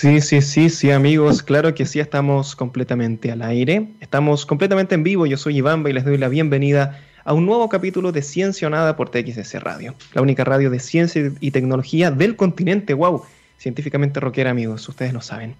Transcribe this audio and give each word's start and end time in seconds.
Sí, 0.00 0.22
sí, 0.22 0.40
sí, 0.40 0.70
sí, 0.70 0.90
amigos. 0.90 1.42
Claro 1.42 1.74
que 1.74 1.84
sí, 1.84 2.00
estamos 2.00 2.56
completamente 2.56 3.30
al 3.30 3.42
aire. 3.42 3.86
Estamos 4.00 4.46
completamente 4.46 4.94
en 4.94 5.02
vivo. 5.02 5.26
Yo 5.26 5.36
soy 5.36 5.58
Iván 5.58 5.86
y 5.86 5.92
les 5.92 6.06
doy 6.06 6.16
la 6.16 6.30
bienvenida 6.30 6.98
a 7.22 7.34
un 7.34 7.44
nuevo 7.44 7.68
capítulo 7.68 8.10
de 8.10 8.22
Ciencia 8.22 8.96
por 8.96 9.10
TXS 9.10 9.62
Radio, 9.62 9.94
la 10.14 10.22
única 10.22 10.42
radio 10.42 10.70
de 10.70 10.80
ciencia 10.80 11.30
y 11.40 11.50
tecnología 11.50 12.10
del 12.10 12.34
continente. 12.34 12.94
¡Wow! 12.94 13.24
Científicamente 13.58 14.20
rockera, 14.20 14.48
amigos. 14.48 14.88
Ustedes 14.88 15.12
lo 15.12 15.20
saben. 15.20 15.54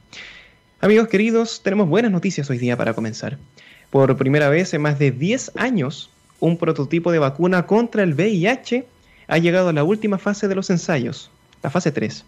Amigos 0.81 1.09
queridos, 1.09 1.61
tenemos 1.63 1.91
buenas 1.91 2.11
noticias 2.11 2.49
hoy 2.49 2.57
día 2.57 2.79
para 2.79 2.95
comenzar. 2.95 3.37
Por 3.91 4.17
primera 4.17 4.49
vez 4.49 4.73
en 4.73 4.81
más 4.81 4.99
de 4.99 5.11
10 5.11 5.53
años, 5.57 6.09
un 6.39 6.57
prototipo 6.57 7.13
de 7.13 7.19
vacuna 7.19 7.67
contra 7.67 8.05
el 8.05 8.15
VIH 8.15 8.87
ha 9.29 9.37
llegado 9.37 9.69
a 9.69 9.75
la 9.75 9.85
última 9.85 10.17
fase 10.17 10.49
de 10.49 10.55
los 10.55 10.71
ensayos, 10.71 11.31
la 11.63 11.69
fase 11.69 11.93
3. 11.93 12.25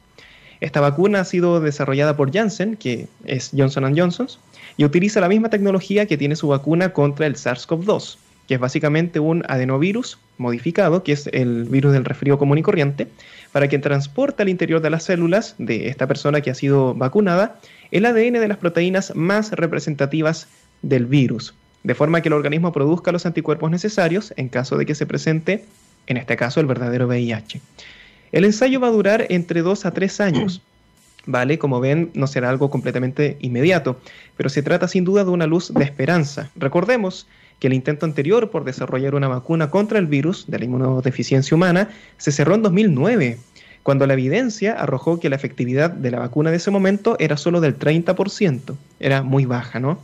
Esta 0.63 0.81
vacuna 0.81 1.19
ha 1.19 1.25
sido 1.25 1.61
desarrollada 1.61 2.17
por 2.17 2.33
Janssen, 2.33 2.77
que 2.77 3.09
es 3.25 3.51
Johnson 3.53 3.99
Johnson, 3.99 4.29
y 4.77 4.85
utiliza 4.85 5.21
la 5.21 5.29
misma 5.29 5.51
tecnología 5.51 6.07
que 6.07 6.17
tiene 6.17 6.37
su 6.37 6.47
vacuna 6.47 6.93
contra 6.93 7.27
el 7.27 7.35
SARS-CoV-2, 7.35 8.17
que 8.47 8.55
es 8.55 8.61
básicamente 8.61 9.19
un 9.19 9.43
adenovirus 9.49 10.21
modificado, 10.39 11.03
que 11.03 11.11
es 11.13 11.27
el 11.33 11.65
virus 11.65 11.93
del 11.93 12.05
resfrío 12.05 12.39
común 12.39 12.59
y 12.59 12.63
corriente, 12.63 13.09
para 13.51 13.67
que 13.67 13.81
transporte 13.81 14.45
al 14.45 14.49
interior 14.49 14.81
de 14.81 14.91
las 14.91 15.03
células 15.03 15.57
de 15.59 15.89
esta 15.89 16.07
persona 16.07 16.43
que 16.43 16.51
ha 16.51 16.55
sido 16.55 16.95
vacunada 16.95 17.57
el 17.91 18.07
ADN 18.07 18.35
de 18.35 18.47
las 18.47 18.59
proteínas 18.59 19.17
más 19.17 19.51
representativas 19.51 20.47
del 20.83 21.07
virus, 21.07 21.55
de 21.83 21.97
forma 21.97 22.21
que 22.21 22.29
el 22.29 22.35
organismo 22.35 22.71
produzca 22.71 23.11
los 23.11 23.27
anticuerpos 23.27 23.69
necesarios 23.73 24.33
en 24.37 24.49
caso 24.49 24.79
de 24.79 24.87
que 24.87 24.95
se 24.95 25.07
presente, 25.07 25.65
en 26.07 26.19
este 26.19 26.37
caso, 26.37 26.61
el 26.61 26.67
verdadero 26.67 27.09
VIH. 27.09 27.61
El 28.33 28.45
ensayo 28.45 28.81
va 28.81 28.89
a 28.89 28.93
durar 28.93 29.27
entre 29.29 29.63
dos 29.63 29.87
a 29.87 29.93
tres 29.93 30.21
años. 30.21 30.63
¿Vale? 31.25 31.59
Como 31.59 31.79
ven, 31.79 32.11
no 32.15 32.27
será 32.27 32.51
algo 32.51 32.69
completamente 32.69 33.37
inmediato, 33.41 34.01
pero 34.37 34.49
se 34.49 34.63
trata 34.63 34.89
sin 34.89 35.05
duda 35.05 35.23
de 35.25 35.31
una 35.31 35.47
luz 35.47 35.73
de 35.73 35.85
esperanza. 35.85 36.51
Recordemos 36.57 37.29
que 37.61 37.69
el 37.69 37.75
intento 37.75 38.07
anterior 38.07 38.51
por 38.51 38.65
desarrollar 38.65 39.15
una 39.15 39.29
vacuna 39.29 39.71
contra 39.71 40.01
el 40.01 40.09
virus 40.09 40.47
de 40.49 40.59
la 40.59 40.65
inmunodeficiencia 40.65 41.55
humana 41.55 41.91
se 42.17 42.33
cerró 42.33 42.57
en 42.57 42.63
2009, 42.63 43.39
cuando 43.85 44.05
la 44.07 44.15
evidencia 44.15 44.73
arrojó 44.73 45.21
que 45.21 45.29
la 45.29 45.37
efectividad 45.37 45.91
de 45.91 46.11
la 46.11 46.19
vacuna 46.19 46.51
de 46.51 46.57
ese 46.57 46.73
momento 46.73 47.17
era 47.21 47.37
solo 47.37 47.61
del 47.61 47.79
30%, 47.79 48.75
era 48.99 49.23
muy 49.23 49.45
baja, 49.45 49.79
¿no? 49.79 50.01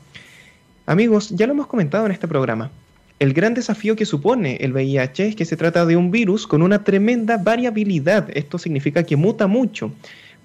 Amigos, 0.87 1.31
ya 1.31 1.47
lo 1.47 1.53
hemos 1.53 1.67
comentado 1.67 2.07
en 2.07 2.13
este 2.13 2.29
programa. 2.29 2.71
El 3.19 3.33
gran 3.33 3.55
desafío 3.55 3.97
que 3.97 4.07
supone 4.07 4.59
el 4.61 4.73
VIH 4.73 5.29
es 5.29 5.37
que 5.37 5.45
se 5.45 5.57
trata 5.57 5.85
de 5.85 5.97
un 5.97 6.13
virus 6.13 6.47
con 6.47 6.63
una 6.63 6.85
tremenda 6.85 7.37
variabilidad. 7.37 8.29
Esto 8.33 8.59
significa 8.59 9.03
que 9.03 9.17
muta 9.17 9.49
mucho, 9.49 9.91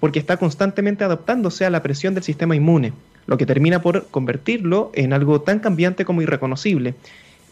porque 0.00 0.18
está 0.18 0.36
constantemente 0.38 1.04
adaptándose 1.04 1.64
a 1.64 1.70
la 1.70 1.84
presión 1.84 2.14
del 2.14 2.24
sistema 2.24 2.56
inmune, 2.56 2.92
lo 3.26 3.38
que 3.38 3.46
termina 3.46 3.80
por 3.80 4.08
convertirlo 4.08 4.90
en 4.94 5.12
algo 5.12 5.40
tan 5.40 5.60
cambiante 5.60 6.04
como 6.04 6.22
irreconocible 6.22 6.94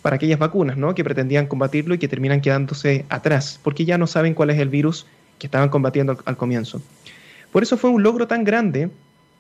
para 0.03 0.17
aquellas 0.17 0.41
vacunas 0.41 0.77
¿no? 0.77 0.95
que 0.97 1.05
pretendían 1.05 1.47
combatirlo 1.47 1.95
y 1.95 1.99
que 1.99 2.09
terminan 2.09 2.41
quedándose 2.41 3.05
atrás, 3.09 3.61
porque 3.63 3.85
ya 3.85 3.99
no 3.99 4.09
saben 4.09 4.35
cuál 4.35 4.51
es 4.51 4.59
el 4.59 4.69
virus 4.69 5.07
que 5.39 5.47
estaban 5.47 5.69
combatiendo 5.69 6.19
al, 6.25 6.37
comienzo. 6.37 6.83
Por 7.53 7.63
eso 7.63 7.77
fue 7.77 7.91
un 7.91 8.03
logro 8.03 8.27
tan 8.27 8.43
grande 8.43 8.91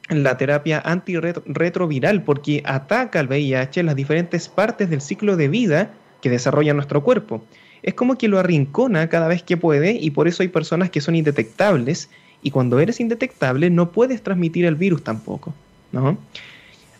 la 0.08 0.36
terapia 0.36 0.82
antirretroviral 0.84 2.22
porque 2.22 2.62
ataca 2.64 3.20
al 3.20 3.28
VIH 3.28 3.80
en 3.80 3.86
las 3.86 3.96
diferentes 3.96 4.48
partes 4.48 4.90
del 4.90 5.00
ciclo 5.00 5.36
de 5.36 5.48
vida 5.48 5.90
que 6.20 6.30
desarrolla 6.30 6.74
nuestro 6.74 7.02
cuerpo. 7.02 7.44
Es 7.82 7.94
como 7.94 8.16
que 8.16 8.28
lo 8.28 8.38
arrincona 8.38 9.08
cada 9.08 9.28
vez 9.28 9.42
que 9.42 9.56
puede 9.56 9.92
y 9.92 10.10
por 10.10 10.28
eso 10.28 10.42
hay 10.42 10.48
personas 10.48 10.90
que 10.90 11.00
son 11.00 11.16
indetectables 11.16 12.10
y 12.42 12.50
cuando 12.50 12.78
eres 12.80 13.00
indetectable 13.00 13.70
no 13.70 13.90
puedes 13.90 14.22
transmitir 14.22 14.64
el 14.64 14.76
virus 14.76 15.02
tampoco, 15.02 15.54
¿no? 15.92 16.18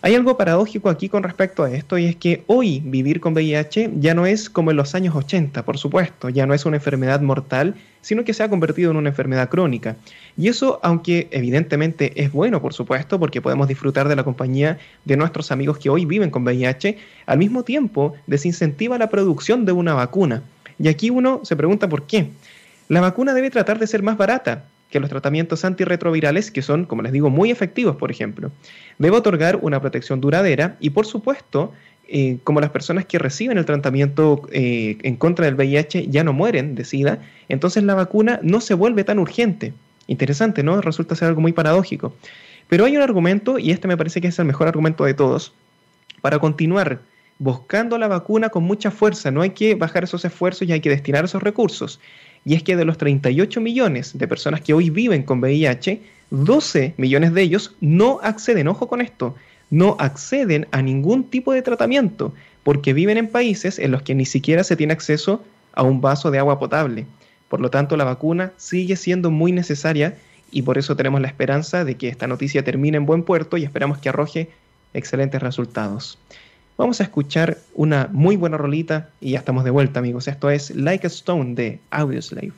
Hay 0.01 0.15
algo 0.15 0.35
paradójico 0.35 0.89
aquí 0.89 1.07
con 1.07 1.23
respecto 1.23 1.63
a 1.63 1.71
esto 1.71 1.97
y 1.97 2.05
es 2.05 2.17
que 2.17 2.43
hoy 2.47 2.81
vivir 2.81 3.21
con 3.21 3.33
VIH 3.33 3.91
ya 3.99 4.13
no 4.13 4.25
es 4.25 4.49
como 4.49 4.71
en 4.71 4.77
los 4.77 4.95
años 4.95 5.15
80, 5.15 5.63
por 5.63 5.77
supuesto, 5.77 6.27
ya 6.27 6.45
no 6.45 6.53
es 6.53 6.65
una 6.65 6.75
enfermedad 6.75 7.21
mortal, 7.21 7.75
sino 8.03 8.23
que 8.23 8.35
se 8.35 8.43
ha 8.43 8.49
convertido 8.49 8.91
en 8.91 8.97
una 8.97 9.09
enfermedad 9.09 9.49
crónica. 9.49 9.95
Y 10.37 10.49
eso, 10.49 10.79
aunque 10.83 11.29
evidentemente 11.31 12.21
es 12.21 12.31
bueno, 12.31 12.61
por 12.61 12.73
supuesto, 12.73 13.19
porque 13.19 13.41
podemos 13.41 13.67
disfrutar 13.67 14.07
de 14.07 14.15
la 14.15 14.23
compañía 14.23 14.77
de 15.05 15.17
nuestros 15.17 15.51
amigos 15.51 15.79
que 15.79 15.89
hoy 15.89 16.05
viven 16.05 16.29
con 16.29 16.43
VIH, 16.43 16.97
al 17.25 17.37
mismo 17.39 17.63
tiempo 17.63 18.13
desincentiva 18.27 18.99
la 18.99 19.09
producción 19.09 19.65
de 19.65 19.71
una 19.71 19.95
vacuna. 19.95 20.43
Y 20.77 20.89
aquí 20.89 21.09
uno 21.09 21.41
se 21.43 21.55
pregunta 21.55 21.89
por 21.89 22.05
qué. 22.05 22.29
La 22.89 23.01
vacuna 23.01 23.33
debe 23.33 23.49
tratar 23.49 23.79
de 23.79 23.87
ser 23.87 24.03
más 24.03 24.17
barata, 24.17 24.65
que 24.91 24.99
los 24.99 25.09
tratamientos 25.09 25.65
antirretrovirales, 25.65 26.51
que 26.51 26.61
son, 26.61 26.85
como 26.85 27.01
les 27.01 27.11
digo, 27.11 27.31
muy 27.31 27.49
efectivos, 27.49 27.95
por 27.95 28.11
ejemplo. 28.11 28.51
Debe 28.99 29.17
otorgar 29.17 29.57
una 29.61 29.81
protección 29.81 30.21
duradera 30.21 30.77
y, 30.79 30.91
por 30.91 31.07
supuesto, 31.07 31.73
eh, 32.15 32.37
como 32.43 32.61
las 32.61 32.69
personas 32.69 33.05
que 33.05 33.17
reciben 33.17 33.57
el 33.57 33.65
tratamiento 33.65 34.47
eh, 34.51 34.97
en 35.01 35.15
contra 35.15 35.45
del 35.45 35.55
VIH 35.55 36.09
ya 36.09 36.23
no 36.23 36.31
mueren 36.31 36.75
de 36.75 36.85
SIDA, 36.85 37.19
entonces 37.49 37.83
la 37.83 37.95
vacuna 37.95 38.39
no 38.43 38.61
se 38.61 38.75
vuelve 38.75 39.03
tan 39.03 39.17
urgente. 39.17 39.73
Interesante, 40.05 40.61
¿no? 40.61 40.79
Resulta 40.79 41.15
ser 41.15 41.29
algo 41.29 41.41
muy 41.41 41.53
paradójico. 41.53 42.13
Pero 42.67 42.85
hay 42.85 42.95
un 42.95 43.01
argumento, 43.01 43.57
y 43.57 43.71
este 43.71 43.87
me 43.87 43.97
parece 43.97 44.21
que 44.21 44.27
es 44.27 44.37
el 44.37 44.45
mejor 44.45 44.67
argumento 44.67 45.05
de 45.05 45.15
todos, 45.15 45.53
para 46.21 46.37
continuar 46.37 47.01
buscando 47.39 47.97
la 47.97 48.07
vacuna 48.07 48.49
con 48.49 48.63
mucha 48.63 48.91
fuerza. 48.91 49.31
No 49.31 49.41
hay 49.41 49.49
que 49.49 49.73
bajar 49.73 50.03
esos 50.03 50.23
esfuerzos 50.23 50.67
y 50.67 50.71
hay 50.71 50.81
que 50.81 50.91
destinar 50.91 51.25
esos 51.25 51.41
recursos 51.41 51.99
y 52.45 52.55
es 52.55 52.63
que 52.63 52.75
de 52.75 52.85
los 52.85 52.97
38 52.97 53.61
millones 53.61 54.17
de 54.17 54.27
personas 54.27 54.61
que 54.61 54.73
hoy 54.73 54.89
viven 54.89 55.23
con 55.23 55.39
VIH, 55.39 56.01
12 56.29 56.93
millones 56.97 57.33
de 57.33 57.41
ellos 57.41 57.75
no 57.79 58.19
acceden, 58.21 58.67
ojo 58.67 58.87
con 58.87 59.01
esto, 59.01 59.35
no 59.73 59.95
acceden 59.97 60.67
a 60.69 60.83
ningún 60.83 61.23
tipo 61.23 61.51
de 61.51 61.63
tratamiento 61.63 62.31
porque 62.61 62.93
viven 62.93 63.17
en 63.17 63.27
países 63.27 63.79
en 63.79 63.89
los 63.89 64.03
que 64.03 64.13
ni 64.13 64.23
siquiera 64.23 64.63
se 64.63 64.75
tiene 64.75 64.93
acceso 64.93 65.43
a 65.73 65.81
un 65.81 65.99
vaso 65.99 66.29
de 66.29 66.37
agua 66.37 66.59
potable. 66.59 67.07
Por 67.49 67.59
lo 67.59 67.71
tanto, 67.71 67.97
la 67.97 68.03
vacuna 68.03 68.51
sigue 68.55 68.95
siendo 68.95 69.31
muy 69.31 69.51
necesaria 69.51 70.15
y 70.51 70.61
por 70.61 70.77
eso 70.77 70.95
tenemos 70.95 71.21
la 71.21 71.27
esperanza 71.27 71.85
de 71.85 71.95
que 71.95 72.07
esta 72.07 72.27
noticia 72.27 72.63
termine 72.63 72.97
en 72.97 73.07
buen 73.07 73.23
puerto 73.23 73.57
y 73.57 73.63
esperamos 73.63 73.97
que 73.97 74.09
arroje 74.09 74.51
excelentes 74.93 75.41
resultados. 75.41 76.19
Vamos 76.77 77.01
a 77.01 77.05
escuchar 77.05 77.57
una 77.73 78.09
muy 78.11 78.35
buena 78.35 78.57
rolita 78.57 79.09
y 79.19 79.31
ya 79.31 79.39
estamos 79.39 79.63
de 79.63 79.71
vuelta, 79.71 80.01
amigos. 80.01 80.27
Esto 80.27 80.51
es 80.51 80.69
Like 80.75 81.07
a 81.07 81.09
Stone 81.09 81.55
de 81.55 81.79
Audioslave. 81.89 82.53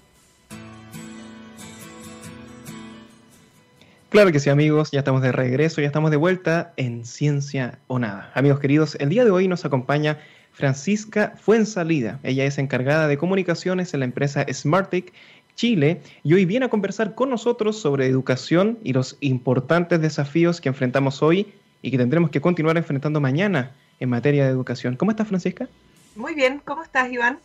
Claro 4.09 4.31
que 4.31 4.39
sí, 4.39 4.49
amigos, 4.49 4.91
ya 4.91 4.99
estamos 4.99 5.21
de 5.21 5.31
regreso, 5.31 5.81
ya 5.81 5.88
estamos 5.88 6.11
de 6.11 6.17
vuelta 6.17 6.73
en 6.77 7.05
Ciencia 7.05 7.79
o 7.88 7.99
Nada. 7.99 8.31
Amigos 8.33 8.59
queridos, 8.59 8.95
el 8.99 9.09
día 9.09 9.25
de 9.25 9.31
hoy 9.31 9.47
nos 9.47 9.66
acompaña 9.66 10.19
Francisca 10.53 11.33
Fuensalida. 11.41 12.19
Ella 12.23 12.45
es 12.45 12.57
encargada 12.57 13.07
de 13.07 13.17
comunicaciones 13.17 13.93
en 13.93 14.01
la 14.01 14.05
empresa 14.05 14.45
Smartic 14.51 15.11
Chile 15.55 16.01
y 16.23 16.33
hoy 16.33 16.45
viene 16.45 16.67
a 16.67 16.69
conversar 16.69 17.16
con 17.16 17.29
nosotros 17.29 17.79
sobre 17.79 18.07
educación 18.07 18.77
y 18.83 18.93
los 18.93 19.17
importantes 19.21 19.99
desafíos 20.01 20.61
que 20.61 20.69
enfrentamos 20.69 21.22
hoy 21.22 21.53
y 21.81 21.91
que 21.91 21.97
tendremos 21.97 22.29
que 22.29 22.41
continuar 22.41 22.77
enfrentando 22.77 23.19
mañana 23.19 23.75
en 23.99 24.09
materia 24.09 24.45
de 24.45 24.51
educación. 24.51 24.95
¿Cómo 24.95 25.11
estás, 25.11 25.27
Francisca? 25.27 25.67
Muy 26.16 26.35
bien, 26.35 26.61
¿cómo 26.63 26.83
estás, 26.83 27.11
Iván? 27.11 27.39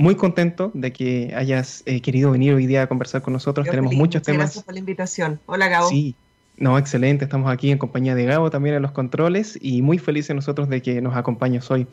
Muy 0.00 0.14
contento 0.14 0.70
de 0.72 0.94
que 0.94 1.34
hayas 1.36 1.82
eh, 1.84 2.00
querido 2.00 2.30
venir 2.30 2.54
hoy 2.54 2.66
día 2.66 2.84
a 2.84 2.86
conversar 2.86 3.20
con 3.20 3.34
nosotros. 3.34 3.68
Tenemos 3.68 3.92
muchos 3.92 4.22
temas. 4.22 4.46
Gracias 4.46 4.64
por 4.64 4.72
la 4.72 4.80
invitación. 4.80 5.38
Hola, 5.44 5.68
Gabo. 5.68 5.90
Sí, 5.90 6.14
no, 6.56 6.78
excelente. 6.78 7.26
Estamos 7.26 7.52
aquí 7.52 7.70
en 7.70 7.76
compañía 7.76 8.14
de 8.14 8.24
Gabo 8.24 8.48
también 8.48 8.74
en 8.76 8.80
los 8.80 8.92
controles 8.92 9.58
y 9.60 9.82
muy 9.82 9.98
felices 9.98 10.34
nosotros 10.34 10.70
de 10.70 10.80
que 10.80 11.02
nos 11.02 11.14
acompañes 11.16 11.70
hoy. 11.70 11.86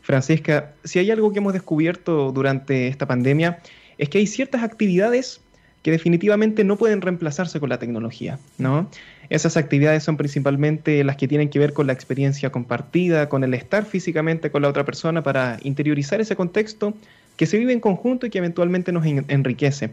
Francisca, 0.00 0.72
si 0.82 0.98
hay 0.98 1.12
algo 1.12 1.30
que 1.30 1.38
hemos 1.38 1.52
descubierto 1.52 2.32
durante 2.32 2.88
esta 2.88 3.06
pandemia 3.06 3.60
es 3.96 4.08
que 4.08 4.18
hay 4.18 4.26
ciertas 4.26 4.64
actividades 4.64 5.40
que 5.84 5.92
definitivamente 5.92 6.64
no 6.64 6.76
pueden 6.76 7.00
reemplazarse 7.00 7.60
con 7.60 7.68
la 7.68 7.78
tecnología, 7.78 8.40
¿no? 8.58 8.88
Esas 9.30 9.56
actividades 9.56 10.02
son 10.02 10.16
principalmente 10.16 11.04
las 11.04 11.16
que 11.16 11.28
tienen 11.28 11.48
que 11.48 11.60
ver 11.60 11.72
con 11.72 11.86
la 11.86 11.92
experiencia 11.92 12.50
compartida, 12.50 13.28
con 13.28 13.44
el 13.44 13.54
estar 13.54 13.84
físicamente 13.84 14.50
con 14.50 14.62
la 14.62 14.68
otra 14.68 14.84
persona 14.84 15.22
para 15.22 15.58
interiorizar 15.62 16.20
ese 16.20 16.34
contexto 16.34 16.94
que 17.42 17.46
se 17.46 17.58
vive 17.58 17.72
en 17.72 17.80
conjunto 17.80 18.24
y 18.24 18.30
que 18.30 18.38
eventualmente 18.38 18.92
nos 18.92 19.04
enriquece. 19.04 19.90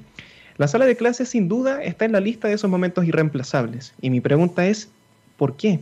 La 0.57 0.67
sala 0.67 0.85
de 0.85 0.95
clases 0.95 1.29
sin 1.29 1.49
duda 1.49 1.81
está 1.81 2.05
en 2.05 2.11
la 2.11 2.19
lista 2.19 2.47
de 2.47 2.53
esos 2.53 2.69
momentos 2.69 3.05
irreemplazables. 3.05 3.95
Y 4.01 4.11
mi 4.11 4.21
pregunta 4.21 4.67
es, 4.67 4.87
¿por 5.35 5.57
qué? 5.57 5.79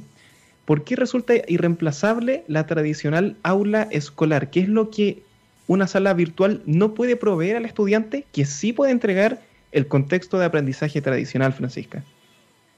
¿Por 0.64 0.86
qué 0.86 0.96
resulta 0.96 1.34
irreemplazable 1.46 2.46
la 2.48 2.66
tradicional 2.68 3.36
aula 3.44 3.90
escolar? 3.92 4.50
¿Qué 4.50 4.62
es 4.62 4.70
lo 4.70 4.92
que 4.92 5.24
una 5.68 5.88
sala 5.88 6.14
virtual 6.14 6.62
no 6.66 6.94
puede 6.94 7.18
proveer 7.18 7.58
al 7.58 7.66
estudiante 7.66 8.26
que 8.32 8.46
sí 8.46 8.72
puede 8.72 8.94
entregar 8.94 9.42
el 9.74 9.90
contexto 9.90 10.40
de 10.40 10.46
aprendizaje 10.46 11.02
tradicional, 11.02 11.52
Francisca? 11.52 12.02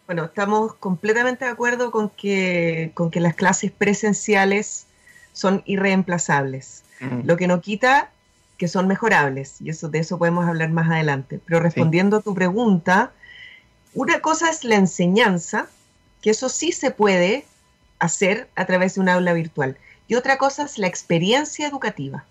Bueno, 0.08 0.26
estamos 0.26 0.74
completamente 0.74 1.46
de 1.46 1.52
acuerdo 1.52 1.92
con 1.92 2.10
que, 2.10 2.90
con 2.96 3.12
que 3.12 3.20
las 3.20 3.36
clases 3.36 3.70
presenciales 3.70 4.88
son 5.32 5.62
irreemplazables. 5.68 6.86
Mm. 7.02 7.28
Lo 7.28 7.38
que 7.38 7.48
no 7.48 7.62
quita 7.62 8.10
que 8.60 8.68
son 8.68 8.88
mejorables, 8.88 9.56
y 9.62 9.70
eso, 9.70 9.88
de 9.88 10.00
eso 10.00 10.20
podemos 10.20 10.46
hablar 10.46 10.70
más 10.70 10.92
adelante. 10.92 11.40
Pero 11.46 11.62
respondiendo 11.62 12.18
a 12.18 12.22
tu 12.22 12.36
pregunta, 12.36 13.14
una 13.94 14.20
cosa 14.20 14.50
es 14.50 14.66
la 14.66 14.76
enseñanza 14.76 15.68
que 16.22 16.32
eso 16.32 16.50
sí 16.50 16.74
se 16.74 16.92
puede 16.92 17.46
hacer 18.00 18.50
a 18.56 18.66
través 18.66 18.96
de 18.96 19.02
un 19.02 19.08
aula 19.08 19.32
virtual. 19.32 19.78
Y 20.10 20.16
otra 20.16 20.38
cosa 20.38 20.64
es 20.66 20.78
la 20.78 20.88
experiencia 20.88 21.70
educativa, 21.70 22.26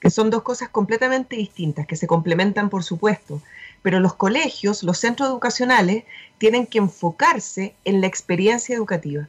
que 0.00 0.08
son 0.08 0.30
dos 0.30 0.42
cosas 0.42 0.70
completamente 0.70 1.36
distintas, 1.36 1.86
que 1.86 1.96
se 1.96 2.06
complementan 2.06 2.70
por 2.70 2.82
supuesto, 2.82 3.42
pero 3.82 4.00
los 4.00 4.14
colegios, 4.14 4.82
los 4.82 4.98
centros 4.98 5.28
educacionales, 5.28 6.04
tienen 6.38 6.66
que 6.66 6.78
enfocarse 6.78 7.74
en 7.84 8.00
la 8.00 8.06
experiencia 8.06 8.74
educativa. 8.74 9.28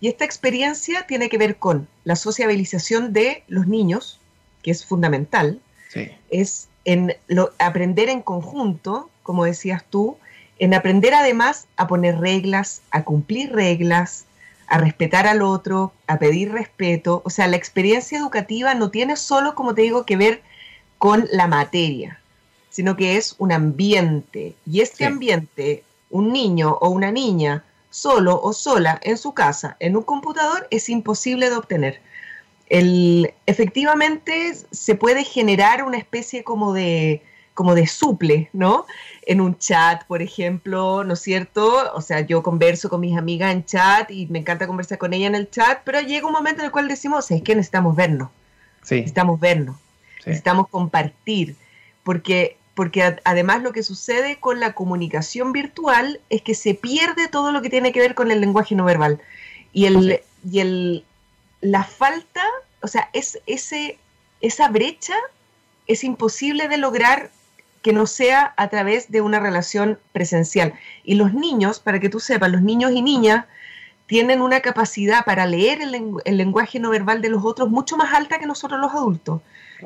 Y 0.00 0.08
esta 0.08 0.26
experiencia 0.26 1.06
tiene 1.06 1.30
que 1.30 1.38
ver 1.38 1.56
con 1.56 1.88
la 2.04 2.14
sociabilización 2.14 3.14
de 3.14 3.42
los 3.48 3.66
niños, 3.66 4.20
que 4.62 4.70
es 4.70 4.84
fundamental, 4.84 5.62
es 6.30 6.68
en 6.84 7.14
aprender 7.58 8.08
en 8.08 8.22
conjunto, 8.22 9.10
como 9.22 9.44
decías 9.44 9.84
tú, 9.88 10.16
en 10.58 10.74
aprender 10.74 11.14
además 11.14 11.66
a 11.76 11.86
poner 11.86 12.18
reglas, 12.18 12.82
a 12.90 13.04
cumplir 13.04 13.52
reglas, 13.52 14.24
a 14.66 14.78
respetar 14.78 15.26
al 15.26 15.42
otro, 15.42 15.92
a 16.06 16.18
pedir 16.18 16.52
respeto. 16.52 17.22
O 17.24 17.30
sea, 17.30 17.46
la 17.46 17.56
experiencia 17.56 18.18
educativa 18.18 18.74
no 18.74 18.90
tiene 18.90 19.16
solo, 19.16 19.54
como 19.54 19.74
te 19.74 19.82
digo, 19.82 20.04
que 20.04 20.16
ver 20.16 20.42
con 20.98 21.26
la 21.32 21.46
materia, 21.46 22.20
sino 22.70 22.96
que 22.96 23.16
es 23.16 23.34
un 23.38 23.52
ambiente. 23.52 24.54
Y 24.66 24.80
este 24.80 25.06
ambiente, 25.06 25.84
un 26.10 26.32
niño 26.32 26.76
o 26.80 26.88
una 26.90 27.10
niña 27.10 27.64
solo 27.90 28.40
o 28.40 28.52
sola 28.52 29.00
en 29.02 29.16
su 29.16 29.32
casa, 29.32 29.76
en 29.80 29.96
un 29.96 30.02
computador, 30.02 30.66
es 30.70 30.88
imposible 30.88 31.48
de 31.50 31.56
obtener. 31.56 32.00
El, 32.68 33.32
efectivamente 33.46 34.54
se 34.70 34.94
puede 34.94 35.24
generar 35.24 35.82
una 35.84 35.98
especie 35.98 36.44
como 36.44 36.72
de, 36.72 37.22
como 37.54 37.74
de 37.74 37.86
suple, 37.86 38.50
¿no? 38.52 38.86
En 39.26 39.40
un 39.40 39.56
chat, 39.58 40.04
por 40.04 40.22
ejemplo, 40.22 41.02
¿no 41.04 41.14
es 41.14 41.20
cierto? 41.20 41.92
O 41.94 42.00
sea, 42.00 42.20
yo 42.20 42.42
converso 42.42 42.88
con 42.88 43.00
mis 43.00 43.16
amigas 43.16 43.52
en 43.52 43.64
chat 43.64 44.10
y 44.10 44.26
me 44.26 44.38
encanta 44.38 44.66
conversar 44.66 44.98
con 44.98 45.12
ella 45.12 45.26
en 45.26 45.34
el 45.34 45.50
chat, 45.50 45.80
pero 45.84 46.00
llega 46.00 46.26
un 46.26 46.32
momento 46.32 46.60
en 46.60 46.66
el 46.66 46.72
cual 46.72 46.88
decimos, 46.88 47.30
es 47.30 47.42
que 47.42 47.54
necesitamos 47.54 47.96
vernos, 47.96 48.28
sí. 48.82 48.96
necesitamos 48.96 49.40
vernos, 49.40 49.76
necesitamos 50.24 50.68
compartir, 50.68 51.56
porque 52.02 52.58
porque 52.78 53.16
además 53.24 53.64
lo 53.64 53.72
que 53.72 53.82
sucede 53.82 54.38
con 54.38 54.60
la 54.60 54.72
comunicación 54.72 55.50
virtual 55.50 56.20
es 56.30 56.42
que 56.42 56.54
se 56.54 56.74
pierde 56.74 57.26
todo 57.26 57.50
lo 57.50 57.60
que 57.60 57.70
tiene 57.70 57.90
que 57.90 57.98
ver 57.98 58.14
con 58.14 58.30
el 58.30 58.40
lenguaje 58.40 58.76
no 58.76 58.84
verbal. 58.84 59.20
Y, 59.72 59.86
el, 59.86 60.20
y 60.48 60.60
el, 60.60 61.04
la 61.60 61.84
falta, 61.84 62.42
o 62.82 62.88
sea, 62.88 63.10
es, 63.12 63.38
ese, 63.46 63.98
esa 64.40 64.68
brecha 64.68 65.14
es 65.86 66.04
imposible 66.04 66.68
de 66.68 66.78
lograr 66.78 67.30
que 67.82 67.92
no 67.92 68.06
sea 68.06 68.54
a 68.56 68.68
través 68.68 69.10
de 69.10 69.20
una 69.20 69.40
relación 69.40 69.98
presencial. 70.12 70.74
Y 71.04 71.14
los 71.14 71.32
niños, 71.32 71.80
para 71.80 72.00
que 72.00 72.08
tú 72.08 72.20
sepas, 72.20 72.50
los 72.50 72.62
niños 72.62 72.92
y 72.92 73.02
niñas 73.02 73.46
tienen 74.06 74.40
una 74.40 74.60
capacidad 74.60 75.24
para 75.24 75.46
leer 75.46 75.80
el, 75.82 76.36
lenguaje 76.36 76.80
no 76.80 76.90
verbal 76.90 77.20
de 77.20 77.28
los 77.28 77.44
otros 77.44 77.68
mucho 77.68 77.96
más 77.96 78.14
alta 78.14 78.38
que 78.38 78.46
nosotros 78.46 78.80
los 78.80 78.92
adultos. 78.92 79.42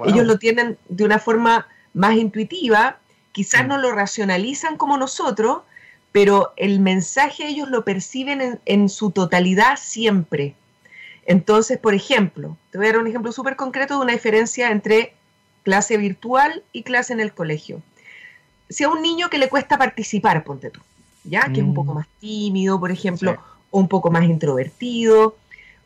Ellos 0.06 0.24
lo 0.24 0.38
tienen 0.38 0.78
de 0.88 1.04
una 1.04 1.18
forma 1.18 1.66
más 1.92 2.14
intuitiva, 2.16 2.98
quizás 3.32 3.66
no 3.66 3.78
lo 3.78 3.92
racionalizan 3.92 4.76
como 4.76 4.96
nosotros, 4.96 5.62
pero 6.12 6.52
el 6.56 6.78
mensaje 6.80 7.48
ellos 7.48 7.68
lo 7.68 7.84
perciben 7.84 8.60
en, 8.64 8.88
su 8.88 9.10
totalidad 9.10 9.76
siempre. 9.76 10.54
Entonces, 11.24 11.78
por 11.78 11.94
ejemplo, 11.94 12.56
te 12.70 12.78
voy 12.78 12.88
a 12.88 12.92
dar 12.92 13.00
un 13.00 13.06
ejemplo 13.06 13.32
súper 13.32 13.56
concreto 13.56 13.96
de 13.96 14.04
una 14.04 14.12
diferencia 14.12 14.70
entre 14.70 15.14
clase 15.62 15.96
virtual 15.96 16.62
y 16.72 16.82
clase 16.82 17.12
en 17.12 17.20
el 17.20 17.32
colegio. 17.32 17.80
Si 18.68 18.84
a 18.84 18.88
un 18.88 19.02
niño 19.02 19.30
que 19.30 19.38
le 19.38 19.48
cuesta 19.48 19.78
participar, 19.78 20.44
ponte 20.44 20.70
tú, 20.70 20.80
¿ya? 21.24 21.42
Que 21.52 21.60
es 21.60 21.66
un 21.66 21.74
poco 21.74 21.92
mm. 21.92 21.96
más 21.96 22.06
tímido, 22.20 22.80
por 22.80 22.90
ejemplo, 22.90 23.36
o 23.70 23.78
un 23.78 23.88
poco 23.88 24.10
más 24.10 24.24
introvertido, 24.24 25.36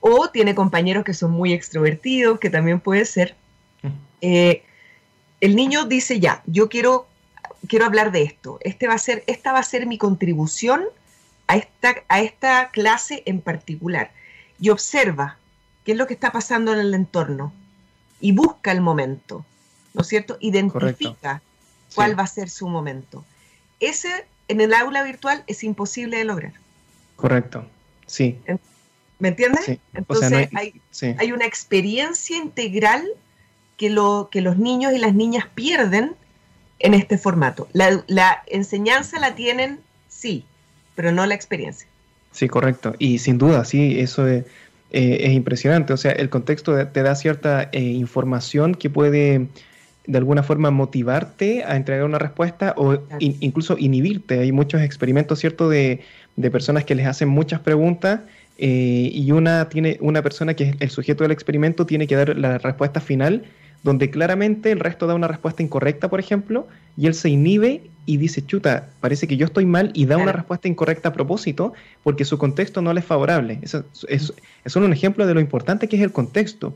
o 0.01 0.29
tiene 0.31 0.55
compañeros 0.55 1.05
que 1.05 1.15
son 1.15 1.33
muy 1.33 1.53
extrovertidos, 1.53 2.39
que 2.39 2.49
también 2.49 2.81
puede 2.81 3.05
ser. 3.05 3.35
Mm. 3.83 3.89
Eh, 4.23 4.63
el 5.41 5.57
niño 5.57 5.85
dice 5.85 6.21
ya, 6.21 6.43
yo 6.47 6.69
quiero, 6.69 7.07
quiero 7.69 7.85
hablar 7.85 8.13
de 8.13 8.23
esto. 8.23 8.59
Este 8.63 8.89
va 8.89 8.95
a 8.95 8.99
ser, 8.99 9.25
esta 9.27 9.53
va 9.53 9.59
a 9.59 9.65
ser 9.65 9.87
mi 9.87 9.99
contribución 9.99 10.85
a 11.49 11.57
esta, 11.57 11.97
a 12.09 12.21
esta 12.21 12.71
clase 12.71 13.23
en 13.27 13.41
particular. 13.41 14.11
Y 14.61 14.71
observa 14.71 15.37
qué 15.85 15.93
es 15.93 15.99
lo 15.99 16.07
que 16.07 16.15
está 16.15 16.33
pasando 16.33 16.73
en 16.73 16.81
el 16.81 16.95
entorno 16.95 17.53
y 18.21 18.33
busca 18.33 18.73
el 18.73 18.81
momento, 18.81 19.45
¿no 19.95 20.03
es 20.03 20.09
cierto? 20.09 20.37
Identifica 20.41 21.43
cuál 21.95 22.19
va 22.19 22.25
a 22.25 22.27
ser 22.27 22.49
su 22.49 22.69
momento. 22.69 23.25
Ese 23.81 24.27
en 24.49 24.61
el 24.61 24.75
aula 24.75 25.03
virtual 25.03 25.45
es 25.47 25.65
imposible 25.65 26.19
de 26.19 26.25
lograr. 26.25 26.53
Correcto, 27.17 27.67
sí. 28.07 28.39
¿Me 29.19 29.29
entiendes? 29.29 29.79
Entonces 29.95 30.49
hay, 30.55 30.81
hay, 31.19 31.33
una 31.33 31.47
experiencia 31.47 32.37
integral 32.37 33.07
que, 33.77 33.91
lo, 33.91 34.29
que 34.31 34.43
los 34.43 34.59
niños 34.59 34.93
y 34.93 34.99
las 34.99 35.15
niñas 35.15 35.47
pierden 35.55 36.15
en 36.79 36.95
este 36.95 37.19
formato. 37.19 37.69
La, 37.73 38.43
enseñanza 38.47 39.19
la 39.19 39.35
tienen, 39.35 39.81
sí, 40.09 40.45
pero 40.95 41.13
no 41.13 41.27
la 41.27 41.35
experiencia. 41.35 41.89
Sí, 42.37 42.49
correcto. 42.49 42.95
Y 42.99 43.17
sin 43.17 43.39
duda, 43.39 43.65
sí, 43.65 43.99
eso 43.99 44.29
es, 44.29 44.45
eh, 44.91 45.33
impresionante. 45.33 45.95
O 45.95 45.97
sea, 45.97 46.13
el 46.13 46.29
contexto 46.29 46.87
te 46.89 47.03
da 47.03 47.15
cierta 47.15 47.71
eh, 47.73 47.81
información 47.81 48.75
que 48.75 48.91
puede 48.91 49.49
de 50.07 50.19
alguna 50.19 50.43
forma 50.43 50.71
motivarte 50.71 51.65
a 51.65 51.77
entregar 51.77 52.05
una 52.05 52.19
respuesta 52.19 52.75
o 52.77 52.99
incluso 53.21 53.77
inhibirte. 53.79 54.41
Hay 54.41 54.53
muchos 54.53 54.83
experimentos, 54.83 55.39
¿cierto?, 55.39 55.71
de, 55.71 56.03
de 56.37 56.51
personas 56.51 56.85
que 56.85 56.95
les 56.95 57.07
hacen 57.07 57.29
muchas 57.29 57.61
preguntas 57.61 58.21
eh, 58.59 59.11
y 59.13 59.33
una, 59.33 59.71
tiene, 59.71 59.97
una 60.03 60.23
persona 60.23 60.53
que 60.53 60.65
es 60.65 60.77
el 60.81 60.91
sujeto 60.91 61.25
del 61.25 61.31
experimento 61.31 61.87
tiene 61.87 62.07
que 62.07 62.17
dar 62.17 62.37
la 62.37 62.59
respuesta 62.59 63.01
final 63.01 63.45
donde 63.83 64.11
claramente 64.11 64.73
el 64.73 64.81
resto 64.81 65.07
da 65.07 65.15
una 65.15 65.29
respuesta 65.29 65.63
incorrecta, 65.63 66.09
por 66.09 66.21
ejemplo, 66.21 66.67
y 66.97 67.07
él 67.07 67.15
se 67.15 67.29
inhibe 67.29 67.83
y 68.07 68.17
dice, 68.17 68.45
chuta, 68.45 68.89
parece 69.01 69.27
que 69.27 69.37
yo 69.37 69.47
estoy 69.47 69.67
mal 69.67 69.91
y 69.95 70.07
da 70.07 70.17
una 70.17 70.33
respuesta 70.33 70.69
incorrecta 70.69 71.11
a 71.11 71.13
propósito 71.13 71.73
porque 72.03 72.25
su 72.25 72.39
contexto 72.39 72.81
no 72.81 72.93
le 72.93 73.01
es 73.01 73.07
favorable. 73.07 73.59
Eso 73.63 73.85
es, 74.09 74.33
un 74.77 74.93
ejemplo 74.93 75.27
de 75.27 75.35
lo 75.35 75.41
importante 75.41 75.89
que 75.89 75.97
es 75.97 76.03
el 76.03 76.13
contexto. 76.13 76.75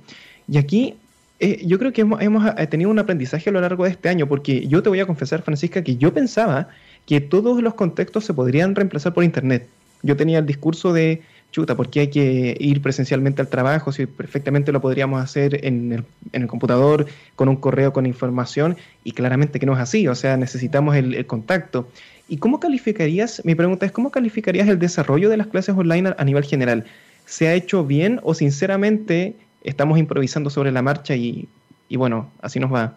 Y 0.49 0.59
aquí 0.59 0.97
eh, 1.39 1.63
yo 1.65 1.79
creo 1.79 1.93
que 1.93 2.03
hemos, 2.03 2.21
hemos, 2.21 2.53
eh, 2.57 2.67
tenido 2.67 2.91
un 2.91 2.99
aprendizaje 2.99 3.51
a 3.51 3.53
lo 3.53 3.61
largo 3.61 3.85
de 3.85 3.91
este 3.91 4.09
año, 4.09 4.27
porque 4.27 4.67
yo 4.67 4.83
te 4.83 4.89
voy 4.89 5.01
a 5.01 5.07
confesar, 5.07 5.43
Francisca, 5.43 5.83
que 5.83 5.97
yo 5.97 6.13
pensaba 6.13 6.69
que 7.07 7.21
todos 7.21 7.63
los 7.63 7.75
contextos 7.75 8.25
se 8.25 8.35
podrían 8.35 8.75
reemplazar 8.75 9.15
por 9.15 9.25
Internet. 9.25 9.69
Yo 10.03 10.17
tenía 10.17 10.39
el 10.39 10.47
discurso 10.47 10.93
de 10.93 11.23
chuta, 11.51 11.77
¿por 11.77 11.91
qué 11.91 12.01
hay 12.01 12.11
que 12.11 12.57
ir 12.59 12.81
presencialmente 12.81 13.43
al 13.43 13.49
trabajo 13.49 13.93
si 13.93 14.07
perfectamente 14.07 14.73
lo 14.73 14.81
podríamos 14.81 15.23
hacer 15.23 15.65
en 15.65 16.05
el, 16.33 16.47
computador 16.47 17.07
con 17.37 17.49
un 17.49 17.57
correo 17.57 17.93
con 17.93 18.07
información? 18.07 18.77
Y 19.05 19.13
claramente 19.13 19.59
que 19.59 19.67
no 19.67 19.75
es 19.75 19.81
así, 19.81 20.07
o 20.09 20.15
sea, 20.15 20.37
necesitamos 20.37 20.97
el, 20.97 21.27
contacto. 21.27 21.89
¿Y 22.29 22.37
cómo 22.39 22.61
calificarías, 22.61 23.43
mi 23.45 23.55
pregunta 23.55 23.87
es, 23.87 23.93
¿cómo 23.93 24.11
calificarías 24.11 24.69
el 24.69 24.79
desarrollo 24.79 25.29
de 25.29 25.37
las 25.37 25.49
clases 25.49 25.75
online 25.77 26.15
a, 26.17 26.25
nivel 26.25 26.45
general? 26.45 26.87
¿Se 27.27 27.49
ha 27.49 27.55
hecho 27.55 27.85
bien 27.85 28.21
o 28.23 28.35
sinceramente 28.35 29.35
estamos 29.63 29.99
improvisando 29.99 30.51
sobre 30.51 30.71
la 30.71 30.83
marcha 30.83 31.17
y, 31.17 31.49
bueno, 31.91 32.31
así 32.41 32.61
nos 32.61 32.73
va? 32.73 32.97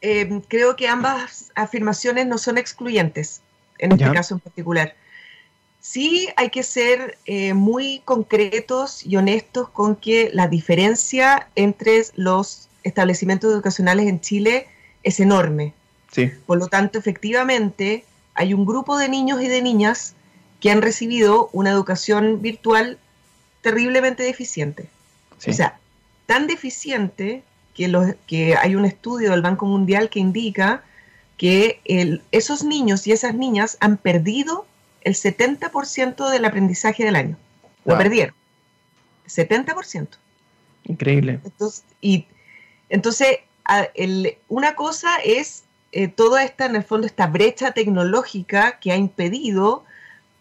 Eh, 0.00 0.40
creo 0.48 0.76
que 0.76 0.88
ambas 0.88 1.52
afirmaciones 1.54 2.26
no 2.26 2.38
son 2.38 2.58
excluyentes, 2.58 3.42
en 3.78 3.92
este 3.92 4.10
caso 4.10 4.34
en 4.34 4.40
particular. 4.40 4.94
Sí 5.86 6.28
hay 6.36 6.48
que 6.48 6.62
ser 6.62 7.18
eh, 7.26 7.52
muy 7.52 8.00
concretos 8.06 9.04
y 9.04 9.16
honestos 9.16 9.68
con 9.68 9.96
que 9.96 10.30
la 10.32 10.48
diferencia 10.48 11.48
entre 11.56 12.06
los 12.14 12.70
establecimientos 12.84 13.52
educacionales 13.52 14.06
en 14.06 14.18
Chile 14.22 14.66
es 15.02 15.20
enorme. 15.20 15.74
Sí. 16.10 16.30
Por 16.46 16.56
lo 16.56 16.68
tanto, 16.68 16.98
efectivamente, 16.98 18.06
hay 18.32 18.54
un 18.54 18.64
grupo 18.64 18.96
de 18.96 19.10
niños 19.10 19.42
y 19.42 19.48
de 19.48 19.60
niñas 19.60 20.14
que 20.58 20.70
han 20.70 20.80
recibido 20.80 21.50
una 21.52 21.68
educación 21.68 22.40
virtual 22.40 22.96
terriblemente 23.60 24.22
deficiente. 24.22 24.88
O 25.46 25.52
sea, 25.52 25.78
tan 26.24 26.46
deficiente 26.46 27.42
que, 27.74 27.88
los, 27.88 28.14
que 28.26 28.56
hay 28.56 28.74
un 28.74 28.86
estudio 28.86 29.32
del 29.32 29.42
Banco 29.42 29.66
Mundial 29.66 30.08
que 30.08 30.18
indica 30.18 30.82
que 31.36 31.82
esos 32.32 32.64
niños 32.64 33.06
y 33.06 33.12
esas 33.12 33.34
niñas 33.34 33.76
han 33.80 33.98
perdido 33.98 34.64
el 35.04 35.14
70% 35.14 36.30
del 36.30 36.44
aprendizaje 36.44 37.04
del 37.04 37.16
año. 37.16 37.36
Lo 37.84 37.96
perdieron. 37.96 38.34
70%. 39.28 40.08
Increíble. 40.84 41.40
Entonces, 41.44 41.84
y, 42.00 42.26
entonces 42.88 43.38
una 44.48 44.74
cosa 44.74 45.16
es 45.24 45.64
eh, 45.92 46.08
toda 46.08 46.44
esta, 46.44 46.66
en 46.66 46.76
el 46.76 46.82
fondo, 46.84 47.06
esta 47.06 47.26
brecha 47.26 47.72
tecnológica 47.72 48.78
que 48.80 48.92
ha 48.92 48.96
impedido 48.96 49.84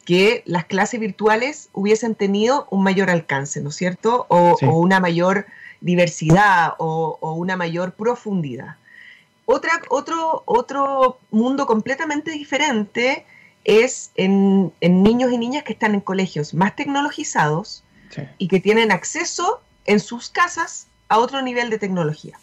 que 0.06 0.44
las 0.46 0.66
clases 0.66 1.00
virtuales 1.00 1.70
hubiesen 1.72 2.16
tenido 2.16 2.68
un 2.70 2.84
mayor 2.84 3.10
alcance, 3.10 3.62
¿no 3.62 3.70
es 3.70 3.76
cierto? 3.76 4.26
O, 4.28 4.58
una 4.62 5.00
mayor 5.00 5.46
diversidad 5.80 6.74
o, 6.78 7.18
o, 7.22 7.34
una 7.34 7.56
mayor 7.56 7.94
profundidad. 7.94 8.76
Otra, 9.46 9.72
otro, 9.90 10.44
otro 10.46 11.20
mundo 11.32 11.66
completamente 11.66 12.32
diferente 12.32 13.26
es 13.66 14.12
en, 14.16 14.74
niños 14.82 15.32
y 15.32 15.38
niñas 15.38 15.64
que 15.64 15.74
están 15.74 15.94
en 15.94 16.02
colegios 16.02 16.54
más 16.54 16.76
tecnologizados 16.76 17.84
y 18.38 18.48
que 18.48 18.60
tienen 18.60 18.92
acceso 18.92 19.62
en 19.86 20.00
sus 20.00 20.30
casas 20.30 20.88
a 21.08 21.18
otro 21.18 21.42
nivel 21.42 21.70
de 21.70 21.80
tecnología. 21.80 22.40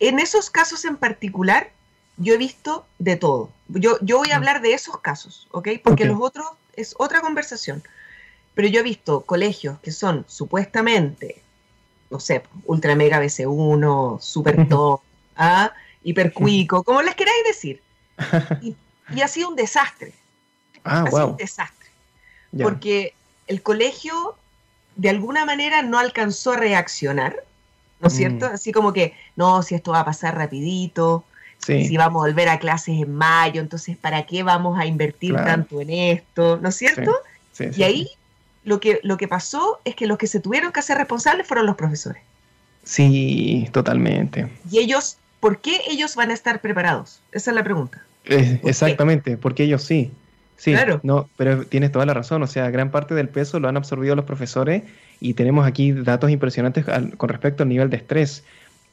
En 0.00 0.18
esos 0.18 0.50
casos 0.50 0.84
en 0.84 0.96
particular, 0.96 1.70
yo 2.16 2.34
he 2.34 2.38
visto 2.38 2.86
de 2.98 3.16
todo. 3.16 3.50
Yo, 3.68 3.98
yo 4.00 4.18
voy 4.18 4.30
a 4.30 4.34
mm. 4.34 4.36
hablar 4.36 4.62
de 4.62 4.72
esos 4.72 4.98
casos, 5.00 5.48
¿ok? 5.52 5.68
Porque 5.82 6.04
los 6.04 6.20
otros 6.20 6.46
es 6.74 6.94
otra 6.98 7.20
conversación. 7.20 7.82
Pero 8.54 8.68
yo 8.68 8.80
he 8.80 8.82
visto 8.82 9.22
colegios 9.22 9.78
que 9.80 9.92
son 9.92 10.24
supuestamente, 10.28 11.42
no 12.10 12.20
sé, 12.20 12.42
Ultra 12.64 12.94
Mega 12.94 13.22
BC1, 13.22 14.20
Super 14.20 14.68
Top, 14.68 15.02
¿ah? 15.36 15.72
Hipercuico, 16.02 16.82
como 16.82 17.02
les 17.02 17.14
queráis 17.14 17.44
decir. 17.46 17.82
Y, 18.62 18.76
ha 19.22 19.28
sido 19.28 19.48
un 19.48 19.56
desastre. 19.56 20.12
Ah, 20.84 21.02
ha 21.02 21.10
sido 21.10 21.28
un 21.28 21.36
desastre. 21.36 21.88
Porque 22.62 23.14
el 23.46 23.62
colegio, 23.62 24.36
de 24.96 25.10
alguna 25.10 25.44
manera, 25.44 25.82
no 25.82 25.98
alcanzó 25.98 26.52
a 26.52 26.56
reaccionar, 26.56 27.44
¿no 28.00 28.08
es 28.08 28.14
mm. 28.14 28.16
cierto? 28.16 28.46
Así 28.46 28.72
como 28.72 28.92
que, 28.92 29.14
no, 29.36 29.62
si 29.62 29.74
esto 29.74 29.92
va 29.92 30.00
a 30.00 30.04
pasar 30.04 30.36
rapidito, 30.36 31.24
si 31.58 31.96
vamos 31.96 32.20
a 32.20 32.28
volver 32.28 32.48
a 32.48 32.58
clases 32.58 33.00
en 33.00 33.14
mayo, 33.14 33.60
entonces 33.60 33.96
¿para 33.96 34.24
qué 34.24 34.42
vamos 34.42 34.78
a 34.78 34.86
invertir 34.86 35.34
tanto 35.34 35.80
en 35.80 35.90
esto? 35.90 36.58
¿No 36.58 36.68
es 36.68 36.76
cierto? 36.76 37.12
y 37.58 37.82
ahí 37.82 38.10
lo 38.64 38.80
que, 38.80 39.00
lo 39.02 39.16
que 39.16 39.28
pasó 39.28 39.80
es 39.84 39.94
que 39.94 40.06
los 40.06 40.18
que 40.18 40.26
se 40.26 40.40
tuvieron 40.40 40.72
que 40.72 40.80
hacer 40.80 40.98
responsables 40.98 41.46
fueron 41.46 41.66
los 41.66 41.76
profesores. 41.76 42.22
Sí, 42.84 43.68
totalmente. 43.72 44.48
Y 44.70 44.78
ellos, 44.78 45.18
¿por 45.40 45.60
qué 45.60 45.80
ellos 45.88 46.14
van 46.14 46.30
a 46.30 46.34
estar 46.34 46.60
preparados? 46.60 47.20
Esa 47.32 47.50
es 47.50 47.54
la 47.54 47.64
pregunta. 47.64 48.04
Exactamente, 48.28 49.36
porque 49.36 49.64
ellos 49.64 49.82
sí. 49.82 50.10
Sí, 50.56 50.72
claro. 50.72 51.00
no, 51.02 51.28
pero 51.36 51.66
tienes 51.66 51.92
toda 51.92 52.06
la 52.06 52.14
razón, 52.14 52.42
o 52.42 52.46
sea, 52.46 52.70
gran 52.70 52.90
parte 52.90 53.14
del 53.14 53.28
peso 53.28 53.60
lo 53.60 53.68
han 53.68 53.76
absorbido 53.76 54.16
los 54.16 54.24
profesores 54.24 54.84
y 55.20 55.34
tenemos 55.34 55.66
aquí 55.66 55.92
datos 55.92 56.30
impresionantes 56.30 56.86
con 57.18 57.28
respecto 57.28 57.62
al 57.62 57.68
nivel 57.68 57.90
de 57.90 57.98
estrés. 57.98 58.42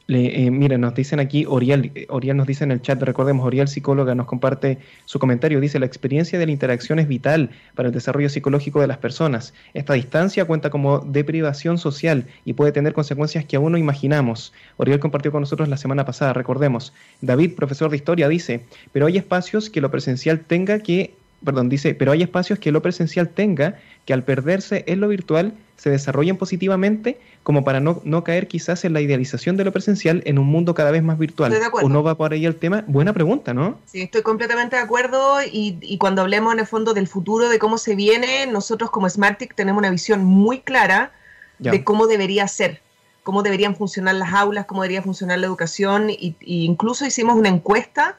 Le, 0.05 0.45
eh, 0.45 0.51
mira, 0.51 0.77
nos 0.77 0.93
dicen 0.95 1.21
aquí, 1.21 1.45
Oriel, 1.47 1.91
eh, 1.95 2.07
Oriel 2.09 2.35
nos 2.35 2.45
dice 2.45 2.65
en 2.65 2.71
el 2.71 2.81
chat, 2.81 3.01
recordemos, 3.01 3.45
Oriel, 3.45 3.69
psicóloga, 3.69 4.15
nos 4.15 4.25
comparte 4.25 4.79
su 5.05 5.17
comentario. 5.17 5.61
Dice, 5.61 5.79
la 5.79 5.85
experiencia 5.85 6.37
de 6.37 6.45
la 6.45 6.51
interacción 6.51 6.99
es 6.99 7.07
vital 7.07 7.51
para 7.73 7.87
el 7.87 7.93
desarrollo 7.93 8.29
psicológico 8.29 8.81
de 8.81 8.87
las 8.87 8.97
personas. 8.97 9.53
Esta 9.73 9.93
distancia 9.93 10.43
cuenta 10.43 10.69
como 10.69 10.99
deprivación 10.99 11.77
social 11.77 12.25
y 12.43 12.53
puede 12.53 12.73
tener 12.73 12.91
consecuencias 12.91 13.45
que 13.45 13.55
aún 13.55 13.71
no 13.71 13.77
imaginamos. 13.77 14.51
Oriel 14.75 14.99
compartió 14.99 15.31
con 15.31 15.41
nosotros 15.41 15.69
la 15.69 15.77
semana 15.77 16.05
pasada, 16.05 16.33
recordemos. 16.33 16.93
David, 17.21 17.55
profesor 17.55 17.89
de 17.89 17.97
historia, 17.97 18.27
dice, 18.27 18.65
pero 18.91 19.05
hay 19.05 19.17
espacios 19.17 19.69
que 19.69 19.79
lo 19.79 19.89
presencial 19.89 20.41
tenga 20.41 20.79
que 20.79 21.13
perdón, 21.43 21.69
dice, 21.69 21.93
pero 21.93 22.11
hay 22.11 22.23
espacios 22.23 22.59
que 22.59 22.71
lo 22.71 22.81
presencial 22.81 23.29
tenga 23.29 23.77
que 24.05 24.13
al 24.13 24.23
perderse 24.23 24.83
en 24.87 25.01
lo 25.01 25.09
virtual 25.09 25.53
se 25.77 25.89
desarrollen 25.89 26.37
positivamente 26.37 27.19
como 27.43 27.63
para 27.63 27.79
no, 27.79 28.01
no 28.05 28.23
caer 28.23 28.47
quizás 28.47 28.85
en 28.85 28.93
la 28.93 29.01
idealización 29.01 29.57
de 29.57 29.65
lo 29.65 29.71
presencial 29.71 30.21
en 30.25 30.39
un 30.39 30.47
mundo 30.47 30.73
cada 30.73 30.91
vez 30.91 31.03
más 31.03 31.17
virtual. 31.17 31.53
¿O 31.73 31.89
no 31.89 32.03
va 32.03 32.15
por 32.15 32.33
ahí 32.33 32.45
el 32.45 32.55
tema? 32.55 32.83
Buena 32.87 33.13
pregunta, 33.13 33.53
¿no? 33.53 33.79
Sí, 33.85 34.01
estoy 34.01 34.21
completamente 34.21 34.75
de 34.77 34.81
acuerdo 34.81 35.41
y, 35.43 35.77
y 35.81 35.97
cuando 35.97 36.21
hablemos 36.21 36.53
en 36.53 36.59
el 36.59 36.67
fondo 36.67 36.93
del 36.93 37.07
futuro, 37.07 37.49
de 37.49 37.59
cómo 37.59 37.77
se 37.77 37.95
viene, 37.95 38.47
nosotros 38.47 38.91
como 38.91 39.09
Smartic 39.09 39.55
tenemos 39.55 39.79
una 39.79 39.89
visión 39.89 40.23
muy 40.23 40.61
clara 40.61 41.11
de 41.59 41.83
cómo 41.83 42.07
debería 42.07 42.47
ser 42.47 42.81
cómo 43.23 43.41
deberían 43.41 43.75
funcionar 43.75 44.15
las 44.15 44.33
aulas, 44.33 44.65
cómo 44.65 44.81
debería 44.81 45.01
funcionar 45.01 45.39
la 45.39 45.45
educación, 45.45 46.09
y 46.09 46.35
incluso 46.41 47.05
hicimos 47.05 47.37
una 47.37 47.47
encuesta 47.47 48.17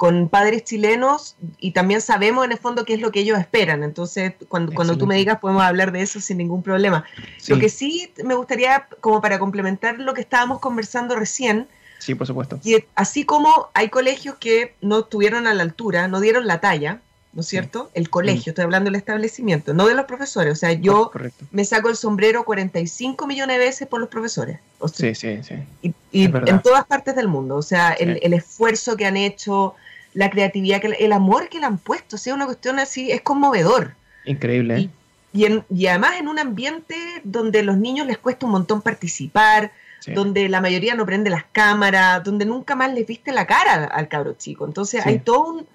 con 0.00 0.30
padres 0.30 0.64
chilenos 0.64 1.36
y 1.58 1.72
también 1.72 2.00
sabemos 2.00 2.46
en 2.46 2.52
el 2.52 2.56
fondo 2.56 2.86
qué 2.86 2.94
es 2.94 3.02
lo 3.02 3.12
que 3.12 3.20
ellos 3.20 3.38
esperan. 3.38 3.82
Entonces, 3.82 4.32
cuando, 4.48 4.72
cuando 4.72 4.96
tú 4.96 5.06
me 5.06 5.14
digas, 5.16 5.40
podemos 5.40 5.62
hablar 5.62 5.92
de 5.92 6.00
eso 6.00 6.22
sin 6.22 6.38
ningún 6.38 6.62
problema. 6.62 7.04
Lo 7.48 7.58
que 7.58 7.68
sí 7.68 8.10
me 8.24 8.34
gustaría, 8.34 8.88
como 9.02 9.20
para 9.20 9.38
complementar 9.38 9.98
lo 9.98 10.14
que 10.14 10.22
estábamos 10.22 10.60
conversando 10.60 11.16
recién, 11.16 11.68
Sí, 11.98 12.14
por 12.14 12.26
supuesto. 12.26 12.58
Y 12.64 12.82
así 12.94 13.24
como 13.24 13.68
hay 13.74 13.90
colegios 13.90 14.36
que 14.36 14.72
no 14.80 15.00
estuvieron 15.00 15.46
a 15.46 15.52
la 15.52 15.64
altura, 15.64 16.08
no 16.08 16.20
dieron 16.20 16.46
la 16.46 16.58
talla, 16.58 17.02
¿no 17.34 17.42
es 17.42 17.48
cierto? 17.48 17.90
El 17.92 18.08
colegio, 18.08 18.52
estoy 18.52 18.64
hablando 18.64 18.88
del 18.88 18.96
establecimiento, 18.96 19.74
no 19.74 19.86
de 19.86 19.94
los 19.94 20.06
profesores. 20.06 20.54
O 20.54 20.56
sea, 20.56 20.72
yo 20.72 21.10
me 21.50 21.66
saco 21.66 21.90
el 21.90 21.96
sombrero 21.96 22.44
45 22.46 23.26
millones 23.26 23.58
de 23.58 23.64
veces 23.66 23.86
por 23.86 24.00
los 24.00 24.08
profesores. 24.08 24.60
sí, 24.94 25.14
sí, 25.14 25.42
sí. 25.42 25.56
Y, 26.10 26.24
en 26.24 26.62
todas 26.62 26.86
partes 26.86 27.14
del 27.16 27.28
mundo. 27.28 27.56
O 27.56 27.62
sea, 27.62 27.92
el, 27.92 28.18
el, 28.22 28.32
esfuerzo 28.32 28.96
que 28.96 29.04
han 29.04 29.18
hecho, 29.18 29.74
la 30.12 30.30
creatividad, 30.30 30.80
que 30.80 30.88
el 30.88 31.12
amor 31.12 31.48
que 31.48 31.60
le 31.60 31.66
han 31.66 31.78
puesto, 31.78 32.16
o 32.16 32.18
sea, 32.18 32.34
una 32.34 32.46
cuestión 32.46 32.78
así, 32.78 33.10
es 33.10 33.20
conmovedor. 33.22 33.94
Increíble. 34.24 34.90
Y, 35.32 35.46
y, 35.70 35.86
además 35.86 36.14
en 36.18 36.28
un 36.28 36.38
ambiente 36.38 36.96
donde 37.22 37.62
los 37.62 37.76
niños 37.76 38.06
les 38.06 38.18
cuesta 38.18 38.46
un 38.46 38.52
montón 38.52 38.82
participar, 38.82 39.72
donde 40.14 40.48
la 40.48 40.60
mayoría 40.60 40.94
no 40.94 41.04
prende 41.04 41.30
las 41.30 41.44
cámaras, 41.52 42.24
donde 42.24 42.46
nunca 42.46 42.74
más 42.74 42.92
les 42.92 43.06
viste 43.06 43.32
la 43.32 43.46
cara 43.46 43.84
al 43.84 44.08
cabro 44.08 44.32
chico. 44.32 44.66
Entonces 44.66 45.04
hay 45.04 45.18
todo 45.18 45.44
un... 45.44 45.66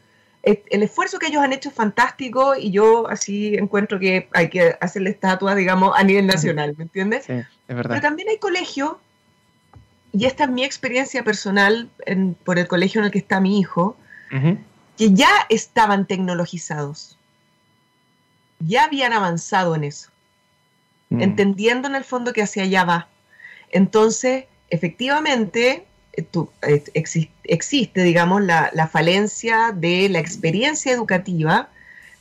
El 0.44 0.84
esfuerzo 0.84 1.18
que 1.18 1.28
ellos 1.28 1.42
han 1.42 1.54
hecho 1.54 1.70
es 1.70 1.76
fantástico 1.76 2.56
y 2.56 2.70
yo 2.70 3.08
así 3.08 3.56
encuentro 3.56 4.00
que 4.00 4.28
hay 4.32 4.50
que 4.50 4.76
hacerle 4.80 5.10
estatua, 5.10 5.56
digamos, 5.56 5.94
a 5.96 6.04
nivel 6.04 6.28
nacional, 6.28 6.76
¿me 6.78 6.84
entiendes? 6.84 7.26
Sí, 7.26 7.34
es 7.34 7.76
verdad. 7.76 7.96
Pero 7.96 8.02
también 8.02 8.30
hay 8.30 8.38
colegios, 8.38 8.94
y 10.12 10.26
esta 10.26 10.44
es 10.44 10.50
mi 10.52 10.64
experiencia 10.64 11.24
personal 11.24 11.90
por 12.44 12.60
el 12.60 12.68
colegio 12.68 13.02
en 13.02 13.06
el 13.06 13.12
que 13.12 13.18
está 13.18 13.40
mi 13.40 13.60
hijo, 13.60 13.98
que 14.98 15.14
ya 15.14 15.30
estaban 15.50 16.06
tecnologizados, 16.06 17.18
ya 18.60 18.86
habían 18.86 19.14
avanzado 19.14 19.76
en 19.76 19.84
eso, 19.84 20.10
mm. 21.10 21.22
entendiendo 21.22 21.88
en 21.88 21.96
el 21.96 22.04
fondo 22.04 22.34
que 22.34 22.42
hacia 22.42 22.64
allá 22.64 22.84
va. 22.86 23.08
Entonces, 23.72 24.46
efectivamente, 24.70 25.86
eh, 26.14 26.28
eh, 26.62 27.30
existe, 27.44 28.04
digamos, 28.04 28.42
la, 28.42 28.90
falencia 28.92 29.74
de 29.76 30.08
la 30.10 30.20
experiencia 30.20 30.94
educativa, 30.94 31.70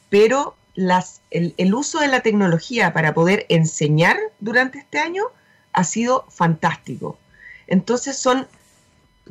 pero 0.09 0.57
las, 0.75 1.21
el, 1.31 1.55
el, 1.57 1.75
uso 1.75 2.01
de 2.01 2.09
la 2.09 2.21
tecnología 2.21 2.93
para 2.93 3.15
poder 3.15 3.47
enseñar 3.49 4.19
durante 4.41 4.79
este 4.79 4.99
año 4.99 5.25
ha 5.73 5.85
sido 5.85 6.27
fantástico. 6.31 7.19
Entonces 7.67 8.17
son 8.17 8.49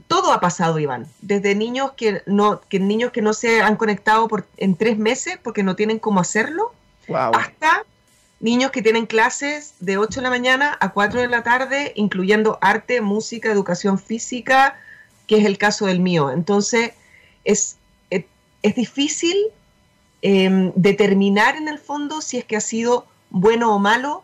todo 0.08 0.32
ha 0.32 0.40
pasado, 0.40 0.80
Iván. 0.80 1.08
Desde 1.22 1.56
niños 1.56 1.92
que 1.96 2.22
no, 2.26 2.62
que 2.62 2.80
niños 2.80 3.12
que 3.12 3.22
no 3.22 3.34
se 3.34 3.62
han 3.62 3.76
conectado 3.76 4.28
por, 4.28 4.48
en 4.58 4.76
tres 4.76 4.98
meses 4.98 5.38
porque 5.42 5.64
no 5.64 5.76
tienen 5.76 6.00
cómo 6.00 6.20
hacerlo, 6.20 6.74
hasta 7.10 7.84
niños 8.40 8.72
que 8.72 8.82
tienen 8.82 9.06
clases 9.06 9.76
de 9.80 9.98
8 9.98 10.20
de 10.20 10.24
la 10.24 10.30
mañana 10.30 10.78
a 10.80 10.90
4 10.90 11.22
de 11.22 11.28
la 11.28 11.44
tarde, 11.44 11.94
incluyendo 11.96 12.58
arte, 12.62 13.02
música, 13.02 13.52
educación 13.52 14.00
física, 14.00 14.78
que 15.28 15.38
es 15.38 15.46
el 15.46 15.58
caso 15.58 15.86
del 15.86 16.00
mío. 16.00 16.32
Entonces, 16.32 16.92
es, 17.44 17.78
es, 18.10 18.76
difícil 18.76 19.36
em, 20.22 20.72
determinar 20.76 21.56
en 21.56 21.68
el 21.68 21.80
fondo 21.80 22.22
si 22.22 22.38
es 22.38 22.46
que 22.46 22.56
ha 22.56 22.62
sido 22.62 23.06
bueno 23.30 23.76
o 23.76 23.80
malo, 23.80 24.24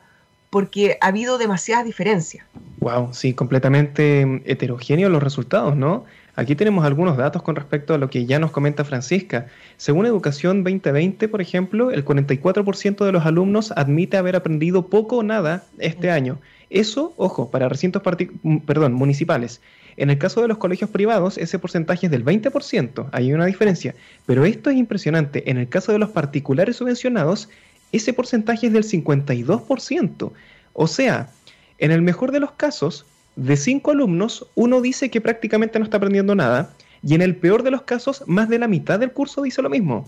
porque 0.49 0.97
ha 1.01 1.07
habido 1.07 1.37
demasiadas 1.37 1.85
diferencias. 1.85 2.45
Wow, 2.79 3.09
sí, 3.13 3.33
completamente 3.33 4.41
heterogéneos 4.45 5.11
los 5.11 5.21
resultados, 5.21 5.75
¿no? 5.75 6.05
Aquí 6.35 6.55
tenemos 6.55 6.85
algunos 6.85 7.17
datos 7.17 7.43
con 7.43 7.57
respecto 7.57 7.93
a 7.93 7.97
lo 7.97 8.09
que 8.09 8.25
ya 8.25 8.39
nos 8.39 8.51
comenta 8.51 8.85
Francisca. 8.85 9.47
Según 9.75 10.05
Educación 10.05 10.63
2020, 10.63 11.27
por 11.27 11.41
ejemplo, 11.41 11.91
el 11.91 12.05
44% 12.05 13.05
de 13.05 13.11
los 13.11 13.25
alumnos 13.25 13.73
admite 13.75 14.15
haber 14.15 14.37
aprendido 14.37 14.87
poco 14.87 15.17
o 15.17 15.23
nada 15.23 15.65
este 15.79 16.09
año. 16.11 16.39
Eso, 16.69 17.13
ojo, 17.17 17.51
para 17.51 17.67
recintos 17.67 18.01
perdón, 18.65 18.93
municipales. 18.93 19.59
En 19.97 20.09
el 20.09 20.17
caso 20.17 20.41
de 20.41 20.47
los 20.47 20.59
colegios 20.59 20.89
privados, 20.89 21.37
ese 21.37 21.59
porcentaje 21.59 22.05
es 22.05 22.11
del 22.11 22.23
20%, 22.23 23.09
hay 23.11 23.33
una 23.33 23.45
diferencia. 23.45 23.95
Pero 24.25 24.45
esto 24.45 24.69
es 24.69 24.77
impresionante. 24.77 25.51
En 25.51 25.57
el 25.57 25.67
caso 25.67 25.91
de 25.91 25.99
los 25.99 26.11
particulares 26.11 26.77
subvencionados, 26.77 27.49
ese 27.91 28.13
porcentaje 28.13 28.67
es 28.67 28.74
del 28.74 28.84
52%. 28.84 30.31
O 30.74 30.88
sea, 30.88 31.29
en 31.77 31.91
el 31.91 32.01
mejor 32.01 32.31
de 32.31 32.39
los 32.39 32.51
casos, 32.51 33.05
de 33.36 33.55
cinco 33.58 33.91
alumnos, 33.91 34.48
uno 34.55 34.81
dice 34.81 35.10
que 35.10 35.22
prácticamente 35.22 35.79
no 35.79 35.86
está 35.86 35.98
aprendiendo 35.98 36.36
nada, 36.36 36.74
y 37.01 37.15
en 37.15 37.22
el 37.22 37.36
peor 37.36 37.63
de 37.63 37.72
los 37.72 37.84
casos, 37.84 38.24
más 38.27 38.50
de 38.50 38.60
la 38.60 38.67
mitad 38.67 39.00
del 39.00 39.12
curso 39.12 39.41
dice 39.41 39.62
lo 39.62 39.69
mismo. 39.69 40.08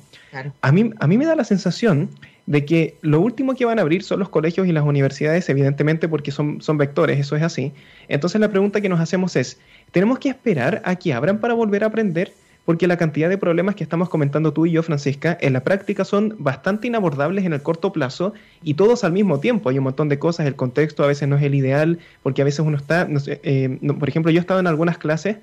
A, 0.61 0.71
mí, 0.71 0.91
a 0.99 1.07
mí 1.07 1.17
me 1.17 1.25
da 1.25 1.35
la 1.35 1.45
sensación 1.45 2.09
de 2.45 2.65
que 2.65 2.97
lo 3.01 3.21
último 3.21 3.55
que 3.55 3.63
van 3.63 3.79
a 3.79 3.81
abrir 3.81 4.03
son 4.03 4.19
los 4.19 4.29
colegios 4.29 4.67
y 4.67 4.73
las 4.73 4.83
universidades, 4.83 5.47
evidentemente 5.49 6.09
porque 6.09 6.31
son, 6.31 6.61
son 6.61 6.77
vectores, 6.77 7.19
eso 7.19 7.35
es 7.35 7.43
así. 7.43 7.71
Entonces 8.09 8.41
la 8.41 8.49
pregunta 8.49 8.81
que 8.81 8.89
nos 8.89 8.99
hacemos 8.99 9.35
es, 9.37 9.59
¿tenemos 9.91 10.19
que 10.19 10.29
esperar 10.29 10.81
a 10.83 10.95
que 10.95 11.13
abran 11.13 11.39
para 11.39 11.53
volver 11.53 11.85
a 11.85 11.87
aprender? 11.87 12.33
Porque 12.65 12.87
la 12.87 12.97
cantidad 12.97 13.29
de 13.29 13.37
problemas 13.37 13.75
que 13.75 13.83
estamos 13.83 14.09
comentando 14.09 14.53
tú 14.53 14.65
y 14.65 14.71
yo, 14.71 14.83
Francisca, 14.83 15.37
en 15.41 15.53
la 15.53 15.63
práctica 15.63 16.05
son 16.05 16.35
bastante 16.39 16.87
inabordables 16.87 17.45
en 17.45 17.53
el 17.53 17.61
corto 17.61 17.91
plazo 17.91 18.33
y 18.63 18.75
todos 18.75 19.03
al 19.03 19.13
mismo 19.13 19.39
tiempo. 19.39 19.69
Hay 19.69 19.77
un 19.77 19.83
montón 19.83 20.09
de 20.09 20.19
cosas, 20.19 20.45
el 20.45 20.55
contexto 20.55 21.03
a 21.03 21.07
veces 21.07 21.27
no 21.27 21.37
es 21.37 21.43
el 21.43 21.55
ideal, 21.55 21.99
porque 22.23 22.41
a 22.41 22.45
veces 22.45 22.59
uno 22.59 22.77
está, 22.77 23.07
eh, 23.27 23.79
por 23.97 24.09
ejemplo, 24.09 24.31
yo 24.31 24.39
he 24.39 24.41
estado 24.41 24.59
en 24.59 24.67
algunas 24.67 24.97
clases 24.97 25.37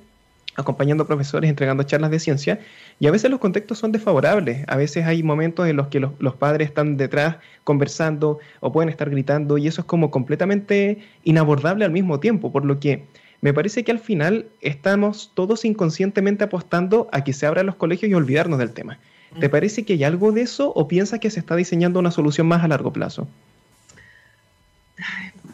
acompañando 0.58 1.06
profesores, 1.06 1.48
entregando 1.48 1.84
charlas 1.84 2.10
de 2.10 2.18
ciencia, 2.18 2.58
y 2.98 3.06
a 3.06 3.12
veces 3.12 3.30
los 3.30 3.38
contextos 3.38 3.78
son 3.78 3.92
desfavorables, 3.92 4.64
a 4.66 4.76
veces 4.76 5.06
hay 5.06 5.22
momentos 5.22 5.68
en 5.68 5.76
los 5.76 5.87
que 5.87 6.00
los, 6.00 6.12
los, 6.18 6.34
padres 6.34 6.68
están 6.68 6.96
detrás 6.96 7.37
conversando 7.62 8.40
o 8.58 8.72
pueden 8.72 8.88
estar 8.88 9.08
gritando, 9.08 9.56
y 9.56 9.68
eso 9.68 9.82
es 9.82 9.87
como 9.87 10.10
completamente 10.10 10.98
inabordable 11.22 11.84
al 11.84 11.92
mismo 11.92 12.18
tiempo, 12.18 12.50
por 12.50 12.64
lo 12.64 12.80
que 12.80 13.04
me 13.40 13.54
parece 13.54 13.85
que 13.85 13.92
al 13.92 14.00
final 14.00 14.47
estamos 14.61 15.33
todos 15.35 15.64
inconscientemente 15.64 16.45
apostando 16.45 17.09
a 17.12 17.25
que 17.25 17.33
se 17.33 17.47
abran 17.47 17.66
los 17.66 17.76
colegios 17.76 18.11
y 18.11 18.14
olvidarnos 18.14 18.59
del 18.59 18.73
tema. 18.73 18.99
¿Te 19.38 19.49
mm. 19.49 19.50
parece 19.50 19.85
que 19.85 19.92
hay 19.95 20.04
algo 20.04 20.33
de 20.33 20.42
eso 20.42 20.73
o 20.75 20.88
piensas 20.88 21.21
que 21.21 21.30
se 21.30 21.40
está 21.40 21.54
diseñando 21.54 22.00
una 22.00 22.11
solución 22.11 22.47
más 22.47 22.64
a 22.64 22.68
largo 22.68 22.92
plazo? 22.92 23.28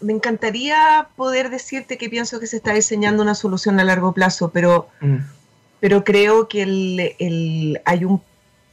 me 0.04 0.12
encantaría 0.12 1.08
poder 1.16 1.50
decirte 1.50 1.96
que 1.96 2.10
pienso 2.10 2.38
que 2.38 2.46
se 2.46 2.58
está 2.58 2.74
diseñando 2.74 3.22
una 3.22 3.34
solución 3.34 3.80
a 3.80 3.84
largo 3.84 4.12
plazo, 4.12 4.50
pero, 4.50 4.88
mm. 5.00 5.16
pero 5.80 6.04
creo 6.04 6.46
que 6.46 6.62
el, 6.62 7.80
hay, 7.84 8.04
un, 8.04 8.22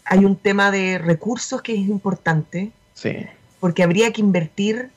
hay 0.05 0.25
un 0.25 0.35
tema 0.35 0.71
de 0.71 0.97
recursos 0.97 1.61
que 1.61 1.73
es 1.73 1.79
importante. 1.79 2.71
Sí. 2.93 3.15
Porque 3.59 3.83
habría 3.83 4.11
que 4.11 4.21
invertir, 4.21 4.89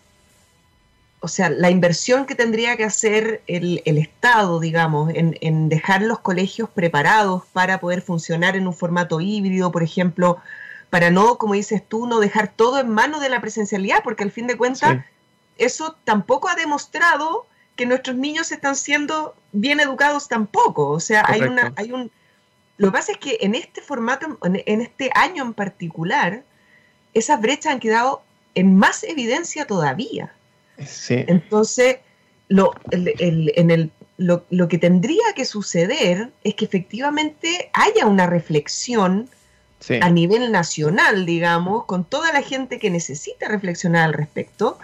o 1.24 1.28
sea, 1.28 1.48
la 1.48 1.70
inversión 1.70 2.26
que 2.26 2.34
tendría 2.34 2.76
que 2.76 2.84
hacer 2.84 3.42
el, 3.46 3.80
Estado, 3.86 4.60
digamos, 4.60 5.10
en, 5.14 5.38
en, 5.40 5.70
dejar 5.70 6.02
los 6.02 6.18
colegios 6.18 6.68
preparados 6.68 7.44
para 7.54 7.80
poder 7.80 8.02
funcionar 8.02 8.56
en 8.56 8.66
un 8.66 8.74
formato 8.74 9.22
híbrido, 9.22 9.72
por 9.72 9.82
ejemplo, 9.82 10.36
para 10.90 11.10
no, 11.10 11.38
como 11.38 11.54
dices 11.54 11.82
tú, 11.88 12.06
no 12.06 12.20
dejar 12.20 12.48
todo 12.48 12.78
en 12.78 12.90
manos 12.90 13.22
de 13.22 13.30
la 13.30 13.40
presencialidad, 13.40 14.02
porque 14.04 14.22
al 14.22 14.30
fin 14.30 14.46
de 14.46 14.58
cuentas 14.58 14.98
eso 15.56 15.96
tampoco 16.04 16.50
ha 16.50 16.56
demostrado 16.56 17.46
que 17.74 17.86
nuestros 17.86 18.16
niños 18.16 18.52
están 18.52 18.76
siendo 18.76 19.34
bien 19.52 19.80
educados 19.80 20.28
tampoco. 20.28 20.88
O 20.90 21.00
sea, 21.00 21.24
hay 21.26 21.40
una, 21.40 21.72
hay 21.76 21.90
un. 21.92 22.10
Lo 22.76 22.88
que 22.88 22.92
pasa 22.92 23.12
es 23.12 23.18
que 23.18 23.38
en 23.40 23.54
este 23.54 23.80
formato, 23.80 24.38
en, 24.42 24.80
este 24.82 25.10
año 25.14 25.42
en 25.42 25.54
particular, 25.54 26.44
esas 27.14 27.40
brechas 27.40 27.72
han 27.72 27.80
quedado 27.80 28.22
en 28.54 28.76
más 28.76 29.04
evidencia 29.04 29.66
todavía. 29.66 30.34
Sí. 30.84 31.24
Entonces, 31.26 31.98
lo, 32.48 32.72
en 32.90 33.70
el, 33.70 33.90
lo, 34.16 34.44
lo, 34.50 34.68
que 34.68 34.78
tendría 34.78 35.24
que 35.34 35.44
suceder 35.44 36.30
es 36.42 36.54
que 36.54 36.64
efectivamente 36.64 37.70
haya 37.72 38.06
una 38.06 38.26
reflexión 38.26 39.28
a 40.00 40.08
nivel 40.08 40.50
nacional, 40.50 41.26
digamos, 41.26 41.84
con 41.84 42.04
toda 42.04 42.32
la 42.32 42.40
gente 42.40 42.78
que 42.78 42.90
necesita 42.90 43.48
reflexionar 43.48 44.04
al 44.04 44.14
respecto, 44.14 44.78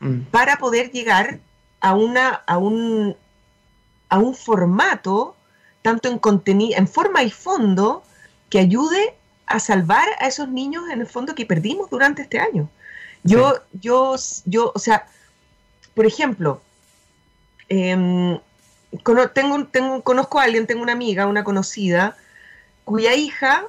Mm. 0.00 0.22
para 0.30 0.56
poder 0.56 0.90
llegar 0.90 1.38
a, 1.80 1.94
una, 1.94 2.42
a, 2.46 2.58
un, 2.58 3.16
a 4.08 4.18
un 4.18 4.34
formato, 4.34 5.36
tanto 5.82 6.08
en 6.08 6.18
contenido, 6.18 6.78
en 6.78 6.88
forma 6.88 7.22
y 7.22 7.30
fondo, 7.30 8.02
que 8.50 8.58
ayude 8.58 9.14
a 9.46 9.60
salvar 9.60 10.06
a 10.20 10.26
esos 10.26 10.48
niños 10.48 10.84
en 10.90 11.00
el 11.00 11.06
fondo 11.06 11.34
que 11.34 11.46
perdimos 11.46 11.88
durante 11.90 12.22
este 12.22 12.38
año. 12.38 12.68
Yo, 13.22 13.54
yo, 13.72 14.14
yo, 14.44 14.72
o 14.74 14.78
sea, 14.78 15.06
por 15.96 16.04
ejemplo, 16.04 16.60
em, 17.70 18.38
tengo, 19.32 19.64
tengo, 19.64 20.02
conozco 20.02 20.38
a 20.38 20.44
alguien, 20.44 20.66
tengo 20.66 20.82
una 20.82 20.92
amiga, 20.92 21.26
una 21.26 21.42
conocida, 21.42 22.18
cuya 22.84 23.14
hija 23.14 23.64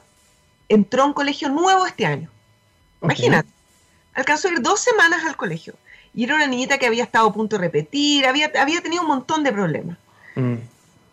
entró 0.68 1.04
a 1.04 1.06
un 1.06 1.14
colegio 1.14 1.48
nuevo 1.48 1.88
este 1.88 2.06
año. 2.06 2.30
Imagínate, 3.02 3.48
alcanzó 4.14 4.50
a 4.50 4.52
ir 4.52 4.62
dos 4.62 4.82
semanas 4.82 5.24
al 5.26 5.38
colegio. 5.38 5.76
Y 6.14 6.26
era 6.26 6.36
una 6.36 6.48
niñita 6.48 6.78
que 6.78 6.86
había 6.86 7.06
estado 7.06 7.30
a 7.30 7.34
punto 7.34 7.56
de 7.56 7.62
repetir, 7.62 8.26
había, 8.26 8.52
había 8.60 8.82
tenido 8.82 9.04
un 9.04 9.08
montón 9.08 9.46
de 9.46 9.54
problemas. 9.54 9.98
Mm. 10.36 10.56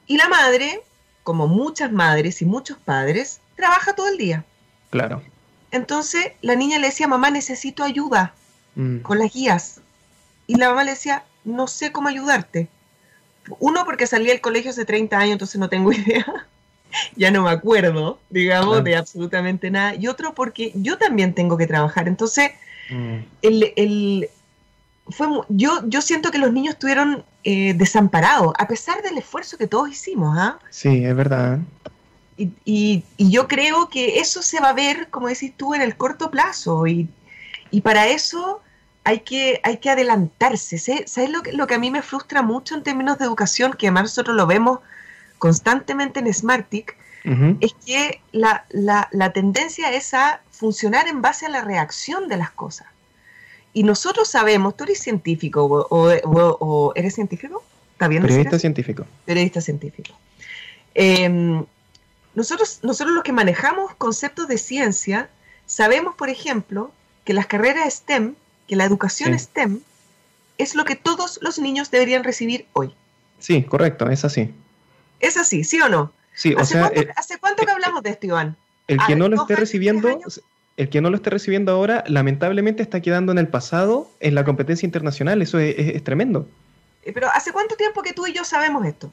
Y 0.09 0.17
la 0.17 0.29
madre, 0.29 0.83
como 1.23 1.47
muchas 1.47 1.93
madres 1.93 2.43
y 2.43 2.45
muchos 2.45 2.77
padres, 2.77 3.41
trabaja 3.55 3.95
todo 3.95 4.09
el 4.09 4.19
día. 4.19 4.45
Claro. 4.91 5.23
Entonces 5.71 6.33
la 6.41 6.57
niña 6.57 6.81
le 6.81 6.89
decía, 6.89 7.07
mamá, 7.07 7.31
necesito 7.31 7.85
ayuda 7.85 8.35
mm. 8.75 8.99
con 8.99 9.21
las 9.21 9.33
guías. 9.33 9.81
Y 10.47 10.57
la 10.57 10.69
mamá 10.69 10.85
le 10.85 10.93
decía, 10.93 11.25
no 11.45 11.67
sé 11.67 11.93
cómo 11.93 12.09
ayudarte. 12.09 12.69
Uno, 13.59 13.85
porque 13.85 14.07
salí 14.07 14.27
del 14.27 14.41
colegio 14.41 14.71
hace 14.71 14.85
30 14.85 15.17
años, 15.19 15.33
entonces 15.33 15.61
no 15.61 15.69
tengo 15.69 15.93
idea. 15.93 16.27
ya 17.17 17.31
no 17.31 17.43
me 17.43 17.51
acuerdo, 17.51 18.19
digamos, 18.31 18.83
de 18.85 18.97
absolutamente 18.97 19.71
nada. 19.71 19.95
Y 19.95 20.07
otro, 20.07 20.35
porque 20.35 20.73
yo 20.75 20.99
también 20.99 21.35
tengo 21.35 21.57
que 21.57 21.67
trabajar. 21.67 22.09
Entonces, 22.09 22.53
mm. 22.91 23.19
el, 23.43 24.29
fue, 25.09 25.27
yo, 25.49 25.81
yo 25.87 26.01
siento 26.01 26.31
que 26.31 26.39
los 26.39 26.53
niños 26.53 26.75
estuvieron 26.75 27.25
eh, 27.45 27.75
desamparados, 27.75 28.55
a 28.59 28.67
pesar 28.67 29.03
del 29.03 29.19
esfuerzo 29.19 29.59
que 29.59 29.67
todos 29.67 29.91
hicimos. 29.91 30.37
¿ah? 30.39 30.59
Sí, 30.71 31.05
es 31.05 31.15
verdad. 31.15 31.59
Y, 32.37 32.51
y, 32.65 33.05
yo 33.31 33.47
creo 33.47 33.89
que 33.89 34.19
eso 34.19 34.43
se 34.43 34.59
va 34.61 34.71
a 34.71 34.73
ver, 34.73 35.09
como 35.09 35.29
decís 35.29 35.53
tú, 35.57 35.75
en 35.75 35.83
el 35.83 35.97
corto 35.97 36.31
plazo. 36.31 36.87
Y, 36.87 37.09
y 37.71 37.81
para 37.81 38.09
eso 38.09 38.61
hay 39.05 39.21
que, 39.21 39.61
hay 39.63 39.77
que 39.77 39.91
adelantarse. 39.91 40.79
¿Sabes 40.79 41.31
lo 41.31 41.43
que, 41.43 41.53
lo 41.53 41.67
que 41.67 41.75
a 41.75 41.79
mí 41.79 41.91
me 41.91 42.03
frustra 42.03 42.43
mucho 42.43 42.75
en 42.75 42.83
términos 42.83 43.19
de 43.19 43.27
educación, 43.27 43.75
que 43.75 43.87
además 43.87 44.05
nosotros 44.05 44.35
lo 44.35 44.47
vemos 44.47 44.81
constantemente 45.39 46.21
en 46.21 46.33
Smartic? 46.33 46.97
Es 47.61 47.73
que 47.87 48.21
la, 48.33 48.67
la, 48.69 49.09
la 49.11 49.33
tendencia 49.33 49.91
es 49.93 50.13
a 50.13 50.43
funcionar 50.51 51.09
en 51.09 51.23
base 51.23 51.47
a 51.47 51.49
la 51.49 51.63
reacción 51.63 52.29
de 52.29 52.37
las 52.37 52.51
cosas. 52.51 52.87
Y 53.73 53.83
nosotros 53.83 54.29
sabemos, 54.29 54.77
tú 54.77 54.85
eres 54.85 55.01
científico 55.01 55.65
o, 55.91 56.93
eres 56.95 57.15
científico, 57.15 57.63
¿está 57.93 58.09
bien? 58.09 58.23
Periodista 58.23 58.59
científico. 58.59 59.07
Periodista 59.25 59.61
científico. 59.63 60.11
Em, 60.95 61.65
nosotros, 62.35 62.81
nosotros 62.83 63.15
los 63.15 63.25
que 63.25 63.33
manejamos 63.33 63.95
conceptos 63.95 64.47
de 64.47 64.59
ciencia, 64.59 65.31
sabemos, 65.65 66.15
por 66.15 66.29
ejemplo, 66.29 66.93
que 67.25 67.33
las 67.33 67.47
carreras 67.47 67.95
STEM, 67.95 68.35
que 68.69 68.77
la 68.77 68.85
educación 68.85 69.39
STEM, 69.39 69.81
es 70.59 70.75
lo 70.75 70.85
que 70.85 70.97
todos 70.97 71.39
los 71.43 71.59
niños 71.59 71.91
deberían 71.91 72.25
recibir 72.25 72.67
hoy. 72.73 72.95
Sí, 73.39 73.63
correcto, 73.63 74.09
es 74.09 74.25
así. 74.25 74.53
Es 75.21 75.37
así, 75.37 75.65
¿sí 75.65 75.81
o 75.81 75.89
no? 75.89 76.13
Sí, 76.35 76.55
¿Hace, 76.59 76.63
o 76.63 76.65
sea, 76.65 76.91
cuánto, 76.91 77.13
¿hace 77.17 77.39
cuánto 77.39 77.65
que 77.65 77.73
hablamos 77.73 78.03
de 78.03 78.11
esto, 78.11 78.27
Iván? 78.27 78.57
El 78.89 78.99
que 79.07 79.17
no 79.17 79.29
lo 79.29 79.41
esté 79.41 79.57
recibiendo, 79.57 80.21
el 80.77 80.89
que 80.89 81.01
no 81.01 81.11
lo 81.11 81.17
esté 81.17 81.31
recibiendo 81.31 81.73
ahora, 81.73 82.05
lamentablemente 82.07 82.83
está 82.83 83.01
quedando 83.01 83.33
en 83.33 83.39
el 83.39 83.49
pasado 83.49 84.11
en 84.21 84.35
la 84.35 84.45
competencia 84.45 84.87
internacional. 84.87 85.41
Eso 85.43 85.59
es, 85.59 86.03
tremendo. 86.05 86.49
Eh, 87.05 87.13
pero 87.13 87.29
¿hace 87.33 87.53
cuánto 87.53 87.77
tiempo 87.77 88.03
que 88.03 88.13
tú 88.13 88.27
y 88.27 88.33
yo 88.33 88.45
sabemos 88.45 88.85
esto? 88.85 89.11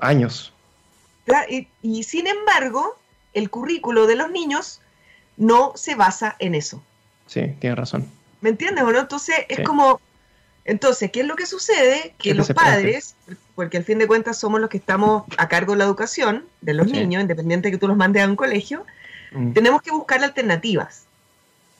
años. 0.00 0.52
Y, 1.82 2.02
sin 2.02 2.26
embargo, 2.26 2.98
el 3.32 3.48
currículo 3.50 4.06
de 4.06 4.16
los 4.16 4.30
niños 4.30 4.80
no 5.36 5.72
se 5.76 5.94
basa 5.94 6.36
en 6.38 6.54
eso. 6.54 6.82
Sí, 7.26 7.54
tienes 7.60 7.78
razón. 7.78 8.06
¿Me 8.42 8.50
entiendes 8.50 8.84
o 8.84 8.92
no? 8.92 9.00
Entonces 9.00 9.36
es 9.48 9.60
como, 9.60 10.00
entonces, 10.66 11.10
¿qué 11.10 11.20
es 11.20 11.26
lo 11.26 11.36
que 11.36 11.46
sucede? 11.46 12.14
Que 12.18 12.34
los 12.34 12.48
padres, 12.52 13.16
porque 13.54 13.78
al 13.78 13.84
fin 13.84 13.98
de 13.98 14.06
cuentas 14.06 14.38
somos 14.38 14.60
los 14.60 14.68
que 14.68 14.76
estamos 14.76 15.24
a 15.38 15.48
cargo 15.48 15.72
de 15.72 15.78
la 15.78 15.84
educación 15.84 16.44
de 16.60 16.74
los 16.74 16.86
niños, 16.88 17.22
independiente 17.22 17.68
de 17.68 17.72
que 17.72 17.78
tú 17.78 17.88
los 17.88 17.96
mandes 17.96 18.22
a 18.22 18.28
un 18.28 18.36
colegio, 18.36 18.84
Mm. 19.32 19.52
Tenemos 19.52 19.82
que 19.82 19.90
buscar 19.90 20.22
alternativas. 20.22 21.06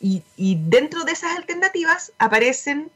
Y, 0.05 0.25
dentro 0.67 1.05
de 1.05 1.13
esas 1.13 1.37
alternativas 1.37 2.13
aparecen 2.19 2.91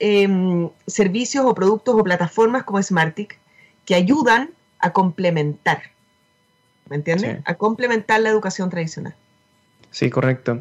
em, 0.00 0.68
servicios 0.88 1.44
o 1.44 1.54
productos 1.54 1.94
o 1.94 2.02
plataformas 2.02 2.64
como 2.64 2.82
Smartic 2.82 3.38
que 3.84 3.94
ayudan 3.94 4.50
a 4.80 4.92
complementar. 4.92 5.82
¿Me 6.88 6.96
entiendes? 6.96 7.38
A 7.44 7.54
complementar 7.54 8.20
la 8.20 8.30
educación 8.30 8.68
tradicional. 8.68 9.14
Sí, 9.92 10.10
correcto 10.10 10.60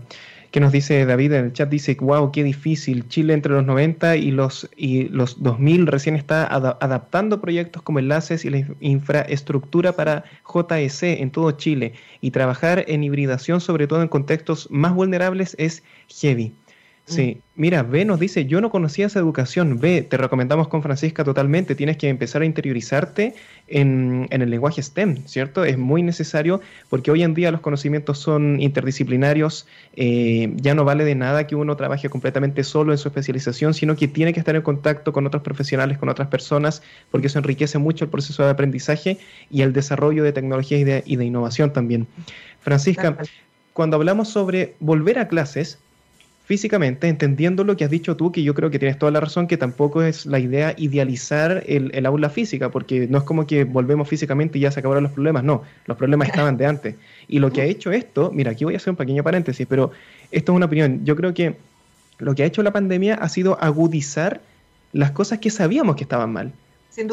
que 0.51 0.59
nos 0.59 0.71
dice 0.71 1.05
David 1.05 1.33
en 1.33 1.45
el 1.45 1.53
chat, 1.53 1.69
dice, 1.69 1.97
wow, 1.99 2.31
qué 2.31 2.43
difícil, 2.43 3.07
Chile 3.07 3.33
entre 3.33 3.53
los 3.53 3.65
90 3.65 4.15
y 4.17 4.31
los, 4.31 4.69
y 4.75 5.03
los 5.09 5.41
2000 5.43 5.88
recién 5.88 6.15
está 6.15 6.45
adaptando 6.45 7.39
proyectos 7.39 7.81
como 7.81 7.99
enlaces 7.99 8.45
y 8.45 8.49
la 8.49 8.65
infraestructura 8.79 9.93
para 9.93 10.23
JEC 10.43 11.19
en 11.21 11.31
todo 11.31 11.51
Chile 11.51 11.93
y 12.21 12.31
trabajar 12.31 12.85
en 12.88 13.03
hibridación, 13.03 13.62
sobre 13.62 13.88
todo 13.88 14.01
en 14.01 14.07
contextos 14.07 14.67
más 14.71 14.93
vulnerables, 14.93 15.55
es 15.59 15.83
heavy. 16.07 16.53
Sí, 17.10 17.41
mira, 17.56 17.82
B 17.82 18.06
nos 18.06 18.19
dice, 18.19 18.45
yo 18.45 18.62
no 18.62 18.69
conocía 18.69 19.08
esa 19.08 19.17
educación, 19.17 19.80
B, 19.80 20.04
te 20.04 20.15
recomendamos 20.15 20.67
con 20.67 20.84
Francisca 20.84 21.24
totalmente, 21.24 21.74
tienes 21.74 21.98
que 21.98 22.08
empezar 22.08 22.43
a 22.43 22.45
interiorizarte 22.45 23.34
en, 23.67 24.28
el 24.30 24.48
lenguaje 24.48 24.84
STEM, 24.84 25.26
¿cierto? 25.26 25.65
Es 25.65 25.80
muy 25.80 26.04
necesario 26.04 26.62
porque 26.88 27.10
hoy 27.10 27.24
en 27.24 27.34
día 27.34 27.50
los 27.50 27.62
conocimientos 27.62 28.19
son 28.19 28.62
interdisciplinarios, 28.62 29.67
eh, 29.95 30.54
ya 30.58 30.76
no 30.76 30.86
vale 30.86 31.04
de 31.04 31.15
nada 31.15 31.48
que 31.48 31.56
uno 31.56 31.76
trabaje 31.76 32.10
completamente 32.10 32.63
solo 32.63 32.91
en 32.91 33.00
su 33.00 33.08
especialización, 33.08 33.74
sino 33.74 33.95
que 33.95 34.08
tiene 34.08 34.32
que 34.32 34.39
estar 34.39 34.56
en 34.56 34.62
contacto 34.62 35.12
con 35.12 35.26
otros 35.26 35.41
profesionales, 35.41 35.98
con 35.98 36.10
otras 36.10 36.28
personas, 36.28 36.84
porque 37.10 37.26
eso 37.26 37.39
enriquece 37.39 37.80
mucho 37.80 38.06
el 38.06 38.12
proceso 38.12 38.43
de 38.43 38.52
aprendizaje 38.52 39.17
y 39.50 39.63
el 39.63 39.74
desarrollo 39.74 40.24
de 40.24 40.32
tecnologías 40.32 40.82
y 40.82 40.84
de, 40.84 41.04
y 41.08 41.15
de 41.15 41.26
innovación 41.26 41.74
también. 41.74 42.06
Francisca, 42.60 43.17
cuando 43.74 43.95
hablamos 43.95 44.30
sobre 44.30 44.76
volver 44.80 45.17
a 45.17 45.28
clases, 45.28 45.80
físicamente, 46.49 47.07
entendiendo 47.07 47.63
lo 47.63 47.77
que 47.77 47.83
has 47.83 47.91
dicho 47.91 48.17
tú, 48.17 48.31
que 48.31 48.41
yo 48.41 48.55
creo 48.55 48.71
que 48.71 48.79
tienes 48.79 48.97
toda 48.97 49.12
la 49.12 49.19
razón, 49.19 49.45
que 49.45 49.55
tampoco 49.55 50.01
es 50.01 50.25
la 50.25 50.39
idea 50.39 50.73
idealizar 50.79 51.63
el, 51.67 52.03
aula 52.07 52.31
física, 52.31 52.71
porque 52.71 53.07
no 53.07 53.19
es 53.19 53.23
como 53.23 53.45
que 53.45 53.65
volvemos 53.65 54.07
físicamente 54.07 54.57
y 54.57 54.62
ya 54.62 54.71
se 54.71 54.79
acabaron 54.79 55.03
los 55.03 55.12
problemas, 55.12 55.43
no, 55.43 55.62
los 55.85 55.95
problemas 55.95 56.29
estaban 56.29 56.57
de 56.57 56.65
antes. 56.65 56.95
Y 57.27 57.38
lo 57.38 57.53
que 57.53 57.62
ha 57.62 57.65
hecho 57.65 57.91
esto, 57.91 58.31
mira, 58.33 58.49
aquí 58.49 58.63
voy 58.63 58.73
a 58.73 58.77
hacer 58.77 58.89
un 58.89 58.95
pequeño 58.95 59.21
paréntesis, 59.21 59.67
pero 59.69 59.91
esto 60.31 60.51
es 60.51 60.55
una 60.55 60.65
opinión, 60.65 61.05
yo 61.05 61.15
creo 61.15 61.35
que 61.35 61.55
lo 62.17 62.33
que 62.33 62.41
ha 62.41 62.47
hecho 62.47 62.63
la 62.63 62.73
pandemia 62.73 63.13
ha 63.13 63.29
sido 63.29 63.55
agudizar 63.62 64.41
las 64.91 65.12
cosas 65.12 65.38
que 65.38 65.51
sabíamos 65.51 65.97
que 65.97 66.03
estaban 66.03 66.33
mal. 66.33 66.51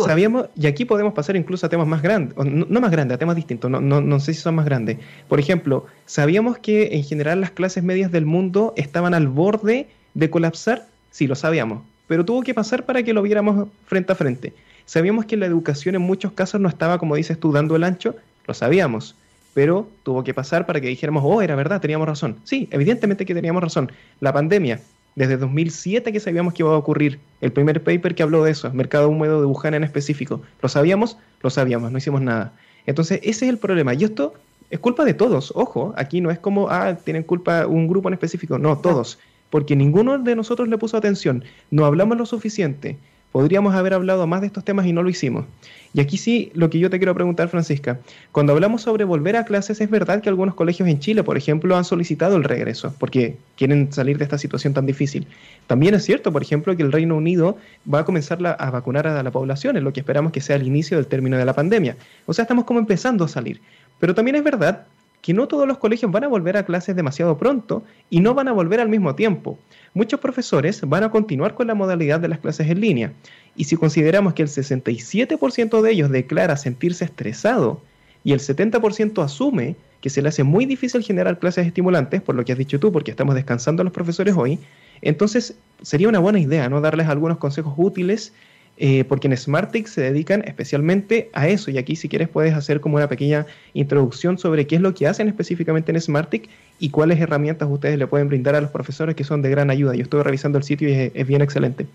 Sabíamos, 0.05 0.47
y 0.57 0.67
aquí 0.67 0.85
podemos 0.85 1.12
pasar 1.12 1.37
incluso 1.37 1.67
a 1.67 1.69
temas 1.69 1.87
más 1.87 2.03
grandes, 2.03 2.37
no, 2.37 2.81
más 2.81 2.91
grandes, 2.91 3.15
a 3.15 3.19
temas 3.19 3.37
distintos, 3.37 3.71
no, 3.71 3.81
no, 3.81 4.01
no 4.01 4.21
sé 4.21 4.35
si 4.35 4.41
son 4.41 4.55
más 4.55 4.65
grandes. 4.65 4.99
Por 5.29 5.39
ejemplo, 5.39 5.87
sabíamos 6.07 6.59
que 6.59 6.95
en 6.97 7.05
general 7.05 7.41
las 7.41 7.51
clases 7.51 7.85
medias 7.85 8.11
del 8.11 8.27
mundo 8.27 8.73
estaban 8.77 9.15
al 9.15 9.29
borde 9.29 9.89
de 10.15 10.31
colapsar, 10.31 10.87
sí, 11.11 11.27
lo 11.27 11.35
sabíamos, 11.35 11.83
pero 12.09 12.25
tuvo 12.25 12.43
que 12.43 12.55
pasar 12.55 12.85
para 12.85 13.03
que 13.03 13.12
lo 13.12 13.23
viéramos 13.23 13.69
frente 13.87 14.12
a 14.12 14.17
frente. 14.17 14.55
Sabíamos 14.87 15.27
que 15.27 15.37
la 15.37 15.47
educación 15.47 15.95
en 15.95 16.03
muchos 16.03 16.33
casos 16.33 16.61
no 16.61 16.69
estaba, 16.69 16.99
como 16.99 17.17
dices 17.17 17.39
tú, 17.39 17.53
dando 17.53 17.77
el 17.77 17.85
ancho, 17.85 18.17
lo 18.47 18.55
sabíamos, 18.55 19.15
pero 19.53 19.89
tuvo 20.03 20.25
que 20.25 20.33
pasar 20.33 20.67
para 20.67 20.81
que 20.81 20.89
dijéramos, 20.89 21.23
oh, 21.27 21.43
era 21.43 21.55
verdad, 21.55 21.81
teníamos 21.81 22.09
razón. 22.09 22.37
Sí, 22.45 22.69
evidentemente 22.71 23.27
que 23.27 23.35
teníamos 23.35 23.62
razón. 23.62 23.93
La 24.21 24.33
pandemia, 24.33 24.81
desde 25.17 25.39
2007 25.39 26.13
que 26.13 26.21
sabíamos 26.21 26.55
que 26.55 26.63
iba 26.63 26.73
a 26.73 26.77
ocurrir. 26.77 27.19
El 27.41 27.51
primer 27.51 27.83
paper 27.83 28.15
que 28.15 28.23
habló 28.23 28.45
de 28.45 28.53
eso, 28.53 28.73
mercado 28.73 29.09
húmedo 29.09 29.41
de 29.41 29.47
Wuhan 29.47 29.75
en 29.75 29.83
específico. 29.83 30.43
¿Lo 30.63 30.69
sabíamos? 30.69 31.19
Lo 31.43 31.51
sabíamos, 31.51 31.91
no 31.91 31.99
hicimos 31.99 32.21
nada. 32.21 32.53
Entonces, 32.87 33.19
ese 33.23 33.47
es 33.47 33.51
el 33.51 33.59
problema. 33.59 33.95
Y 33.95 34.05
esto 34.05 34.35
es 34.71 34.79
culpa 34.79 35.05
de 35.05 35.15
todos. 35.15 35.53
Ojo, 35.57 35.93
aquí 35.97 36.21
no 36.21 36.31
es 36.31 36.39
como, 36.39 36.69
ah, 36.69 36.97
tienen 37.03 37.25
culpa 37.25 37.67
un 37.67 37.89
grupo 37.89 38.09
en 38.09 38.15
específico. 38.15 38.59
No, 38.59 38.79
todos. 38.79 39.19
Porque 39.51 39.75
ninguno 39.75 40.19
de 40.19 40.37
nosotros 40.37 40.69
le 40.69 40.79
puso 40.79 40.97
atención. 40.97 41.45
No 41.71 41.87
hablamos 41.87 42.19
lo 42.19 42.27
suficiente. 42.27 42.99
Podríamos 43.37 43.75
haber 43.75 43.92
hablado 43.92 44.27
más 44.27 44.40
de 44.40 44.46
estos 44.46 44.64
temas 44.64 44.87
y 44.87 44.94
no 44.94 45.03
lo 45.03 45.11
hicimos. 45.11 45.44
Y 45.92 46.01
aquí 46.01 46.16
sí, 46.16 46.51
lo 46.55 46.70
que 46.70 46.79
yo 46.79 46.88
te 46.88 46.96
quiero 46.96 47.14
preguntar, 47.14 47.51
Francisca, 47.51 48.01
cuando 48.33 48.55
hablamos 48.55 48.81
sobre 48.81 49.05
volver 49.05 49.37
a 49.37 49.44
clases, 49.44 49.79
es 49.83 49.90
verdad 49.90 50.22
que 50.22 50.31
algunos 50.31 50.55
colegios 50.55 50.88
en 50.88 51.01
Chile, 51.01 51.22
por 51.22 51.37
ejemplo, 51.37 51.77
han 51.77 51.85
solicitado 51.85 52.37
el 52.37 52.44
regreso 52.44 52.94
porque 52.99 53.37
quieren 53.59 53.92
salir 53.92 54.16
de 54.16 54.25
esta 54.25 54.38
situación 54.38 54.72
tan 54.72 54.87
difícil. 54.87 55.27
También 55.66 55.92
es 55.92 56.05
cierto, 56.07 56.33
por 56.33 56.40
ejemplo, 56.40 56.75
que 56.79 56.83
el 56.83 56.90
Reino 56.90 57.14
Unido 57.14 57.59
va 57.92 57.99
a 57.99 58.05
comenzar 58.07 58.38
a 58.46 58.70
vacunar 58.70 59.07
a 59.07 59.22
la 59.22 59.31
población, 59.31 59.77
en 59.77 59.85
lo 59.85 59.92
que 59.92 60.01
esperamos 60.01 60.33
que 60.33 60.40
sea 60.40 60.57
el 60.57 60.66
inicio 60.66 60.96
del 60.96 61.07
término 61.07 61.37
de 61.37 61.44
la 61.44 61.53
pandemia. 61.53 61.99
O 62.25 62.33
sea, 62.33 62.44
estamos 62.44 62.64
como 62.64 62.81
empezando 62.81 63.27
a 63.27 63.29
salir. 63.29 63.61
Pero 64.01 64.14
también 64.14 64.37
es 64.37 64.44
verdad 64.44 64.87
que 65.27 65.35
no 65.35 65.49
todos 65.49 65.67
los 65.67 65.79
colegios 65.79 66.12
van 66.12 66.23
a 66.23 66.29
volver 66.29 66.57
a 66.57 66.65
clases 66.65 66.95
demasiado 66.95 67.37
pronto 67.37 67.83
y 68.11 68.21
no 68.21 68.33
van 68.33 68.47
a 68.47 68.53
volver 68.53 68.79
al 68.79 68.89
mismo 68.89 69.17
tiempo. 69.17 69.59
Muchos 69.93 70.21
profesores 70.21 70.83
van 70.87 71.03
a 71.03 71.11
continuar 71.11 71.57
con 71.57 71.67
la 71.67 71.75
modalidad 71.75 72.21
de 72.21 72.29
las 72.29 72.39
clases 72.39 72.71
en 72.71 72.81
línea 72.81 73.12
y 73.57 73.65
si 73.65 73.75
consideramos 73.75 74.35
que 74.35 74.43
el 74.43 74.49
67% 74.49 75.81
de 75.81 75.91
ellos 75.91 76.11
declara 76.12 76.57
sentirse 76.57 77.07
estresado 77.07 77.81
y 78.23 78.35
el 78.35 78.39
70% 78.39 79.21
asume 79.25 79.75
que 80.01 80.11
se 80.11 80.23
le 80.23 80.29
hace 80.29 80.45
muy 80.45 80.65
difícil 80.65 81.03
generar 81.03 81.41
clases 81.41 81.67
estimulantes, 81.67 82.23
por 82.23 82.37
lo 82.37 82.45
que 82.45 82.53
has 82.53 82.59
dicho 82.59 82.79
tú, 82.79 82.93
porque 82.93 83.11
estamos 83.11 83.35
descansando 83.35 83.81
a 83.81 83.85
los 83.85 83.93
profesores 83.93 84.37
hoy, 84.37 84.61
entonces 85.03 85.57
sería 85.83 86.09
una 86.09 86.21
buena 86.21 86.39
idea 86.39 86.69
no 86.69 86.81
darles 86.81 87.09
algunos 87.09 87.39
consejos 87.39 87.75
útiles 87.77 88.33
eh, 88.79 89.05
porque 89.05 89.27
en 89.27 89.37
Smartix 89.37 89.91
se 89.93 90.03
dedican 90.03 90.43
especialmente 90.47 91.31
a 91.33 91.49
eso. 91.49 91.71
Y 91.71 91.79
aquí 91.79 91.97
si 91.97 92.09
quieres 92.09 92.29
puedes 92.29 92.55
hacer 92.55 92.81
como 92.81 92.97
una 92.97 93.09
pequeña 93.09 93.47
introducción 93.73 94.39
sobre 94.39 94.67
qué 94.67 94.77
es 94.77 94.83
lo 94.83 94.95
que 94.95 95.07
hacen 95.07 95.29
específicamente 95.29 95.93
en 95.93 96.01
Smartix 96.01 96.49
y 96.79 96.91
cuáles 96.91 97.19
herramientas 97.21 97.69
ustedes 97.71 97.99
le 97.99 98.07
pueden 98.07 98.29
brindar 98.29 98.55
a 98.55 98.61
los 98.61 98.71
profesores 98.71 99.17
que 99.17 99.25
son 99.25 99.41
de 99.41 99.51
gran 99.51 99.71
ayuda. 99.71 99.95
Yo 99.95 100.03
estuve 100.03 100.23
revisando 100.23 100.59
el 100.59 100.65
sitio 100.65 100.89
y 100.89 101.11
es, 101.15 101.27
bien 101.27 101.41
excelente. 101.41 101.87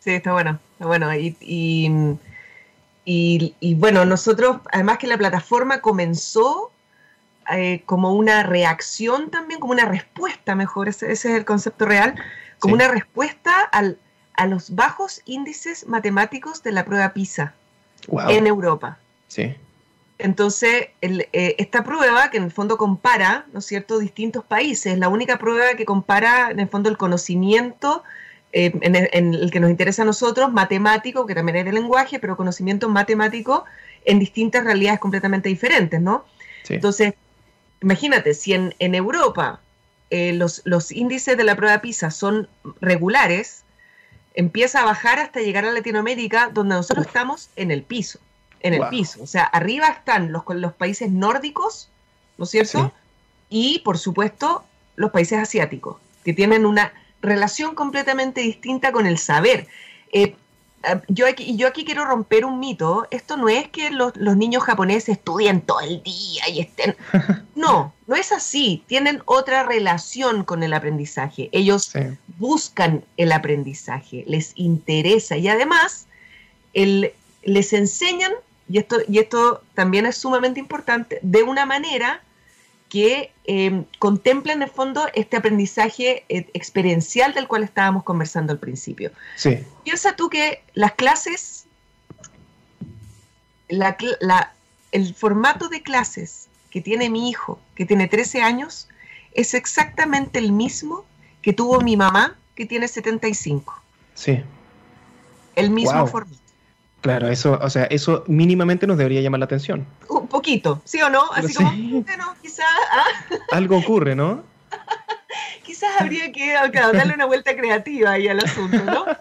Sí, 0.00 0.10
está 0.10 0.32
bueno, 0.32 0.58
está 0.72 0.86
bueno. 0.86 1.14
Y, 1.14 2.18
y, 3.08 3.74
bueno, 3.76 4.04
nosotros, 4.04 4.58
además 4.72 4.98
que 4.98 5.06
la 5.06 5.16
plataforma 5.16 5.80
comenzó 5.80 6.70
eh, 7.50 7.82
como 7.86 8.12
una 8.12 8.42
reacción 8.42 9.30
también, 9.30 9.58
como 9.58 9.72
una 9.72 9.86
respuesta, 9.86 10.54
mejor, 10.54 10.88
ese, 10.88 11.10
es 11.10 11.24
el 11.24 11.44
concepto 11.46 11.86
real, 11.86 12.14
como 12.58 12.74
una 12.74 12.88
respuesta 12.88 13.60
al, 13.72 13.98
a 14.36 14.46
los 14.46 14.74
bajos 14.74 15.22
índices 15.24 15.86
matemáticos 15.86 16.62
de 16.62 16.72
la 16.72 16.84
prueba 16.84 17.12
PISA 17.12 17.54
en 18.28 18.46
Europa. 18.46 18.98
Sí. 19.28 19.54
Entonces, 20.18 20.88
eh, 21.02 21.54
esta 21.58 21.84
prueba, 21.84 22.30
que 22.30 22.38
en 22.38 22.44
el 22.44 22.50
fondo 22.50 22.78
compara, 22.78 23.46
¿no 23.52 23.58
es 23.58 23.66
cierto?, 23.66 23.98
distintos 23.98 24.44
países, 24.44 24.98
la 24.98 25.08
única 25.08 25.38
prueba 25.38 25.74
que 25.76 25.84
compara, 25.84 26.50
en 26.50 26.60
el 26.60 26.68
fondo, 26.68 26.88
el 26.88 26.96
conocimiento 26.96 28.02
eh, 28.52 28.72
en, 28.80 28.94
el, 29.34 29.50
que 29.50 29.60
nos 29.60 29.68
interesa 29.68 30.02
a 30.02 30.04
nosotros, 30.06 30.52
matemático, 30.52 31.26
que 31.26 31.34
también 31.34 31.56
es 31.56 31.64
de 31.66 31.72
lenguaje, 31.72 32.18
pero 32.18 32.36
conocimiento 32.36 32.88
matemático 32.88 33.66
en 34.06 34.18
distintas 34.18 34.64
realidades 34.64 35.00
completamente 35.00 35.48
diferentes, 35.48 36.00
¿no? 36.00 36.24
Entonces, 36.68 37.14
imagínate, 37.82 38.32
si 38.32 38.54
en, 38.54 38.72
Europa 38.78 39.60
eh, 40.10 40.32
los, 40.32 40.62
los 40.64 40.90
índices 40.90 41.36
de 41.36 41.44
la 41.44 41.54
prueba 41.54 41.80
PISA 41.80 42.10
son 42.10 42.48
regulares, 42.80 43.65
empieza 44.36 44.82
a 44.82 44.84
bajar 44.84 45.18
hasta 45.18 45.40
llegar 45.40 45.64
a 45.64 45.72
Latinoamérica, 45.72 46.50
donde 46.52 46.76
nosotros 46.76 47.06
estamos 47.06 47.48
en 47.56 47.70
el 47.70 47.82
piso, 47.82 48.20
en 48.60 48.74
el 48.74 48.86
piso. 48.88 49.22
O 49.22 49.26
sea, 49.26 49.44
arriba 49.44 49.88
están 49.88 50.30
los, 50.30 50.44
los 50.48 50.74
países 50.74 51.10
nórdicos, 51.10 51.88
¿no 52.38 52.44
es 52.44 52.50
cierto? 52.50 52.92
Y, 53.48 53.80
por 53.80 53.98
supuesto, 53.98 54.64
los 54.94 55.10
países 55.10 55.38
asiáticos, 55.38 55.96
que 56.24 56.34
tienen 56.34 56.66
una 56.66 56.92
relación 57.22 57.74
completamente 57.74 58.42
distinta 58.42 58.92
con 58.92 59.06
el 59.06 59.18
saber. 59.18 59.66
Eh, 60.12 60.36
yo 61.08 61.26
aquí, 61.26 61.56
yo 61.56 61.66
aquí 61.66 61.84
quiero 61.84 62.04
romper 62.04 62.44
un 62.44 62.60
mito. 62.60 63.08
Esto 63.10 63.36
no 63.36 63.48
es 63.48 63.68
que 63.68 63.90
los, 63.90 64.14
niños 64.16 64.62
japoneses 64.62 65.16
estudien 65.16 65.62
todo 65.62 65.80
el 65.80 66.02
día 66.02 66.48
y 66.48 66.60
estén... 66.60 66.94
No, 67.56 67.94
no 68.06 68.14
es 68.14 68.32
así. 68.32 68.84
Tienen 68.86 69.22
otra 69.24 69.62
relación 69.62 70.44
con 70.44 70.62
el 70.62 70.74
aprendizaje. 70.74 71.48
Ellos 71.52 71.90
buscan 72.38 73.04
el 73.16 73.32
aprendizaje, 73.32 74.24
les 74.26 74.52
interesa 74.56 75.36
y 75.36 75.48
además 75.48 76.06
les 76.74 77.72
enseñan, 77.72 78.32
y 78.68 78.78
esto, 78.78 78.98
y 79.08 79.18
esto 79.18 79.62
también 79.74 80.06
es 80.06 80.16
sumamente 80.16 80.60
importante, 80.60 81.18
de 81.22 81.42
una 81.42 81.64
manera 81.64 82.22
que 82.88 83.32
eh, 83.44 83.84
contempla 83.98 84.52
en 84.52 84.62
el 84.62 84.70
fondo 84.70 85.06
este 85.14 85.36
aprendizaje 85.36 86.24
eh, 86.28 86.48
experiencial 86.54 87.34
del 87.34 87.48
cual 87.48 87.64
estábamos 87.64 88.04
conversando 88.04 88.52
al 88.52 88.58
principio. 88.58 89.10
Sí. 89.36 89.58
Piensa 89.84 90.14
tú 90.14 90.28
que 90.28 90.62
las 90.74 90.92
clases, 90.92 91.66
el 93.68 95.14
formato 95.14 95.68
de 95.68 95.82
clases 95.82 96.48
que 96.70 96.80
tiene 96.80 97.10
mi 97.10 97.28
hijo, 97.28 97.58
que 97.74 97.86
tiene 97.86 98.06
13 98.06 98.42
años, 98.42 98.88
es 99.32 99.54
exactamente 99.54 100.38
el 100.38 100.52
mismo 100.52 101.04
que 101.46 101.52
tuvo 101.52 101.80
mi 101.80 101.96
mamá, 101.96 102.34
que 102.56 102.66
tiene 102.66 102.88
75. 102.88 103.80
Sí. 104.14 104.42
El 105.54 105.70
mismo 105.70 106.04
formato. 106.08 106.40
Claro, 107.02 107.28
eso, 107.28 107.56
o 107.62 107.70
sea, 107.70 107.84
eso 107.84 108.24
mínimamente 108.26 108.84
nos 108.84 108.98
debería 108.98 109.20
llamar 109.20 109.38
la 109.38 109.44
atención. 109.44 109.86
Un 110.08 110.26
poquito, 110.26 110.82
¿sí 110.84 111.00
o 111.02 111.08
no? 111.08 111.22
Así 111.32 111.54
como, 111.54 111.70
bueno, 111.70 112.34
quizás... 112.42 112.66
¿ah? 112.90 113.36
Algo 113.52 113.76
ocurre, 113.76 114.16
¿no? 114.16 114.42
quizás 115.62 115.88
habría 116.00 116.32
que 116.32 116.52
darle 116.52 117.14
una 117.14 117.26
vuelta 117.26 117.54
creativa 117.54 118.10
ahí 118.10 118.26
al 118.26 118.40
asunto, 118.40 118.82
¿no? 118.84 119.06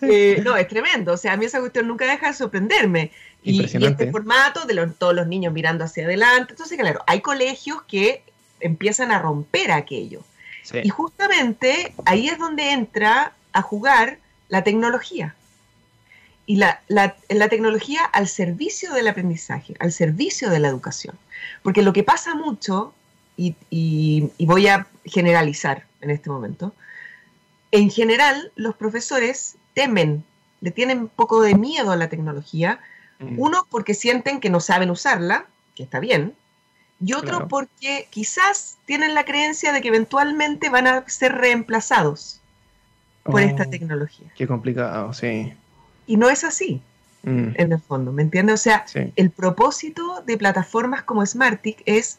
Eh, 0.00 0.40
no, 0.44 0.56
es 0.56 0.68
tremendo. 0.68 1.12
O 1.12 1.16
sea, 1.16 1.32
a 1.32 1.36
mí 1.36 1.44
esa 1.44 1.58
cuestión 1.58 1.88
nunca 1.88 2.06
deja 2.06 2.28
de 2.28 2.32
sorprenderme. 2.32 3.10
Y, 3.42 3.62
este 3.64 4.10
formato 4.12 4.64
de 4.64 4.86
todos 4.96 5.12
los 5.12 5.26
niños 5.26 5.52
mirando 5.52 5.84
hacia 5.84 6.04
adelante. 6.04 6.52
Entonces, 6.52 6.78
claro, 6.78 7.02
hay 7.06 7.20
colegios 7.20 7.82
que 7.82 8.22
empiezan 8.60 9.10
a 9.10 9.18
romper 9.18 9.72
aquello. 9.72 10.22
Y 10.82 10.88
justamente 10.88 11.94
ahí 12.04 12.28
es 12.28 12.38
donde 12.38 12.72
entra 12.72 13.32
a 13.52 13.62
jugar 13.62 14.18
la 14.48 14.64
tecnología 14.64 15.34
y 16.48 16.56
la, 16.56 16.80
la, 16.88 17.48
tecnología 17.50 18.04
al 18.04 18.26
servicio 18.26 18.94
del 18.94 19.08
aprendizaje, 19.08 19.74
al 19.80 19.92
servicio 19.92 20.48
de 20.48 20.58
la 20.58 20.68
educación. 20.68 21.14
Porque 21.62 21.82
lo 21.82 21.92
que 21.92 22.02
pasa 22.02 22.34
mucho, 22.34 22.94
y, 23.36 24.30
voy 24.38 24.66
a 24.66 24.86
generalizar 25.04 25.84
en 26.00 26.08
este 26.08 26.30
momento, 26.30 26.72
en 27.70 27.90
general 27.90 28.50
los 28.56 28.74
profesores 28.76 29.56
temen, 29.74 30.24
le 30.62 30.70
tienen 30.70 31.00
un 31.00 31.08
poco 31.08 31.42
de 31.42 31.54
miedo 31.54 31.92
a 31.92 31.96
la 31.96 32.08
tecnología, 32.08 32.80
mm. 33.18 33.38
uno 33.38 33.66
porque 33.68 33.92
sienten 33.92 34.40
que 34.40 34.48
no 34.48 34.60
saben 34.60 34.90
usarla, 34.90 35.44
que 35.74 35.82
está 35.82 36.00
bien, 36.00 36.34
y 37.00 37.12
otro 37.12 37.46
porque 37.48 38.08
quizás 38.10 38.78
tienen 38.84 39.14
la 39.14 39.24
creencia 39.24 39.72
de 39.72 39.80
que 39.80 39.88
eventualmente 39.88 40.68
van 40.68 40.86
a 40.86 41.08
ser 41.08 41.32
reemplazados 41.32 42.40
por 43.22 43.40
esta 43.40 43.64
oh, 43.64 43.70
tecnología. 43.70 44.26
Qué 44.36 44.46
complicado, 44.46 45.12
sí. 45.12 45.52
Y 46.06 46.16
no 46.16 46.28
es 46.28 46.42
así, 46.44 46.80
mm. 47.22 47.50
en 47.54 47.72
el 47.72 47.80
fondo, 47.80 48.12
¿me 48.12 48.22
entiendes? 48.22 48.54
O 48.54 48.62
sea, 48.62 48.84
el 49.14 49.30
propósito 49.30 50.22
de 50.26 50.36
plataformas 50.38 51.02
como 51.02 51.24
Smartic 51.24 51.82
es, 51.84 52.18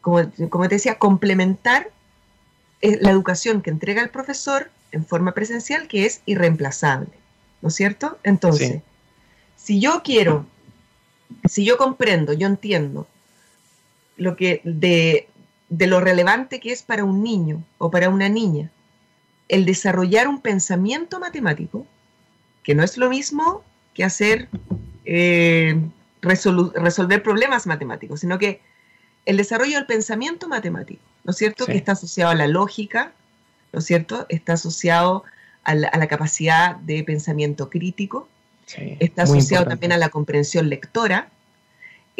como, 0.00 0.22
como 0.48 0.68
te 0.68 0.76
decía, 0.76 0.98
complementar 0.98 1.90
es 2.80 3.00
la 3.02 3.10
educación 3.10 3.60
que 3.60 3.70
entrega 3.70 4.02
el 4.02 4.10
profesor 4.10 4.70
en 4.92 5.04
forma 5.04 5.32
presencial 5.32 5.86
que 5.86 6.06
es 6.06 6.22
irreemplazable, 6.26 7.10
¿no 7.60 7.68
es 7.68 7.74
cierto? 7.74 8.18
Entonces, 8.22 8.82
si 9.56 9.80
yo 9.80 10.02
quiero, 10.02 10.46
si 11.48 11.64
yo 11.64 11.76
comprendo, 11.76 12.32
yo 12.32 12.46
entiendo 12.46 13.06
lo 14.18 14.36
que 14.36 14.60
de, 14.64 15.28
de 15.70 15.86
lo 15.86 16.00
relevante 16.00 16.60
que 16.60 16.72
es 16.72 16.82
para 16.82 17.04
un 17.04 17.22
niño 17.22 17.62
o 17.78 17.90
para 17.90 18.10
una 18.10 18.28
niña 18.28 18.70
el 19.48 19.64
desarrollar 19.64 20.28
un 20.28 20.40
pensamiento 20.40 21.18
matemático, 21.18 21.86
que 22.62 22.74
no 22.74 22.82
es 22.82 22.98
lo 22.98 23.08
mismo 23.08 23.64
que 23.94 24.04
hacer 24.04 24.48
eh, 25.04 25.80
resolver 26.20 27.22
problemas 27.22 27.66
matemáticos, 27.66 28.20
sino 28.20 28.38
que 28.38 28.60
el 29.24 29.36
desarrollo 29.36 29.76
del 29.76 29.86
pensamiento 29.86 30.48
matemático, 30.48 31.02
¿no 31.24 31.30
es 31.30 31.36
cierto? 31.36 31.66
Que 31.66 31.76
está 31.76 31.92
asociado 31.92 32.30
a 32.30 32.34
la 32.34 32.46
lógica, 32.46 33.12
¿no 33.72 33.80
es 33.80 33.86
cierto? 33.86 34.26
Está 34.28 34.54
asociado 34.54 35.24
a 35.64 35.74
la, 35.74 36.06
capacidad 36.06 36.76
de 36.76 37.02
pensamiento 37.04 37.68
crítico, 37.68 38.28
está 39.00 39.22
asociado 39.22 39.66
también 39.66 39.92
a 39.92 39.98
la 39.98 40.08
comprensión 40.08 40.68
lectora. 40.68 41.30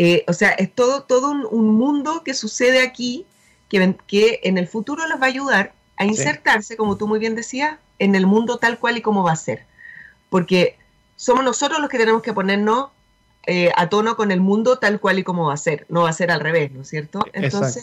Eh, 0.00 0.24
o 0.28 0.32
sea, 0.32 0.50
es 0.50 0.72
todo, 0.72 1.02
todo 1.02 1.32
un, 1.32 1.74
mundo 1.74 2.22
que 2.22 2.32
sucede 2.32 2.80
aquí 2.80 3.26
que, 3.68 3.96
que, 4.06 4.38
en 4.44 4.56
el 4.56 4.68
futuro 4.68 5.04
les 5.08 5.20
va 5.20 5.24
a 5.24 5.28
ayudar 5.28 5.72
a 5.96 6.04
insertarse, 6.04 6.76
como 6.76 6.96
tú 6.96 7.08
muy 7.08 7.18
bien 7.18 7.34
decías, 7.34 7.78
en 7.98 8.14
el 8.14 8.24
mundo 8.24 8.58
tal 8.58 8.78
cual 8.78 8.96
y 8.96 9.02
como 9.02 9.24
va 9.24 9.32
a 9.32 9.36
ser. 9.36 9.66
Porque 10.30 10.78
somos 11.16 11.42
nosotros 11.42 11.80
los 11.80 11.90
que 11.90 11.98
tenemos 11.98 12.22
que 12.22 12.32
ponernos 12.32 12.90
eh, 13.48 13.72
a 13.74 13.88
tono 13.88 14.16
con 14.16 14.30
el 14.30 14.40
mundo 14.40 14.78
tal 14.78 15.00
cual 15.00 15.18
y 15.18 15.24
como 15.24 15.46
va 15.46 15.54
a 15.54 15.56
ser. 15.56 15.84
No 15.88 16.02
va 16.02 16.10
a 16.10 16.12
ser 16.12 16.30
al 16.30 16.38
revés, 16.38 16.70
¿no 16.70 16.82
es 16.82 16.88
cierto? 16.88 17.26
Entonces, 17.32 17.82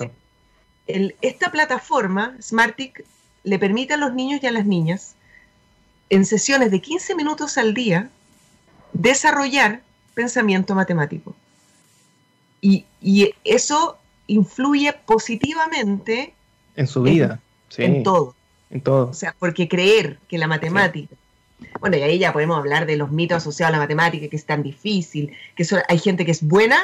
esta 0.87 1.51
plataforma, 1.51 2.37
Smartic, 2.41 3.03
le 3.43 3.59
permite 3.59 3.95
a 3.95 3.97
los 3.97 4.13
niños 4.13 4.41
y 4.41 4.47
a 4.47 4.53
las 4.53 4.65
niñas, 4.65 5.15
en 6.09 6.25
sesiones 6.25 6.71
de 6.71 6.79
15 6.79 7.13
minutos 7.15 7.57
al 7.57 7.73
día, 7.73 8.09
desarrollar 8.93 9.81
pensamiento 10.13 10.75
matemático. 10.75 11.35
Y, 13.01 13.33
eso 13.43 13.97
influye 14.27 14.91
positivamente 15.05 16.33
en 16.75 16.87
su 16.87 17.03
vida, 17.03 17.39
en, 17.77 18.03
todo. 18.03 18.35
En 18.71 18.81
todo. 18.81 19.09
O 19.09 19.13
sea, 19.13 19.35
porque 19.37 19.67
creer 19.67 20.17
que 20.27 20.37
la 20.37 20.47
matemática 20.47 21.15
bueno, 21.79 21.97
y 21.97 22.01
ahí 22.01 22.19
ya 22.19 22.33
podemos 22.33 22.57
hablar 22.57 22.85
de 22.85 22.97
los 22.97 23.11
mitos 23.11 23.37
asociados 23.37 23.69
a 23.73 23.77
la 23.77 23.83
matemática, 23.83 24.27
que 24.27 24.35
es 24.35 24.45
tan 24.45 24.63
difícil, 24.63 25.35
que 25.55 25.65
hay 25.87 25.99
gente 25.99 26.25
que 26.25 26.31
es 26.31 26.43
buena 26.43 26.79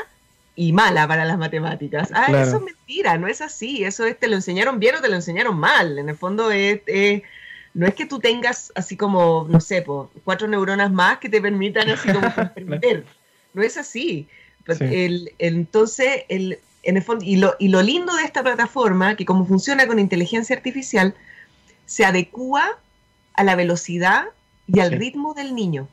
y 0.55 0.73
mala 0.73 1.07
para 1.07 1.25
las 1.25 1.37
matemáticas. 1.37 2.09
Ah, 2.13 2.27
eso 2.41 2.57
es 2.57 2.63
mentira, 2.63 3.17
no 3.17 3.27
es 3.27 3.41
así. 3.41 3.83
Eso 3.83 4.05
es, 4.05 4.17
te 4.17 4.27
lo 4.27 4.35
enseñaron 4.35 4.79
bien 4.79 4.95
o 4.95 5.01
te 5.01 5.09
lo 5.09 5.15
enseñaron 5.15 5.57
mal. 5.57 5.97
En 5.97 6.09
el 6.09 6.15
fondo 6.15 6.51
es, 6.51 6.81
no 7.73 7.87
es 7.87 7.95
que 7.95 8.05
tú 8.05 8.19
tengas 8.19 8.71
así 8.75 8.97
como, 8.97 9.47
no 9.49 9.59
sé, 9.59 9.83
cuatro 10.23 10.47
neuronas 10.47 10.91
más 10.91 11.19
que 11.19 11.29
te 11.29 11.41
permitan 11.41 11.89
así 11.89 12.11
como 12.11 12.33
comprender. 12.35 13.05
No 13.53 13.63
es 13.63 13.77
así. 13.77 14.27
Entonces, 14.67 16.23
el, 16.29 16.59
en 16.83 16.97
el 16.97 17.03
fondo, 17.03 17.25
y 17.25 17.37
lo, 17.37 17.55
y 17.59 17.69
lo 17.69 17.81
lindo 17.81 18.15
de 18.15 18.23
esta 18.23 18.43
plataforma, 18.43 19.15
que 19.15 19.25
como 19.25 19.45
funciona 19.45 19.87
con 19.87 19.99
inteligencia 19.99 20.55
artificial, 20.55 21.15
se 21.85 22.05
adecua 22.05 22.77
a 23.33 23.43
la 23.43 23.55
velocidad 23.55 24.25
y 24.67 24.79
al 24.79 24.91
ritmo 24.91 25.33
del 25.33 25.55
niño. 25.55 25.87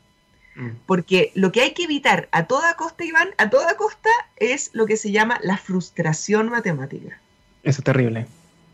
Mm. 0.55 0.71
Porque 0.87 1.33
lo 1.35 1.53
que 1.53 1.63
hay 1.63 1.73
que 1.73 1.85
evitar 1.85 2.29
a 2.33 2.47
toda 2.47 2.75
costa, 2.75 3.05
Iván, 3.05 3.29
a 3.39 3.51
toda 3.51 3.77
costa, 3.77 4.11
es 4.37 4.71
lo 4.73 4.87
que 4.87 4.97
se 4.97 5.11
llama 5.11 5.39
la 5.43 5.57
frustración 5.57 6.49
matemática. 6.51 7.19
Eso 7.63 7.81
es 7.81 7.85
terrible. 7.85 8.27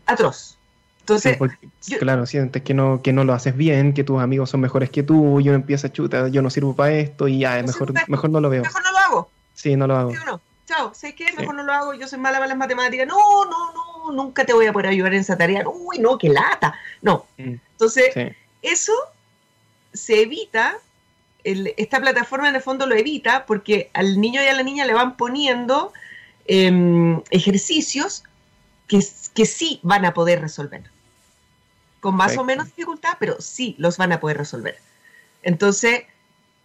Atroz. 0.05 0.57
Entonces, 1.01 1.37
claro, 1.99 2.25
sientes 2.25 2.63
que 2.63 2.73
no, 2.73 3.03
que 3.03 3.13
no 3.13 3.23
lo 3.23 3.33
haces 3.33 3.55
bien, 3.55 3.93
que 3.93 4.03
tus 4.03 4.19
amigos 4.19 4.49
son 4.49 4.61
mejores 4.61 4.89
que 4.89 5.03
tú, 5.03 5.39
yo 5.39 5.53
empiezo 5.53 5.85
a 5.85 5.91
chuta, 5.91 6.29
yo 6.29 6.41
no 6.41 6.49
sirvo 6.49 6.75
para 6.75 6.93
esto 6.93 7.27
y 7.27 7.39
ya, 7.39 7.61
mejor, 7.61 7.93
mejor 8.07 8.31
no 8.31 8.41
lo 8.41 8.49
veo. 8.49 8.63
Mejor 8.63 8.81
no 8.81 8.91
lo 8.91 8.97
hago. 8.97 9.29
Sí, 9.55 9.75
no 9.75 9.87
lo 9.87 9.95
hago. 9.95 10.13
no? 10.25 10.41
Chao, 10.67 10.93
¿sabes 10.93 11.15
qué? 11.15 11.31
Mejor 11.33 11.55
no 11.55 11.63
lo 11.63 11.73
hago, 11.73 11.93
yo 11.93 12.07
soy 12.07 12.19
mala 12.19 12.37
para 12.37 12.49
las 12.49 12.57
matemáticas. 12.57 13.07
No, 13.07 13.45
no, 13.45 13.73
no, 13.73 14.11
nunca 14.11 14.45
te 14.45 14.53
voy 14.53 14.65
a 14.65 14.73
poder 14.73 14.87
ayudar 14.87 15.13
en 15.13 15.21
esa 15.21 15.37
tarea. 15.37 15.63
Uy, 15.67 15.99
no, 15.99 16.17
qué 16.17 16.29
lata. 16.29 16.75
No. 17.01 17.25
Mm. 17.37 17.55
Entonces, 17.71 18.13
eso 18.61 18.93
se 19.93 20.21
evita, 20.21 20.77
esta 21.43 21.99
plataforma 21.99 22.49
en 22.49 22.55
el 22.55 22.61
fondo 22.61 22.87
lo 22.87 22.95
evita 22.95 23.45
porque 23.45 23.91
al 23.93 24.19
niño 24.19 24.41
y 24.41 24.47
a 24.47 24.53
la 24.53 24.63
niña 24.63 24.85
le 24.85 24.93
van 24.93 25.17
poniendo 25.17 25.93
em, 26.47 27.21
ejercicios 27.29 28.23
que, 28.87 28.99
que, 29.33 29.45
sí 29.45 29.79
van 29.83 30.05
a 30.05 30.13
poder 30.13 30.41
resolver. 30.41 30.83
Con 31.99 32.15
más 32.15 32.37
o 32.37 32.43
menos 32.43 32.65
dificultad, 32.67 33.17
pero 33.19 33.39
sí 33.39 33.75
los 33.77 33.97
van 33.97 34.11
a 34.11 34.19
poder 34.19 34.37
resolver. 34.37 34.77
Entonces, 35.43 36.03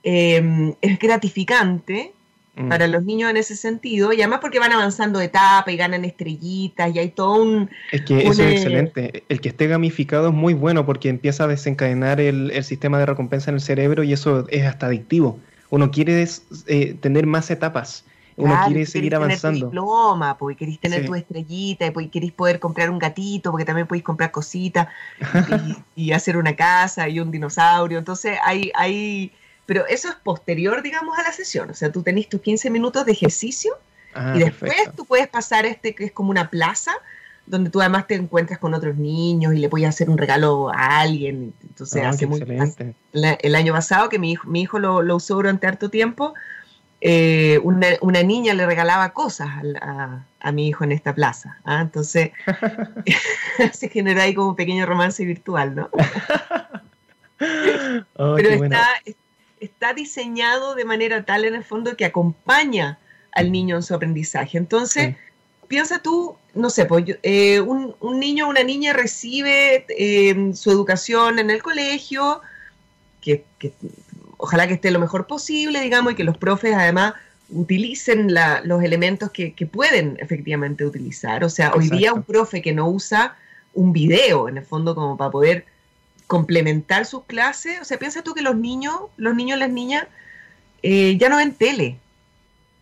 em, 0.03 0.75
es 0.81 0.99
gratificante 0.99 2.15
Mm. 2.57 2.69
para 2.69 2.89
los 2.89 3.05
niños 3.05 3.31
en 3.31 3.37
ese 3.37 3.55
sentido, 3.55 4.13
y 4.13 4.21
además 4.21 4.41
porque 4.41 4.59
van 4.59 4.73
avanzando 4.73 5.21
de 5.21 5.27
etapa 5.27 5.71
y 5.71 5.77
ganan 5.77 6.05
estrellitas 6.05 6.95
y 6.95 6.99
hay 6.99 7.11
todo 7.11 7.41
un... 7.43 7.71
Es 7.93 8.03
que 8.03 8.27
eso 8.27 8.33
es 8.33 8.39
eh, 8.41 8.53
excelente. 8.53 9.25
El 9.29 9.41
que 9.41 9.51
esté 9.51 9.69
gamificado 9.69 10.29
es 10.29 10.35
muy 10.35 10.55
bueno 10.55 10.85
porque 10.85 11.09
empieza 11.09 11.45
a 11.45 11.47
desencadenar 11.47 12.21
el, 12.21 12.53
sistema 12.65 12.99
de 12.99 13.07
recompensa 13.07 13.51
en 13.51 13.55
el 13.55 13.61
cerebro 13.61 14.03
y 14.03 14.13
eso 14.13 14.47
es 14.49 14.67
hasta 14.67 14.87
adictivo. 14.87 15.39
Uno 15.71 15.93
quiere 15.93 16.27
eh, 16.67 16.95
tener 17.01 17.27
más 17.27 17.51
etapas. 17.53 18.05
Uno 18.37 18.59
quiere 18.67 18.85
seguir 18.87 19.15
avanzando. 19.15 19.59
Tener 19.59 19.61
tu 19.61 19.67
diploma, 19.67 20.37
porque 20.37 20.57
queréis 20.57 20.81
tener 20.81 21.07
tu 21.07 21.15
estrellita, 21.15 21.87
y 21.87 22.09
queréis 22.09 22.33
poder 22.33 22.59
comprar 22.59 22.91
un 22.91 22.99
gatito, 22.99 23.51
porque 23.51 23.65
también 23.65 23.87
podéis 23.87 24.05
comprar 24.05 24.31
cositas 24.31 24.89
y, 25.97 26.07
y, 26.07 26.13
hacer 26.13 26.37
una 26.37 26.57
casa 26.57 27.09
y 27.09 27.21
un 27.21 27.31
dinosaurio. 27.31 27.99
Entonces 27.99 28.39
hay, 28.43 28.73
hay 28.75 29.33
pero 29.71 29.87
eso 29.87 30.09
es 30.09 30.17
posterior, 30.17 30.83
digamos, 30.83 31.17
a 31.17 31.23
la 31.23 31.31
sesión. 31.31 31.71
O 31.71 31.75
sea, 31.75 31.93
tú 31.93 32.03
tenés 32.03 32.29
tus 32.29 32.41
15 32.41 32.71
minutos 32.71 33.07
de 33.07 33.13
ejercicio 33.13 33.73
ah, 34.15 34.33
y 34.35 34.41
después 34.41 34.75
tú 34.97 35.05
puedes 35.05 35.29
pasar 35.29 35.65
este 35.65 35.95
que 35.95 36.07
es 36.07 36.11
como 36.11 36.31
una 36.31 36.51
plaza 36.51 36.91
donde 37.47 37.71
tú 37.71 37.81
además 37.81 38.09
te 38.09 38.17
encuentras 38.17 38.59
con 38.59 38.75
otros 38.75 38.97
niños 38.97 39.55
y 39.55 39.59
le 39.59 39.69
puedes 39.69 39.87
hacer 39.87 40.11
un 40.11 40.19
regalo 40.19 40.71
a 40.75 40.99
alguien. 40.99 41.55
Entonces, 41.63 42.03
ah, 42.05 42.09
hace 42.09 42.27
muy, 42.27 42.45
el 43.13 43.55
año 43.55 43.73
pasado 43.73 44.09
que 44.09 44.19
mi 44.19 44.33
hijo, 44.33 44.49
mi 44.49 44.63
hijo 44.63 44.81
lo, 44.81 45.15
usó 45.15 45.37
durante 45.37 45.69
harto 45.69 45.89
tiempo, 45.89 46.35
eh, 47.01 47.61
una, 47.63 48.23
niña 48.25 48.55
le 48.55 48.67
regalaba 48.67 49.11
cosas 49.11 49.51
a, 49.81 50.51
mi 50.51 50.67
hijo 50.67 50.83
en 50.83 50.91
esta 50.91 51.15
plaza. 51.15 51.59
¿ah? 51.63 51.81
Entonces, 51.81 52.33
se 53.73 53.89
genera 53.89 54.25
ahí 54.25 54.35
como 54.35 54.49
un 54.49 54.57
pequeño 54.57 54.85
romance 54.85 55.25
virtual, 55.25 55.77
¿no? 55.77 55.91
Oh, 58.17 58.35
Pero 58.37 58.51
está, 58.51 58.87
está 59.61 59.95
diseñado 59.95 60.75
de 60.75 60.85
manera 60.85 61.25
tal 61.25 61.45
en 61.45 61.55
el 61.55 61.65
fondo 61.65 61.97
que 61.97 62.05
acompaña 62.05 62.99
al 63.33 63.53
niño 63.53 63.77
en 63.77 63.83
su 63.83 63.95
aprendizaje. 63.95 64.59
Entonces, 64.59 65.15
piensa 65.69 66.01
tú, 66.01 66.37
no 66.55 66.71
sé, 66.71 66.87
pues, 66.87 67.05
eh, 67.23 67.61
un, 67.61 67.95
niño 68.19 68.47
o 68.47 68.51
una 68.51 68.65
niña 68.65 68.93
recibe 68.93 69.87
eh, 69.89 70.51
su 70.55 70.71
educación 70.71 71.39
en 71.39 71.51
el 71.51 71.63
colegio, 71.63 72.41
que, 73.21 73.45
ojalá 74.37 74.67
que 74.67 74.75
esté 74.75 74.91
lo 74.91 74.99
mejor 74.99 75.27
posible, 75.27 75.81
digamos, 75.81 76.13
y 76.13 76.17
que 76.17 76.25
los 76.25 76.39
profes 76.39 76.75
además 76.75 77.15
utilicen 77.51 78.35
los 78.65 78.83
elementos 78.83 79.31
que, 79.31 79.53
pueden 79.71 80.17
efectivamente 80.21 80.85
utilizar. 80.85 81.45
O 81.45 81.51
sea, 81.51 81.73
hoy 81.75 81.89
día 81.89 82.13
un 82.13 82.23
profe 82.23 82.63
que 82.63 82.73
no 82.73 82.89
usa 82.89 83.37
un 83.75 83.93
video, 83.93 84.49
en 84.49 84.59
el 84.59 84.65
fondo, 84.65 84.95
como 84.95 85.17
para 85.17 85.31
poder 85.31 85.67
complementar 86.31 87.07
sus 87.07 87.25
clases. 87.25 87.81
O 87.81 87.85
sea, 87.85 87.99
piensa 87.99 88.23
tú 88.23 88.35
que 88.35 88.41
los 88.41 88.55
niños, 88.55 88.95
los 89.17 89.35
niños 89.35 89.57
y 89.57 89.61
las 89.61 89.71
niñas, 89.71 90.07
eh, 90.81 91.17
ya 91.19 91.29
no 91.29 91.39
ven 91.39 91.53
tele. 91.53 91.99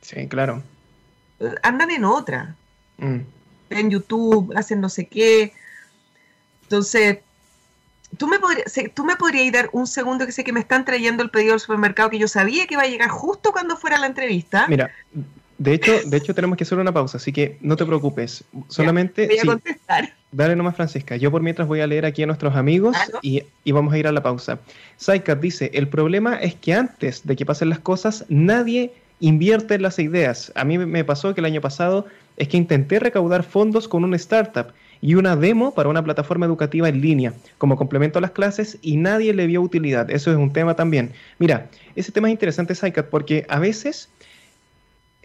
Sí, 0.03 0.29
claro. 0.29 0.63
Andan 1.63 1.91
en 1.91 2.05
otra. 2.05 2.55
Mm. 2.99 3.21
Ven 3.71 3.91
YouTube, 3.91 4.53
hacen 4.55 4.83
no 4.83 4.91
sé 4.91 5.07
qué. 5.07 5.55
Entonces, 6.65 7.21
¿tú 8.19 8.27
me, 8.27 8.39
podrías, 8.39 8.71
¿tú 8.93 9.07
me 9.07 9.17
podrías 9.17 9.51
dar 9.51 9.71
un 9.73 9.87
segundo 9.87 10.27
que 10.27 10.33
sé 10.33 10.45
que 10.45 10.53
me 10.53 10.61
están 10.61 10.85
trayendo 10.85 11.23
el 11.23 11.31
pedido 11.31 11.53
del 11.53 11.61
supermercado 11.61 12.11
que 12.11 12.19
yo 12.19 12.29
sabía 12.29 12.67
que 12.67 12.75
iba 12.75 12.83
a 12.83 12.89
llegar 12.89 13.09
justo 13.09 13.53
cuando 13.53 13.79
fuera 13.79 13.97
la 13.97 14.09
entrevista? 14.09 14.67
Mira, 14.69 14.91
de 15.59 15.75
hecho, 15.75 15.93
de 16.07 16.17
hecho 16.17 16.35
tenemos 16.35 16.57
que 16.57 16.63
hacer 16.63 16.79
una 16.79 16.93
pausa, 16.93 17.19
así 17.19 17.33
que 17.33 17.59
no 17.61 17.77
te 17.77 17.85
preocupes. 17.85 18.45
Solamente. 18.69 19.27
voy 19.27 19.39
a 19.39 19.45
contestar. 19.45 20.15
Dale 20.31 20.55
nomás, 20.55 20.77
Francisca. 20.77 21.17
Yo 21.17 21.31
por 21.33 21.43
mientras 21.43 21.67
voy 21.67 21.81
a 21.81 21.87
leer 21.87 22.07
aquí 22.07 22.23
a 22.23 22.27
nuestros 22.27 22.55
amigos 22.55 22.97
y, 23.23 23.43
vamos 23.73 23.93
a 23.93 23.99
ir 23.99 24.07
a 24.07 24.13
la 24.13 24.23
pausa. 24.23 24.61
Saikat 24.97 25.41
dice: 25.41 25.71
El 25.75 25.89
problema 25.89 26.37
es 26.37 26.55
que 26.55 26.75
antes 26.75 27.27
de 27.27 27.35
que 27.35 27.45
pasen 27.45 27.71
las 27.71 27.81
cosas, 27.81 28.25
nadie 28.29 28.93
invierte 29.19 29.75
en 29.75 29.83
las 29.83 29.99
ideas. 29.99 30.53
A 30.55 30.65
mí 30.65 30.79
me 30.79 31.05
pasó 31.05 31.35
que 31.35 31.41
el 31.41 31.47
año 31.47 31.61
pasado 31.61 32.07
es 32.37 32.47
que 32.47 32.57
intenté 32.57 33.01
recaudar 33.01 33.43
fondos 33.43 33.89
con 33.89 34.05
una 34.05 34.15
startup 34.15 34.69
y 35.01 35.15
una 35.15 35.35
demo 35.35 35.75
para 35.75 35.89
una 35.89 36.05
plataforma 36.05 36.47
educativa 36.47 36.89
en 36.89 37.01
línea 37.01 37.33
como 37.59 37.77
complemento 37.77 38.19
a 38.19 38.23
las 38.23 38.31
clases 38.31 38.79
y 38.81 38.97
nadie 38.97 39.35
le 39.35 39.47
vio 39.47 39.61
utilidad. 39.61 40.09
Eso 40.11 40.31
es 40.31 40.37
un 40.37 40.53
tema 40.53 40.77
también. 40.77 41.13
Mira, 41.39 41.69
ese 41.97 42.13
tema 42.13 42.29
es 42.29 42.33
interesante, 42.33 42.77
Saikat, 42.77 43.07
porque 43.07 43.45
a 43.49 43.59
veces 43.59 44.09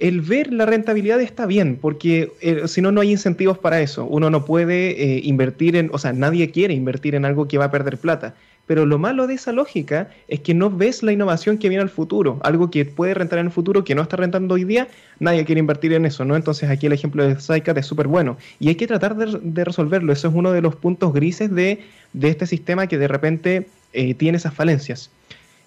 el 0.03 0.19
ver 0.19 0.51
la 0.51 0.65
rentabilidad 0.65 1.21
está 1.21 1.45
bien, 1.45 1.77
porque 1.79 2.33
eh, 2.41 2.67
si 2.67 2.81
no, 2.81 2.91
no 2.91 2.99
hay 2.99 3.11
incentivos 3.11 3.57
para 3.57 3.79
eso. 3.79 4.03
Uno 4.03 4.29
no 4.29 4.43
puede 4.43 5.01
eh, 5.01 5.21
invertir 5.23 5.77
en, 5.77 5.89
o 5.93 5.97
sea, 5.97 6.11
nadie 6.11 6.51
quiere 6.51 6.73
invertir 6.73 7.15
en 7.15 7.23
algo 7.23 7.47
que 7.47 7.57
va 7.57 7.65
a 7.65 7.71
perder 7.71 7.97
plata. 7.97 8.35
Pero 8.67 8.85
lo 8.85 8.99
malo 8.99 9.27
de 9.27 9.35
esa 9.35 9.53
lógica 9.53 10.09
es 10.27 10.41
que 10.41 10.53
no 10.53 10.69
ves 10.69 11.03
la 11.03 11.13
innovación 11.13 11.57
que 11.57 11.69
viene 11.69 11.81
al 11.81 11.89
futuro, 11.89 12.37
algo 12.43 12.69
que 12.69 12.83
puede 12.83 13.13
rentar 13.13 13.39
en 13.39 13.45
el 13.45 13.51
futuro 13.53 13.85
que 13.85 13.95
no 13.95 14.01
está 14.01 14.17
rentando 14.17 14.55
hoy 14.55 14.65
día, 14.65 14.89
nadie 15.19 15.45
quiere 15.45 15.59
invertir 15.59 15.93
en 15.93 16.05
eso, 16.05 16.25
¿no? 16.25 16.35
Entonces 16.35 16.69
aquí 16.69 16.87
el 16.87 16.93
ejemplo 16.93 17.25
de 17.25 17.39
Zycat 17.39 17.77
es 17.77 17.85
súper 17.85 18.07
bueno 18.07 18.37
y 18.59 18.67
hay 18.67 18.75
que 18.75 18.87
tratar 18.87 19.15
de, 19.15 19.63
resolverlo, 19.63 20.11
eso 20.11 20.27
es 20.27 20.33
uno 20.33 20.51
de 20.51 20.61
los 20.61 20.75
puntos 20.75 21.13
grises 21.13 21.49
de, 21.49 21.79
este 22.21 22.45
sistema 22.45 22.87
que 22.87 22.97
de 22.97 23.07
repente 23.07 23.67
eh, 23.93 24.13
tiene 24.15 24.37
esas 24.37 24.53
falencias. 24.53 25.11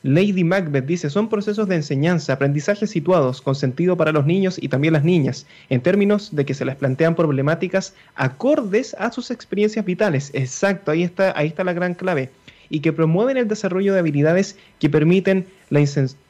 Lady 0.06 0.44
Macbeth 0.44 0.86
dice, 0.86 1.10
son 1.10 1.28
procesos 1.28 1.66
de 1.66 1.74
enseñanza, 1.74 2.32
aprendizaje 2.32 2.86
situados 2.86 3.42
con 3.42 3.56
sentido 3.56 3.96
para 3.96 4.12
los 4.12 4.24
niños 4.24 4.56
y 4.62 4.68
también 4.68 4.92
las 4.92 5.02
niñas, 5.02 5.48
en 5.68 5.80
términos 5.80 6.34
de 6.36 6.44
que 6.44 6.54
se 6.54 6.64
les 6.64 6.76
plantean 6.76 7.16
problemáticas 7.16 7.92
acordes 8.14 8.94
a 9.00 9.10
sus 9.10 9.32
experiencias 9.32 9.84
vitales. 9.84 10.30
Exacto, 10.32 10.92
ahí 10.92 11.02
está, 11.02 11.36
ahí 11.36 11.48
está 11.48 11.64
la 11.64 11.72
gran 11.72 11.94
clave 11.94 12.30
y 12.68 12.80
que 12.80 12.92
promueven 12.92 13.36
el 13.36 13.48
desarrollo 13.48 13.92
de 13.94 13.98
habilidades 13.98 14.56
que 14.78 14.88
permiten 14.88 15.46
la 15.70 15.80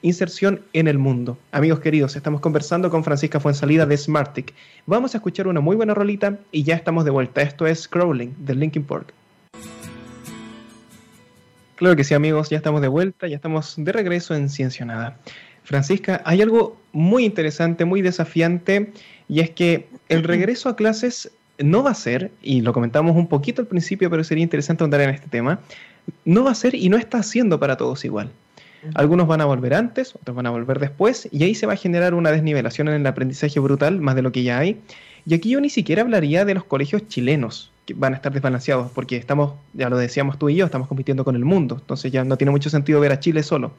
inserción 0.01 0.63
en 0.73 0.89
el 0.89 0.97
mundo. 0.97 1.37
Amigos 1.53 1.81
queridos, 1.81 2.17
estamos 2.17 2.41
conversando 2.41 2.89
con 2.91 3.05
Francisca 3.05 3.41
Fuensalida 3.41 3.85
de 3.85 3.99
Smartic. 3.99 4.55
Vamos 4.87 5.15
a 5.15 5.19
escuchar 5.19 5.49
una 5.49 5.61
muy 5.61 5.77
buena 5.77 5.93
rolita 5.93 6.39
y 6.51 6.63
ya 6.63 6.77
estamos 6.77 7.05
de 7.05 7.11
vuelta. 7.11 7.43
Esto 7.43 7.67
es 7.67 7.89
Crawling 7.89 8.35
de 8.39 8.55
Linkin 8.55 8.85
Park. 8.85 9.13
Claro 11.77 11.95
que 11.95 12.05
sí, 12.05 12.15
amigos, 12.15 12.49
ya 12.49 12.57
estamos 12.57 12.81
de 12.81 12.89
vuelta, 12.89 13.29
ya 13.29 13.37
estamos 13.37 13.75
de 13.77 13.93
regreso 13.93 14.35
en 14.35 14.49
Ciencia 14.49 14.87
Nada. 14.87 15.19
Francisca, 15.63 16.23
hay 16.25 16.41
algo 16.41 16.81
muy 16.93 17.27
interesante, 17.27 17.85
muy 17.85 18.01
desafiante, 18.01 18.93
y 19.29 19.41
es 19.41 19.51
que 19.51 19.87
el 20.09 20.23
regreso 20.23 20.71
a 20.71 20.77
clases 20.77 21.31
no 21.59 21.83
va 21.83 21.91
a 21.91 21.95
ser, 21.95 22.31
y 22.43 22.63
lo 22.63 22.73
comentamos 22.73 23.15
un 23.15 23.27
poquito 23.27 23.61
al 23.61 23.69
principio, 23.69 24.09
pero 24.09 24.25
sería 24.25 24.43
interesante 24.43 24.85
andar 24.85 25.03
en 25.03 25.11
este 25.11 25.29
tema, 25.29 25.61
no 26.25 26.45
va 26.45 26.53
a 26.53 26.55
ser 26.55 26.75
y 26.75 26.89
no 26.89 26.97
está 26.97 27.19
haciendo 27.19 27.61
para 27.61 27.77
todos 27.77 28.07
igual. 28.07 28.31
Algunos 28.95 29.27
van 29.27 29.43
a 29.43 29.45
volver 29.45 29.75
antes, 29.75 30.15
otros 30.15 30.35
van 30.35 30.47
a 30.47 30.51
volver 30.51 30.79
después, 30.79 31.29
y 31.31 31.45
ahí 31.45 31.55
se 31.55 31.67
va 31.67 31.75
a 31.75 31.77
generar 31.77 32.15
una 32.15 32.31
desnivelación 32.31 32.89
en 32.89 32.95
el 32.95 33.07
aprendizaje 33.07 33.61
brutal, 33.61 34.01
más 34.01 34.15
de 34.15 34.23
lo 34.23 34.33
que 34.33 34.45
ya 34.45 34.59
hay. 34.59 34.81
Y 35.27 35.35
aquí 35.35 35.51
yo 35.51 35.61
ni 35.61 35.69
siquiera 35.69 36.01
hablaría 36.01 36.47
de 36.47 36.55
los 36.55 36.65
colegios 36.65 37.07
chilenos, 37.07 37.71
van 37.95 38.15
a 38.15 38.17
estar 38.17 38.33
desbalanceados, 38.33 38.91
porque 38.93 39.17
estamos, 39.17 39.55
ya 39.73 39.89
lo 39.89 39.97
decíamos 39.97 40.39
tú 40.39 40.49
y 40.49 40.57
yo, 40.57 40.67
estamos 40.67 40.89
compitiendo 40.89 41.25
con 41.25 41.37
el 41.37 41.45
mundo, 41.45 41.77
entonces 41.81 42.11
ya 42.11 42.25
no 42.25 42.37
tiene 42.37 42.51
mucho 42.51 42.71
sentido 42.71 43.01
ver 43.01 43.13
a 43.13 43.21
Chile 43.21 43.43
solo. 43.43 43.73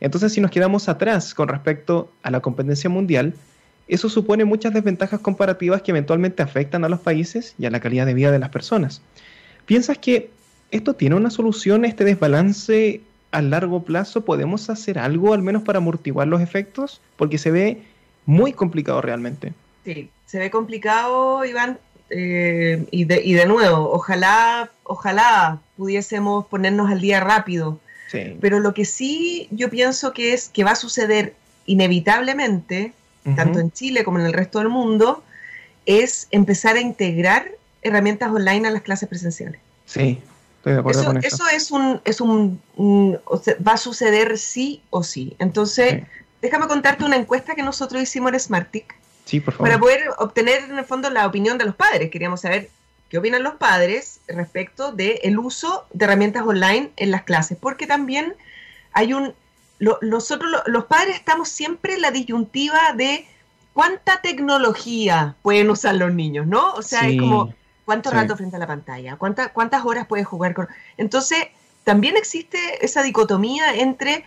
Entonces, 0.00 0.32
si 0.32 0.40
nos 0.40 0.50
quedamos 0.50 0.88
atrás 0.88 1.34
con 1.34 1.48
respecto 1.48 2.10
a 2.22 2.30
la 2.30 2.40
competencia 2.40 2.88
mundial, 2.88 3.34
eso 3.86 4.08
supone 4.08 4.44
muchas 4.44 4.72
desventajas 4.72 5.20
comparativas 5.20 5.82
que 5.82 5.90
eventualmente 5.90 6.42
afectan 6.42 6.84
a 6.84 6.88
los 6.88 7.00
países 7.00 7.54
y 7.58 7.66
a 7.66 7.70
la 7.70 7.80
calidad 7.80 8.06
de 8.06 8.14
vida 8.14 8.30
de 8.30 8.38
las 8.38 8.48
personas. 8.48 9.02
¿Piensas 9.66 9.98
que 9.98 10.30
¿Esto 10.70 10.94
tiene 10.94 11.16
una 11.16 11.30
solución, 11.30 11.84
este 11.84 12.04
desbalance 12.04 13.00
a 13.32 13.42
largo 13.42 13.82
plazo? 13.82 14.24
¿Podemos 14.24 14.70
hacer 14.70 14.98
algo 14.98 15.34
al 15.34 15.42
menos 15.42 15.62
para 15.62 15.78
amortiguar 15.78 16.28
los 16.28 16.40
efectos? 16.40 17.00
Porque 17.16 17.38
se 17.38 17.50
ve 17.50 17.82
muy 18.24 18.52
complicado 18.52 19.02
realmente. 19.02 19.52
Sí, 19.84 20.10
se 20.26 20.38
ve 20.38 20.50
complicado, 20.50 21.44
Iván, 21.44 21.78
eh, 22.10 22.84
y, 22.90 23.04
de, 23.04 23.22
y, 23.24 23.34
de, 23.34 23.46
nuevo, 23.46 23.90
ojalá, 23.92 24.70
ojalá 24.84 25.60
pudiésemos 25.76 26.46
ponernos 26.46 26.90
al 26.90 27.00
día 27.00 27.20
rápido. 27.20 27.78
Sí. 28.10 28.36
Pero 28.40 28.58
lo 28.58 28.74
que 28.74 28.84
sí 28.84 29.48
yo 29.50 29.70
pienso 29.70 30.12
que 30.12 30.32
es 30.34 30.48
que 30.48 30.64
va 30.64 30.72
a 30.72 30.76
suceder 30.76 31.34
inevitablemente, 31.66 32.92
tanto 33.36 33.60
en 33.60 33.70
Chile 33.70 34.02
como 34.02 34.18
en 34.18 34.26
el 34.26 34.32
resto 34.32 34.58
del 34.58 34.68
mundo, 34.68 35.22
es 35.86 36.26
empezar 36.30 36.76
a 36.76 36.80
integrar 36.80 37.52
herramientas 37.82 38.30
online 38.30 38.66
a 38.66 38.70
las 38.70 38.82
clases 38.82 39.08
presenciales. 39.08 39.60
Sí, 39.84 40.20
eso, 41.22 41.44
es 41.48 41.70
un, 41.70 42.00
es 42.04 42.20
un, 42.20 42.60
va 43.66 43.72
a 43.72 43.76
suceder 43.76 44.36
sí 44.36 44.82
o 44.90 45.02
sí. 45.02 45.34
Entonces, 45.38 46.02
déjame 46.42 46.66
contarte 46.66 47.04
una 47.04 47.16
encuesta 47.16 47.54
que 47.54 47.62
nosotros 47.62 48.02
hicimos 48.02 48.32
en 48.32 48.40
Smartic. 48.40 48.94
Sí, 49.24 49.40
por 49.40 49.54
favor. 49.54 49.68
Para 49.68 49.80
poder 49.80 50.10
obtener 50.18 50.64
en 50.64 50.78
el 50.78 50.84
fondo 50.84 51.10
la 51.10 51.26
opinión 51.26 51.58
de 51.58 51.64
los 51.64 51.74
padres. 51.74 52.10
Queríamos 52.10 52.40
saber 52.40 52.70
qué 53.08 53.18
opinan 53.18 53.42
los 53.42 53.54
padres 53.54 54.20
respecto 54.28 54.92
del 54.92 55.38
uso 55.38 55.86
de 55.92 56.04
herramientas 56.04 56.42
online 56.46 56.90
en 56.96 57.10
las 57.10 57.22
clases. 57.22 57.58
Porque 57.60 57.86
también 57.86 58.34
hay 58.92 59.12
un... 59.12 59.34
nosotros 59.78 60.50
los 60.66 60.84
padres 60.86 61.16
estamos 61.16 61.48
siempre 61.48 61.94
en 61.94 62.02
la 62.02 62.10
disyuntiva 62.10 62.92
de 62.94 63.26
cuánta 63.72 64.20
tecnología 64.20 65.36
pueden 65.42 65.70
usar 65.70 65.94
los 65.94 66.12
niños, 66.12 66.46
¿no? 66.46 66.72
O 66.74 66.82
sea, 66.82 67.08
es 67.08 67.18
como 67.18 67.54
¿Cuánto 67.90 68.12
rato 68.12 68.36
frente 68.36 68.54
a 68.54 68.60
la 68.60 68.68
pantalla? 68.68 69.16
¿Cuántas 69.16 69.84
horas 69.84 70.06
puedes 70.06 70.24
jugar 70.24 70.54
con...? 70.54 70.68
Entonces, 70.96 71.48
también 71.82 72.16
existe 72.16 72.84
esa 72.84 73.02
dicotomía 73.02 73.74
entre... 73.74 74.24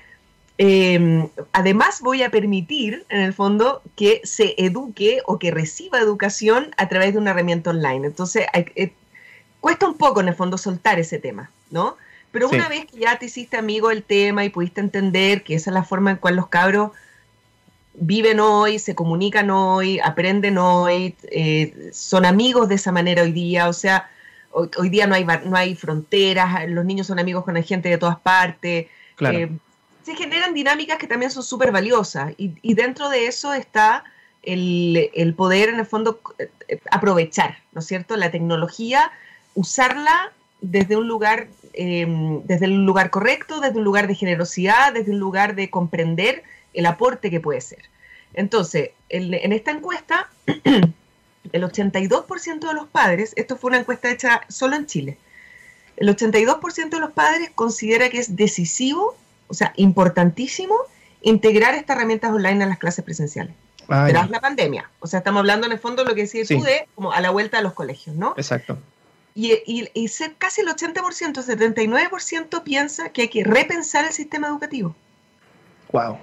Em, 0.58 1.30
además, 1.52 2.02
voy 2.02 2.22
a 2.22 2.30
permitir, 2.30 3.06
en 3.10 3.22
el 3.22 3.34
fondo, 3.34 3.82
que 3.96 4.22
se 4.24 4.54
eduque 4.63 5.22
o 5.26 5.39
que 5.39 5.52
reciba 5.52 6.00
educación 6.00 6.72
a 6.78 6.88
través 6.89 7.13
de 7.13 7.20
una 7.20 7.32
herramienta 7.32 7.72
online. 7.72 8.08
Entonces, 8.08 8.46
eh, 8.54 8.94
cuesta 9.60 9.88
un 9.88 9.98
poco, 9.98 10.22
en 10.22 10.28
el 10.28 10.36
fondo, 10.36 10.58
soltar 10.58 11.00
ese 11.00 11.18
tema, 11.20 11.50
¿no? 11.72 11.98
Pero 12.32 12.50
una 12.50 12.68
vez 12.68 12.86
que 12.86 12.98
ya 12.98 13.20
te 13.20 13.28
hiciste 13.28 13.58
amigo 13.58 13.89
del 13.89 14.04
tema 14.04 14.44
y 14.44 14.50
pudiste 14.50 14.82
entender 14.82 15.44
que 15.44 15.54
esa 15.54 15.70
es 15.70 15.74
la 15.76 15.84
forma 15.84 16.12
en 16.12 16.18
cual 16.18 16.36
los 16.36 16.48
cabros 16.48 16.92
viven 17.94 18.39
hoy, 18.39 18.80
se 18.80 18.96
comunican 18.96 19.52
hoy, 19.52 20.00
aprenden 20.00 20.58
hoy, 20.58 21.16
eh, 21.30 21.92
son 21.94 22.26
amigos 22.26 22.70
de 22.70 22.76
esa 22.76 22.92
manera 22.92 23.22
hoy 23.22 23.32
día, 23.32 23.70
o 23.70 23.74
sea, 23.74 24.10
hoy, 24.52 24.89
día 24.89 25.06
no 25.06 25.13
hay, 25.13 25.26
no 25.26 25.56
hay 25.56 25.76
fronteras, 25.76 26.68
los 26.70 26.86
niños 26.86 27.06
son 27.06 27.20
amigos 27.20 27.44
con 27.44 27.54
la 27.54 27.62
gente 27.62 27.88
de 27.89 28.00
todas 28.00 28.20
partes. 28.20 28.88
Eh, 29.20 29.50
se 30.04 30.16
generan 30.16 30.54
dinámicas 30.54 30.98
que 30.98 31.08
también 31.08 31.32
son 31.32 31.44
súper 31.44 31.72
valiosas 31.72 32.34
y, 32.38 32.74
dentro 32.74 33.10
de 33.10 33.28
eso 33.28 33.54
está 33.54 34.04
el, 34.42 35.34
poder, 35.38 35.70
en 35.70 35.80
el 35.80 35.86
fondo, 35.86 36.20
aprovechar, 36.92 37.60
¿no 37.72 37.80
es 37.80 37.86
cierto?, 37.86 38.18
la 38.18 38.32
tecnología, 38.32 39.12
usarla 39.56 40.32
desde 40.62 40.98
un 40.98 41.08
lugar, 41.08 41.48
desde 41.74 42.66
el 42.66 42.86
lugar 42.86 43.10
correcto, 43.10 43.60
desde 43.62 43.78
un 43.78 43.84
lugar 43.84 44.08
de 44.08 44.16
generosidad, 44.16 44.94
desde 44.94 45.12
un 45.12 45.20
lugar 45.20 45.56
de 45.56 45.70
comprender 45.70 46.44
el 46.74 46.86
aporte 46.86 47.30
que 47.30 47.39
puede 47.39 47.62
ser. 47.62 47.89
Entonces, 48.34 48.92
en, 49.10 49.54
esta 49.54 49.72
encuesta, 49.72 50.30
el 50.46 51.63
82% 51.63 52.68
de 52.68 52.74
los 52.74 52.88
padres, 52.88 53.34
esto 53.36 53.58
fue 53.58 53.70
una 53.70 53.80
encuesta 53.80 54.12
hecha 54.12 54.42
solo 54.50 54.76
en 54.76 54.86
Chile, 54.86 55.18
el 55.96 56.10
82% 56.10 56.89
de 56.89 57.00
los 57.00 57.12
padres 57.12 57.52
considera 57.54 58.10
que 58.10 58.18
es 58.18 58.36
decisivo, 58.36 59.16
o 59.54 59.56
sea, 59.56 59.74
importantísimo, 59.78 60.76
integrar 61.22 61.76
estas 61.76 61.96
herramientas 61.96 62.32
online 62.32 62.63
a 62.63 62.68
las 62.68 62.78
clases 62.78 63.04
presenciales. 63.04 63.54
Ah, 63.89 64.08
tras 64.10 64.30
la 64.30 64.39
pandemia. 64.39 64.89
O 65.00 65.08
sea, 65.08 65.20
estamos 65.20 65.39
hablando 65.39 65.66
en 65.68 65.74
el 65.74 65.80
fondo 65.80 66.04
de 66.04 66.10
lo 66.10 66.16
que 66.16 66.26
decís 66.26 66.48
tú 66.48 66.62
de 66.63 66.88
como 66.96 67.12
a 67.12 67.20
la 67.20 67.32
vuelta 67.32 67.58
de 67.58 67.63
los 67.63 67.74
colegios, 67.74 68.16
¿no? 68.16 68.34
Exacto. 68.38 68.78
Y, 69.36 69.52
y, 69.66 69.89
y 69.94 70.10
casi 70.38 70.62
el 70.62 70.68
80%, 70.68 71.34
79% 71.34 72.63
piensa 72.63 73.10
que 73.10 73.24
hay 73.24 73.28
que 73.28 73.44
repensar 73.44 74.06
el 74.06 74.12
sistema 74.12 74.48
educativo. 74.48 74.96
Wow 75.92 76.18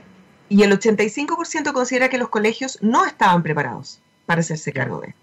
y 0.51 0.65
el 0.65 0.79
85% 0.79 1.73
considera 1.73 2.11
que 2.11 2.19
los 2.19 2.29
colegios 2.29 2.79
no 2.83 3.07
estaban 3.07 3.43
preparados 3.43 4.01
para 4.27 4.41
hacerse 4.41 4.73
cargo 4.73 5.01
de 5.01 5.09
esto. 5.09 5.21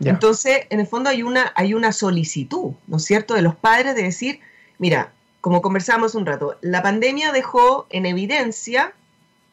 Entonces, 0.00 0.66
en 0.68 0.80
el 0.80 0.86
fondo 0.86 1.08
hay 1.08 1.22
una, 1.22 1.52
hay 1.56 1.72
una 1.72 1.92
solicitud, 1.92 2.72
¿no 2.86 2.98
es 2.98 3.04
cierto?, 3.04 3.34
de 3.34 3.42
los 3.42 3.56
padres 3.56 3.94
de 3.94 4.02
decir, 4.02 4.40
mira, 4.78 5.12
como 5.44 5.60
conversamos 5.60 6.14
un 6.14 6.24
rato, 6.24 6.56
la 6.62 6.82
pandemia 6.82 7.30
dejó 7.30 7.86
en 7.90 8.06
evidencia 8.06 8.94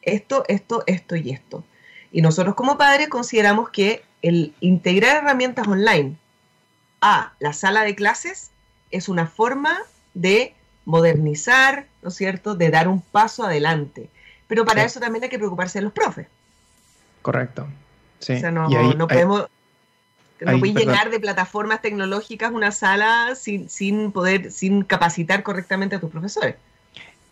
esto, 0.01 0.45
esto, 0.47 0.83
esto 0.87 1.17
y 1.17 1.31
esto. 1.31 1.65
Y 2.13 2.21
nosotros 2.21 2.55
como 2.55 2.77
padres 2.77 3.09
consideramos 3.09 3.71
que 3.71 4.01
el 4.21 4.55
integrar 4.61 5.17
herramientas 5.17 5.67
online 5.67 6.15
a 7.01 7.33
la 7.39 7.51
sala 7.51 7.83
de 7.83 7.93
clases 7.93 8.51
es 8.89 9.09
una 9.09 9.27
forma 9.27 9.79
de 10.13 10.55
modernizar, 10.85 11.87
¿no 12.01 12.07
es 12.07 12.15
cierto?, 12.15 12.55
de 12.55 12.69
dar 12.69 12.87
un 12.87 13.01
paso 13.01 13.43
adelante. 13.43 14.09
Pero 14.47 14.63
para 14.63 14.85
eso 14.85 15.01
también 15.01 15.25
hay 15.25 15.29
que 15.29 15.39
preocuparse 15.39 15.79
de 15.79 15.83
los 15.83 15.91
profes. 15.91 16.27
Correcto. 17.21 17.67
Sí. 18.19 18.35
O 18.35 18.39
sea, 18.39 18.49
no, 18.49 18.69
podemos... 19.09 19.47
no 20.41 20.57
llenar 20.57 21.09
de 21.11 21.19
plataformas 21.19 21.81
tecnológicas 21.81 22.51
una 22.51 22.71
sala 22.71 23.35
sin, 23.35 23.69
sin 23.69 24.11
poder, 24.11 24.51
sin 24.51 24.83
capacitar 24.83 25.43
correctamente 25.43 25.95
a 25.95 25.99
tus 25.99 26.09
profesores. 26.09 26.55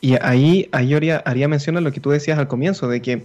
Y 0.01 0.15
ahí, 0.21 0.69
ahí 0.71 0.93
haría, 0.93 1.17
haría 1.17 1.47
mención 1.47 1.75
a 1.77 1.81
lo 1.81 1.91
que 1.91 1.99
tú 1.99 2.11
decías 2.11 2.37
al 2.39 2.47
comienzo, 2.47 2.87
de 2.87 3.01
que 3.01 3.23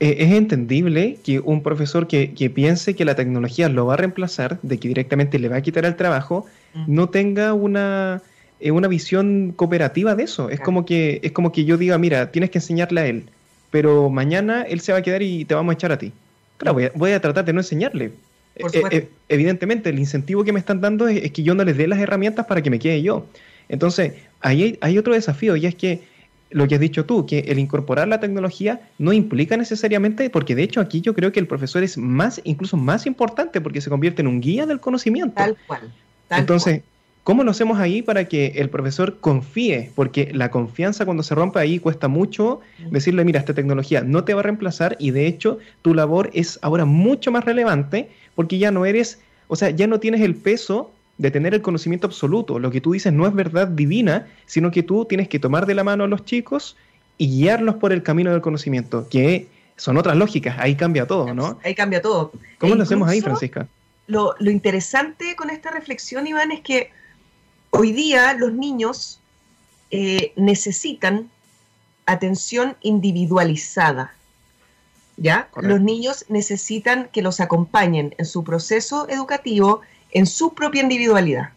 eh, 0.00 0.16
es 0.18 0.32
entendible 0.32 1.18
que 1.24 1.40
un 1.40 1.62
profesor 1.62 2.06
que, 2.06 2.52
piense 2.54 2.94
que 2.94 3.04
la 3.04 3.14
tecnología 3.14 3.68
lo 3.68 3.86
va 3.86 3.94
a 3.94 3.96
reemplazar, 3.96 4.58
de 4.62 4.78
que 4.78 4.88
directamente 4.88 5.38
le 5.38 5.48
va 5.48 5.56
a 5.56 5.62
quitar 5.62 5.84
el 5.84 5.96
trabajo, 5.96 6.46
no 6.86 7.08
tenga 7.08 7.54
una, 7.54 8.22
una 8.60 8.88
visión 8.88 9.52
cooperativa 9.56 10.14
de 10.14 10.24
eso. 10.24 10.50
Es 10.50 10.60
como 10.60 10.84
que 10.84 11.18
es 11.22 11.32
como 11.32 11.50
que 11.50 11.64
yo 11.64 11.76
diga, 11.76 11.98
mira, 11.98 12.30
tienes 12.30 12.50
que 12.50 12.58
enseñarle 12.58 13.00
a 13.00 13.06
él. 13.06 13.24
pero 13.70 14.08
mañana 14.08 14.62
él 14.62 14.80
se 14.80 14.92
va 14.92 14.98
a 14.98 15.02
quedar 15.02 15.22
y 15.22 15.44
te 15.44 15.54
vamos 15.54 15.72
a 15.72 15.74
echar 15.74 15.92
a 15.92 15.98
ti. 15.98 16.12
Claro, 16.58 16.78
voy 16.94 17.12
a, 17.12 17.20
tratar 17.20 17.44
de 17.44 17.52
no 17.52 17.60
enseñarle. 17.60 18.12
Eh, 18.58 18.82
eh, 18.90 19.08
evidentemente, 19.28 19.90
el 19.90 19.98
incentivo 19.98 20.44
que 20.44 20.52
me 20.52 20.58
están 20.58 20.80
dando 20.80 21.08
es, 21.08 21.30
que 21.32 21.42
yo 21.42 21.54
no 21.54 21.64
les 21.64 21.76
dé 21.76 21.86
las 21.86 21.98
herramientas 21.98 22.46
para 22.46 22.62
que 22.62 22.70
me 22.70 22.78
quede 22.78 23.02
yo. 23.02 23.26
Entonces, 23.68 24.14
ahí 24.40 24.78
hay, 24.80 24.98
otro 24.98 25.14
desafío 25.14 25.56
y 25.56 25.66
es 25.66 25.74
que 25.74 26.02
lo 26.50 26.66
que 26.66 26.76
has 26.76 26.80
dicho 26.80 27.04
tú, 27.04 27.26
que 27.26 27.40
el 27.40 27.58
incorporar 27.58 28.08
la 28.08 28.20
tecnología 28.20 28.80
no 28.98 29.12
implica 29.12 29.56
necesariamente, 29.56 30.30
porque 30.30 30.54
de 30.54 30.62
hecho 30.62 30.80
aquí 30.80 31.02
yo 31.02 31.14
creo 31.14 31.30
que 31.30 31.40
el 31.40 31.46
profesor 31.46 31.82
es 31.82 31.98
más, 31.98 32.40
incluso 32.44 32.76
más 32.76 33.06
importante, 33.06 33.60
porque 33.60 33.80
se 33.80 33.90
convierte 33.90 34.22
en 34.22 34.28
un 34.28 34.40
guía 34.40 34.64
del 34.66 34.80
conocimiento. 34.80 35.34
Tal 35.36 35.56
cual. 35.66 35.92
Entonces, 36.30 36.82
¿cómo 37.22 37.44
lo 37.44 37.50
hacemos 37.50 37.78
ahí 37.78 38.00
para 38.00 38.24
que 38.24 38.54
el 38.56 38.70
profesor 38.70 39.18
confíe? 39.20 39.90
Porque 39.94 40.30
la 40.32 40.50
confianza 40.50 41.04
cuando 41.04 41.22
se 41.22 41.34
rompe 41.34 41.58
ahí 41.58 41.78
cuesta 41.78 42.08
mucho 42.08 42.60
decirle, 42.90 43.24
mira, 43.24 43.40
esta 43.40 43.52
tecnología 43.52 44.02
no 44.02 44.24
te 44.24 44.32
va 44.32 44.40
a 44.40 44.44
reemplazar 44.44 44.96
y 44.98 45.10
de 45.10 45.26
hecho 45.26 45.58
tu 45.82 45.92
labor 45.92 46.30
es 46.32 46.58
ahora 46.62 46.86
mucho 46.86 47.30
más 47.30 47.44
relevante 47.44 48.08
porque 48.38 48.56
ya 48.56 48.70
no 48.70 48.86
eres, 48.86 49.18
o 49.48 49.56
sea, 49.56 49.70
ya 49.70 49.88
no 49.88 49.98
tienes 49.98 50.20
el 50.20 50.36
peso 50.36 50.92
de 51.16 51.32
tener 51.32 51.54
el 51.54 51.60
conocimiento 51.60 52.06
absoluto. 52.06 52.60
Lo 52.60 52.70
que 52.70 52.80
tú 52.80 52.92
dices 52.92 53.12
no 53.12 53.26
es 53.26 53.34
verdad 53.34 53.66
divina, 53.66 54.28
sino 54.46 54.70
que 54.70 54.84
tú 54.84 55.06
tienes 55.06 55.26
que 55.26 55.40
tomar 55.40 55.66
de 55.66 55.74
la 55.74 55.82
mano 55.82 56.04
a 56.04 56.06
los 56.06 56.24
chicos 56.24 56.76
y 57.16 57.26
guiarlos 57.26 57.74
por 57.74 57.92
el 57.92 58.04
camino 58.04 58.30
del 58.30 58.40
conocimiento, 58.40 59.08
que 59.08 59.48
son 59.74 59.96
otras 59.96 60.16
lógicas, 60.16 60.56
ahí 60.60 60.76
cambia 60.76 61.04
todo, 61.04 61.34
¿no? 61.34 61.58
Ahí 61.64 61.74
cambia 61.74 62.00
todo. 62.00 62.30
¿Cómo 62.58 62.76
lo 62.76 62.84
hacemos 62.84 63.08
ahí, 63.08 63.20
Francisca? 63.20 63.66
Lo, 64.06 64.36
lo 64.38 64.52
interesante 64.52 65.34
con 65.34 65.50
esta 65.50 65.72
reflexión, 65.72 66.24
Iván, 66.28 66.52
es 66.52 66.60
que 66.60 66.92
hoy 67.70 67.90
día 67.90 68.34
los 68.34 68.52
niños 68.52 69.18
eh, 69.90 70.32
necesitan 70.36 71.28
atención 72.06 72.76
individualizada. 72.82 74.14
¿Ya? 75.20 75.48
Los 75.56 75.80
niños 75.80 76.24
necesitan 76.28 77.08
que 77.12 77.22
los 77.22 77.40
acompañen 77.40 78.14
en 78.18 78.24
su 78.24 78.44
proceso 78.44 79.08
educativo 79.08 79.80
en 80.10 80.26
su 80.26 80.54
propia 80.54 80.82
individualidad. 80.82 81.50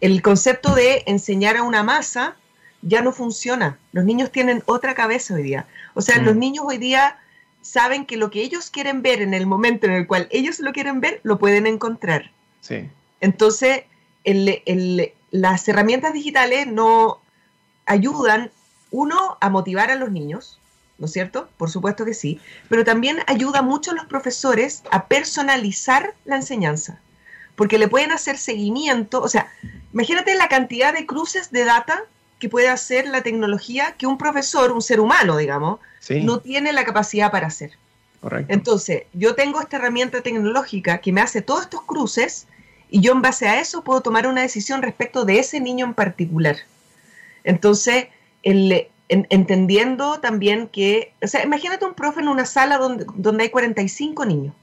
El 0.00 0.22
concepto 0.22 0.74
de 0.74 1.04
enseñar 1.06 1.56
a 1.56 1.62
una 1.62 1.82
masa 1.82 2.36
ya 2.82 3.02
no 3.02 3.12
funciona. 3.12 3.78
Los 3.92 4.04
niños 4.04 4.30
tienen 4.30 4.62
otra 4.66 4.94
cabeza 4.94 5.34
hoy 5.34 5.42
día. 5.42 5.66
O 5.94 6.02
sea, 6.02 6.18
los 6.18 6.34
mm. 6.34 6.38
niños 6.38 6.64
hoy 6.66 6.78
día 6.78 7.18
saben 7.62 8.04
que 8.04 8.16
lo 8.16 8.30
que 8.30 8.42
ellos 8.42 8.70
quieren 8.70 9.00
ver 9.02 9.22
en 9.22 9.32
el 9.32 9.46
momento 9.46 9.86
en 9.86 9.92
el 9.92 10.06
cual 10.06 10.28
ellos 10.30 10.60
lo 10.60 10.72
quieren 10.72 11.00
ver, 11.00 11.20
lo 11.22 11.38
pueden 11.38 11.66
encontrar. 11.66 12.30
Entonces, 13.20 13.84
las 15.30 15.68
herramientas 15.68 16.12
digitales 16.12 16.66
no 16.66 17.20
ayudan, 17.86 18.50
uno, 18.90 19.38
a 19.40 19.50
motivar 19.50 19.90
a 19.90 19.96
los 19.96 20.10
niños, 20.10 20.60
¿no 20.98 21.06
es 21.06 21.12
cierto? 21.12 21.48
Por 21.56 21.70
supuesto 21.70 22.04
que 22.04 22.14
sí, 22.14 22.40
pero 22.68 22.84
también 22.84 23.18
ayuda 23.26 23.62
mucho 23.62 23.90
a 23.90 23.94
los 23.94 24.06
profesores 24.06 24.82
a 24.90 25.06
personalizar 25.06 26.14
la 26.24 26.36
enseñanza 26.36 27.00
porque 27.56 27.78
le 27.78 27.88
pueden 27.88 28.12
hacer 28.12 28.38
seguimiento, 28.38 29.22
o 29.22 29.28
sea, 29.28 29.52
imagínate 29.92 30.34
la 30.34 30.48
cantidad 30.48 30.92
de 30.92 31.06
cruces 31.06 31.50
de 31.50 31.64
data 31.64 32.02
que 32.38 32.48
puede 32.48 32.68
hacer 32.68 33.06
la 33.06 33.22
tecnología 33.22 33.94
que 33.96 34.06
un 34.06 34.18
profesor, 34.18 34.72
un 34.72 34.82
ser 34.82 35.00
humano, 35.00 35.36
digamos, 35.36 35.80
no 36.10 36.40
tiene 36.40 36.72
la 36.72 36.84
capacidad 36.84 37.30
para 37.30 37.46
hacer. 37.46 37.72
Correcto. 38.20 38.52
Entonces, 38.52 39.04
yo 39.12 39.34
tengo 39.34 39.60
esta 39.60 39.76
herramienta 39.76 40.22
tecnológica 40.22 40.98
que 40.98 41.12
me 41.12 41.20
hace 41.20 41.42
todos 41.42 41.62
estos 41.62 41.82
cruces 41.82 42.46
y 42.90 43.00
yo 43.00 43.12
en 43.12 43.22
base 43.22 43.48
a 43.48 43.60
eso 43.60 43.84
puedo 43.84 44.00
tomar 44.00 44.26
una 44.26 44.42
decisión 44.42 44.82
respecto 44.82 45.24
de 45.24 45.38
ese 45.38 45.60
niño 45.60 45.86
en 45.86 45.94
particular. 45.94 46.56
Entonces, 47.44 48.06
entendiendo 49.30 50.20
también 50.20 50.68
que, 50.68 51.12
o 51.22 51.26
sea, 51.26 51.44
imagínate 51.44 51.84
un 51.84 51.94
profe 51.94 52.20
en 52.20 52.28
una 52.28 52.46
sala 52.46 52.78
donde, 52.78 53.06
donde 53.14 53.44
hay 53.44 53.50
45 53.50 54.24
niños 54.26 54.54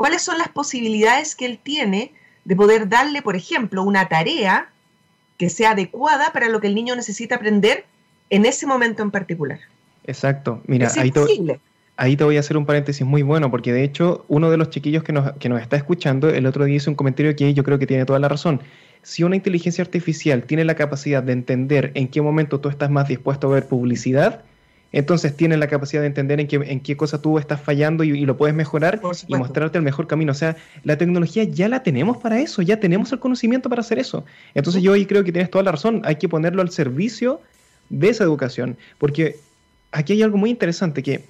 cuáles 0.00 0.22
son 0.22 0.38
las 0.38 0.48
posibilidades 0.48 1.36
que 1.36 1.44
él 1.44 1.58
tiene 1.62 2.14
de 2.46 2.56
poder 2.56 2.88
darle, 2.88 3.20
por 3.20 3.36
ejemplo, 3.36 3.82
una 3.82 4.08
tarea 4.08 4.70
que 5.36 5.50
sea 5.50 5.72
adecuada 5.72 6.32
para 6.32 6.48
lo 6.48 6.58
que 6.58 6.68
el 6.68 6.74
niño 6.74 6.96
necesita 6.96 7.34
aprender 7.34 7.84
en 8.30 8.46
ese 8.46 8.66
momento 8.66 9.02
en 9.02 9.10
particular. 9.10 9.58
Exacto. 10.06 10.62
Mira, 10.66 10.90
ahí 10.96 11.10
te, 11.10 11.20
ahí 11.98 12.16
te, 12.16 12.24
voy 12.24 12.38
a 12.38 12.40
hacer 12.40 12.56
un 12.56 12.64
paréntesis 12.64 13.06
muy 13.06 13.20
bueno, 13.20 13.50
porque 13.50 13.74
de 13.74 13.84
hecho 13.84 14.24
uno 14.28 14.50
de 14.50 14.56
los 14.56 14.70
chiquillos 14.70 15.02
que 15.02 15.12
nos, 15.12 15.32
que 15.32 15.50
nos 15.50 15.60
está 15.60 15.76
escuchando 15.76 16.30
el 16.30 16.46
otro 16.46 16.64
día 16.64 16.76
hizo 16.76 16.90
un 16.90 16.96
comentario 16.96 17.36
que 17.36 17.52
yo 17.52 17.62
creo 17.62 17.78
que 17.78 17.86
tiene 17.86 18.06
toda 18.06 18.18
la 18.20 18.28
razón. 18.28 18.62
Si 19.02 19.22
una 19.22 19.36
inteligencia 19.36 19.82
artificial 19.82 20.44
tiene 20.44 20.64
la 20.64 20.74
capacidad 20.74 21.22
de 21.22 21.32
entender 21.32 21.92
en 21.94 22.08
qué 22.08 22.20
momento 22.20 22.60
tú 22.60 22.68
estás 22.68 22.90
más 22.90 23.08
dispuesto 23.08 23.48
a 23.48 23.54
ver 23.54 23.66
publicidad, 23.66 24.44
entonces 24.92 25.36
tienes 25.36 25.58
la 25.58 25.68
capacidad 25.68 26.02
de 26.02 26.08
entender 26.08 26.40
en 26.40 26.48
qué, 26.48 26.56
en 26.56 26.80
qué 26.80 26.96
cosa 26.96 27.22
tú 27.22 27.38
estás 27.38 27.60
fallando 27.60 28.02
y, 28.02 28.26
lo 28.26 28.36
puedes 28.36 28.54
mejorar 28.54 29.00
y 29.28 29.34
mostrarte 29.36 29.78
el 29.78 29.84
mejor 29.84 30.06
camino. 30.06 30.32
O 30.32 30.34
sea, 30.34 30.56
la 30.82 30.98
tecnología 30.98 31.44
ya 31.44 31.68
la 31.68 31.82
tenemos 31.82 32.18
para 32.18 32.40
eso, 32.40 32.62
ya 32.62 32.80
tenemos 32.80 33.12
el 33.12 33.20
conocimiento 33.20 33.68
para 33.68 33.80
hacer 33.80 33.98
eso. 33.98 34.24
Entonces 34.54 34.82
yo 34.82 34.92
ahí 34.92 35.06
creo 35.06 35.22
que 35.22 35.32
tienes 35.32 35.50
toda 35.50 35.64
la 35.64 35.72
razón, 35.72 36.02
hay 36.04 36.16
que 36.16 36.28
ponerlo 36.28 36.60
al 36.60 36.70
servicio 36.70 37.40
de 37.88 38.08
esa 38.08 38.24
educación, 38.24 38.76
porque 38.98 39.36
aquí 39.92 40.12
hay 40.14 40.22
algo 40.22 40.38
muy 40.38 40.50
interesante 40.50 41.02
que 41.02 41.24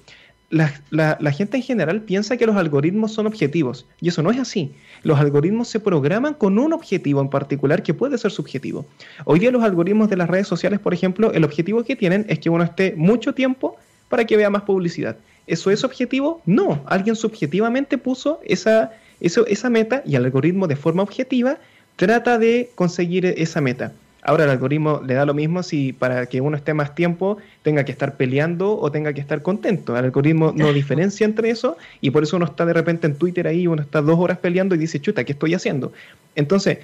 la, 0.51 1.31
gente 1.31 1.57
en 1.57 1.63
general 1.63 2.01
piensa 2.01 2.37
que 2.37 2.45
los 2.45 2.55
algoritmos 2.55 3.13
son 3.13 3.25
objetivos 3.25 3.85
y 4.01 4.09
eso 4.09 4.21
no 4.21 4.31
es 4.31 4.39
así. 4.39 4.73
Los 5.03 5.19
algoritmos 5.19 5.69
se 5.69 5.79
programan 5.79 6.33
con 6.33 6.59
un 6.59 6.73
objetivo 6.73 7.21
en 7.21 7.29
particular 7.29 7.81
que 7.81 7.93
puede 7.93 8.17
ser 8.17 8.31
subjetivo. 8.31 8.85
Hoy 9.25 9.39
día 9.39 9.51
los 9.51 9.63
algoritmos 9.63 10.09
de 10.09 10.17
las 10.17 10.29
redes 10.29 10.47
sociales, 10.47 10.79
por 10.79 10.93
ejemplo, 10.93 11.31
el 11.31 11.45
objetivo 11.45 11.83
que 11.83 11.95
tienen 11.95 12.25
es 12.27 12.39
que 12.39 12.49
uno 12.49 12.63
esté 12.63 12.93
mucho 12.97 13.33
tiempo 13.33 13.77
para 14.09 14.25
que 14.25 14.37
vea 14.37 14.49
más 14.49 14.63
publicidad. 14.63 15.15
¿Eso 15.47 15.71
es 15.71 15.83
objetivo? 15.83 16.41
No, 16.45 16.83
alguien 16.85 17.15
subjetivamente 17.15 17.97
puso 17.97 18.39
esa, 18.43 18.91
esa 19.19 19.69
meta 19.69 20.03
y 20.05 20.15
el 20.15 20.25
algoritmo 20.25 20.67
de 20.67 20.75
forma 20.75 21.01
objetiva 21.01 21.57
trata 21.95 22.37
de 22.37 22.69
conseguir 22.75 23.25
esa 23.25 23.61
meta. 23.61 23.93
Ahora 24.23 24.43
el 24.43 24.51
algoritmo 24.51 25.01
le 25.05 25.15
da 25.15 25.25
lo 25.25 25.33
mismo 25.33 25.63
si 25.63 25.93
para 25.93 26.27
que 26.27 26.41
uno 26.41 26.55
esté 26.55 26.73
más 26.73 26.93
tiempo 26.93 27.37
tenga 27.63 27.85
que 27.85 27.91
estar 27.91 28.17
peleando 28.17 28.77
o 28.79 28.91
tenga 28.91 29.13
que 29.13 29.21
estar 29.21 29.41
contento. 29.41 29.97
El 29.97 30.05
algoritmo 30.05 30.53
no 30.55 30.71
diferencia 30.73 31.25
entre 31.25 31.49
eso 31.49 31.77
y 32.01 32.11
por 32.11 32.23
eso 32.23 32.37
uno 32.37 32.45
está 32.45 32.65
de 32.65 32.73
repente 32.73 33.07
en 33.07 33.15
Twitter 33.15 33.47
ahí, 33.47 33.67
uno 33.67 33.81
está 33.81 34.01
dos 34.01 34.19
horas 34.19 34.37
peleando 34.37 34.75
y 34.75 34.77
dice, 34.77 35.01
chuta, 35.01 35.23
¿qué 35.23 35.31
estoy 35.31 35.53
haciendo? 35.55 35.91
Entonces, 36.35 36.79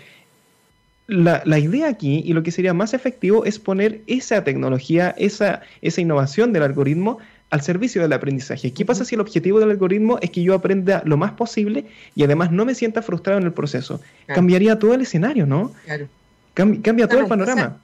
la, 1.07 1.59
idea 1.59 1.87
aquí 1.87 2.21
y 2.25 2.33
lo 2.33 2.43
que 2.43 2.51
sería 2.51 2.73
más 2.73 2.93
efectivo 2.93 3.45
es 3.45 3.59
poner 3.59 4.01
esa 4.07 4.43
tecnología, 4.43 5.15
esa, 5.17 5.61
esa 5.81 6.01
innovación 6.01 6.51
del 6.53 6.63
algoritmo 6.63 7.19
al 7.49 7.61
servicio 7.61 8.01
del 8.01 8.11
aprendizaje. 8.11 8.73
¿Qué 8.73 8.83
pasa 8.83 9.05
si 9.05 9.15
el 9.15 9.21
objetivo 9.21 9.59
del 9.59 9.71
algoritmo 9.71 10.19
es 10.21 10.31
que 10.31 10.43
yo 10.43 10.53
aprenda 10.53 11.01
lo 11.05 11.15
más 11.15 11.31
posible 11.31 11.85
y 12.13 12.23
además 12.23 12.51
no 12.51 12.65
me 12.65 12.75
sienta 12.75 13.01
frustrado 13.01 13.39
en 13.39 13.45
el 13.45 13.53
proceso? 13.53 14.01
Cambiaría 14.25 14.79
todo 14.79 14.93
el 14.93 15.01
escenario, 15.01 15.45
¿no? 15.45 15.71
Claro. 15.85 16.09
Cambia, 16.57 17.07
todo 17.07 17.19
el 17.19 17.27
panorama. 17.27 17.79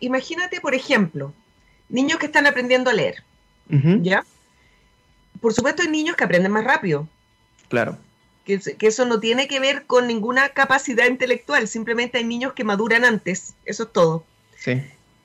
imagínate, 0.00 0.60
por 0.60 0.74
ejemplo, 0.74 1.32
niños 1.88 2.18
que 2.18 2.26
están 2.26 2.46
aprendiendo 2.46 2.90
a 2.90 2.92
leer. 2.92 3.24
¿Ya? 4.02 4.22
Por 5.40 5.54
supuesto, 5.54 5.82
hay 5.82 5.88
niños 5.88 6.14
que 6.14 6.24
aprenden 6.24 6.52
más 6.52 6.64
rápido. 6.64 7.08
Claro. 7.68 7.96
Que, 8.44 8.60
eso 8.80 9.06
no 9.06 9.18
tiene 9.18 9.48
que 9.48 9.60
ver 9.60 9.86
con 9.86 10.06
ninguna 10.06 10.50
capacidad 10.50 11.06
intelectual, 11.06 11.68
simplemente 11.68 12.18
hay 12.18 12.24
niños 12.24 12.52
que 12.52 12.64
maduran 12.64 13.04
antes, 13.06 13.54
eso 13.64 13.84
es 13.84 13.92
todo. 13.92 14.26
Sí. 14.58 14.82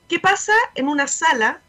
¿Qué 0.08 0.18
pasa 0.18 0.54
en 0.74 0.88
una 0.88 1.08
sala 1.08 1.60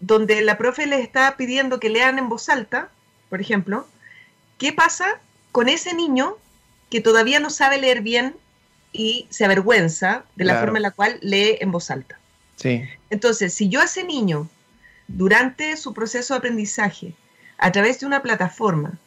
donde 0.00 0.40
la 0.40 0.56
profe 0.56 0.86
les 0.86 1.00
está 1.00 1.36
pidiendo 1.36 1.80
que 1.80 1.90
lean 1.90 2.18
en 2.18 2.30
voz 2.30 2.48
alta, 2.48 2.88
por 3.28 3.42
ejemplo? 3.42 3.86
¿Qué 4.56 4.72
pasa 4.72 5.20
con 5.52 5.68
ese 5.68 5.92
niño 5.92 6.38
que 6.88 7.02
todavía 7.02 7.40
no 7.40 7.50
sabe 7.50 7.78
leer 7.78 8.00
bien 8.00 8.34
y 8.92 9.26
se 9.30 9.44
avergüenza 9.44 10.24
de 10.36 10.44
la 10.44 10.60
forma 10.60 10.78
en 10.78 10.82
la 10.82 10.90
cual 10.90 11.18
lee 11.20 11.58
en 11.60 11.70
voz 11.70 11.90
alta. 11.90 12.18
Sí. 12.56 12.84
Entonces, 13.10 13.54
si 13.54 13.68
yo 13.68 13.80
a 13.80 13.84
ese 13.84 14.04
niño, 14.04 14.48
durante 15.06 15.76
su 15.76 15.94
proceso 15.94 16.34
de 16.34 16.38
aprendizaje, 16.38 17.14
a 17.58 17.72
través 17.72 18.00
de 18.00 18.06
una 18.06 18.22
plataforma 18.22 18.98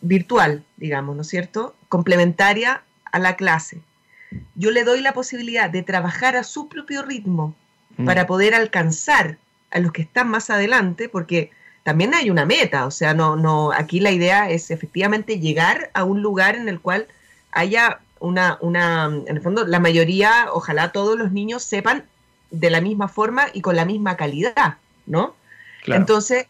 virtual, 0.00 0.62
digamos, 0.76 1.16
¿no 1.16 1.22
es 1.22 1.28
cierto?, 1.28 1.74
complementaria 1.88 2.82
a 3.04 3.18
la 3.18 3.36
clase, 3.36 3.80
yo 4.54 4.70
le 4.70 4.84
doy 4.84 5.00
la 5.00 5.12
posibilidad 5.12 5.70
de 5.70 5.82
trabajar 5.82 6.36
a 6.36 6.44
su 6.44 6.68
propio 6.68 7.02
ritmo 7.02 7.54
mm. 7.96 8.04
para 8.04 8.26
poder 8.26 8.54
alcanzar 8.54 9.38
a 9.70 9.80
los 9.80 9.92
que 9.92 10.02
están 10.02 10.28
más 10.28 10.50
adelante, 10.50 11.08
porque 11.08 11.50
también 11.82 12.14
hay 12.14 12.30
una 12.30 12.44
meta, 12.44 12.86
o 12.86 12.90
sea, 12.90 13.14
no, 13.14 13.36
no, 13.36 13.72
aquí 13.72 14.00
la 14.00 14.10
idea 14.10 14.50
es 14.50 14.70
efectivamente 14.70 15.40
llegar 15.40 15.90
a 15.94 16.04
un 16.04 16.22
lugar 16.22 16.54
en 16.54 16.68
el 16.68 16.80
cual 16.80 17.06
haya 17.50 18.00
una, 18.20 18.58
una, 18.60 19.04
en 19.04 19.36
el 19.36 19.42
fondo, 19.42 19.66
la 19.66 19.80
mayoría, 19.80 20.48
ojalá 20.52 20.92
todos 20.92 21.18
los 21.18 21.32
niños 21.32 21.62
sepan 21.62 22.04
de 22.50 22.70
la 22.70 22.80
misma 22.80 23.08
forma 23.08 23.46
y 23.52 23.60
con 23.60 23.76
la 23.76 23.84
misma 23.84 24.16
calidad, 24.16 24.76
¿no? 25.06 25.34
Entonces, 25.86 26.46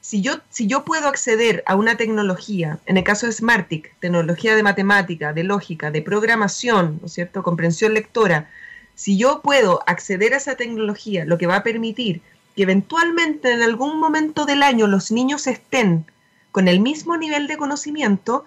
si 0.00 0.20
yo, 0.20 0.34
si 0.50 0.66
yo 0.66 0.84
puedo 0.84 1.08
acceder 1.08 1.62
a 1.66 1.76
una 1.76 1.96
tecnología, 1.96 2.78
en 2.86 2.96
el 2.96 3.04
caso 3.04 3.26
de 3.26 3.32
Smartick, 3.32 3.94
tecnología 4.00 4.56
de 4.56 4.62
matemática, 4.62 5.32
de 5.32 5.44
lógica, 5.44 5.90
de 5.90 6.02
programación, 6.02 6.98
¿no 7.00 7.06
es 7.06 7.12
cierto?, 7.12 7.42
comprensión 7.42 7.94
lectora, 7.94 8.50
si 8.94 9.16
yo 9.16 9.40
puedo 9.42 9.82
acceder 9.86 10.34
a 10.34 10.38
esa 10.38 10.56
tecnología, 10.56 11.24
lo 11.24 11.38
que 11.38 11.46
va 11.46 11.56
a 11.56 11.62
permitir 11.62 12.20
que 12.54 12.64
eventualmente 12.64 13.52
en 13.52 13.62
algún 13.62 13.98
momento 13.98 14.44
del 14.44 14.62
año 14.62 14.86
los 14.86 15.10
niños 15.10 15.46
estén 15.46 16.04
con 16.50 16.68
el 16.68 16.80
mismo 16.80 17.16
nivel 17.16 17.46
de 17.46 17.56
conocimiento, 17.56 18.44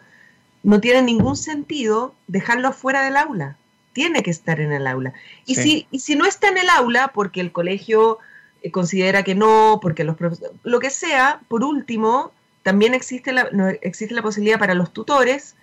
no 0.66 0.82
tiene 0.82 1.04
ningún 1.04 1.38
sentido 1.38 2.16
dejarlo 2.26 2.74
fuera 2.74 3.04
del 3.04 3.18
aula. 3.18 3.56
Tiene 3.94 4.24
que 4.24 4.32
estar 4.32 4.60
en 4.60 4.72
el 4.72 4.88
aula. 4.88 5.14
Y, 5.46 5.56
si, 5.56 5.88
y 5.92 6.00
si 6.00 6.16
no 6.16 6.26
está 6.26 6.48
en 6.50 6.58
el 6.58 6.70
aula, 6.70 7.12
porque 7.14 7.40
el 7.40 7.52
colegio 7.52 8.18
eh, 8.64 8.72
considera 8.72 9.22
que 9.22 9.36
no, 9.36 9.78
porque 9.80 10.04
los 10.04 10.18
profesores, 10.18 10.54
lo 10.64 10.80
que 10.80 10.90
sea, 10.90 11.40
por 11.50 11.64
último, 11.64 12.32
también 12.64 12.96
existe 12.96 13.32
la, 13.32 13.48
existe 13.84 14.16
la 14.16 14.24
posibilidad 14.24 14.58
para 14.58 14.74
los 14.74 14.92
tutores, 14.92 15.56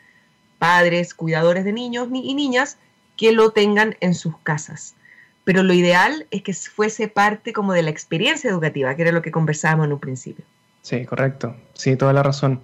padres, 0.61 1.14
cuidadores 1.14 1.64
de 1.64 1.72
niños 1.72 2.09
y 2.12 2.34
niñas, 2.34 2.78
que 3.16 3.32
lo 3.32 3.50
tengan 3.50 3.96
en 3.98 4.14
sus 4.14 4.38
casas. 4.44 4.94
Pero 5.42 5.64
lo 5.64 5.74
ideal 5.74 6.28
es 6.30 6.42
que 6.42 6.55
fuese 6.55 7.09
parte 7.09 7.53
como 7.53 7.72
de 7.72 7.82
la 7.82 7.90
experiencia 7.90 8.48
educativa, 8.48 8.94
que 8.94 9.03
era 9.03 9.11
lo 9.11 9.20
que 9.20 9.32
conversábamos 9.32 9.86
en 9.86 9.94
un 9.94 9.98
principio. 9.98 10.44
Sí, 10.82 11.05
correcto. 11.07 11.57
Sí, 11.74 11.96
toda 11.96 12.12
la 12.12 12.22
razón. 12.22 12.61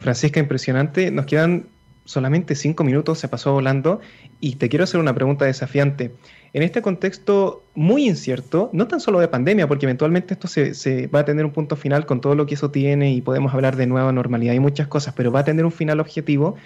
Francisca, 0.00 0.40
impresionante. 0.40 1.12
Nos 1.12 1.26
quedan 1.26 1.68
solamente 2.06 2.54
cinco 2.54 2.82
minutos, 2.84 3.18
se 3.18 3.28
pasó 3.28 3.52
volando, 3.52 4.00
y 4.40 4.56
te 4.56 4.70
quiero 4.70 4.84
hacer 4.84 4.98
una 4.98 5.14
pregunta 5.14 5.44
desafiante. 5.44 6.12
En 6.54 6.62
este 6.62 6.80
contexto 6.80 7.62
muy 7.74 8.08
incierto, 8.08 8.70
no 8.72 8.88
tan 8.88 9.00
solo 9.00 9.20
de 9.20 9.28
pandemia, 9.28 9.68
porque 9.68 9.84
eventualmente 9.84 10.32
esto 10.32 10.48
se, 10.48 11.06
va 11.08 11.20
a 11.20 11.24
tener 11.26 11.44
un 11.44 11.52
punto 11.52 11.76
final 11.76 12.06
con 12.06 12.22
todo 12.22 12.34
lo 12.34 12.46
que 12.46 12.54
eso 12.54 12.70
tiene 12.70 13.12
y 13.12 13.20
podemos 13.20 13.52
hablar 13.52 13.76
de 13.76 13.86
nueva 13.86 14.10
normalidad 14.12 14.54
y 14.54 14.60
muchas 14.60 14.88
cosas, 14.88 15.12
pero 15.14 15.30
va 15.30 15.40
a 15.40 15.44
tener 15.44 15.66
un 15.66 15.72
final 15.72 16.00
objetivo, 16.00 16.56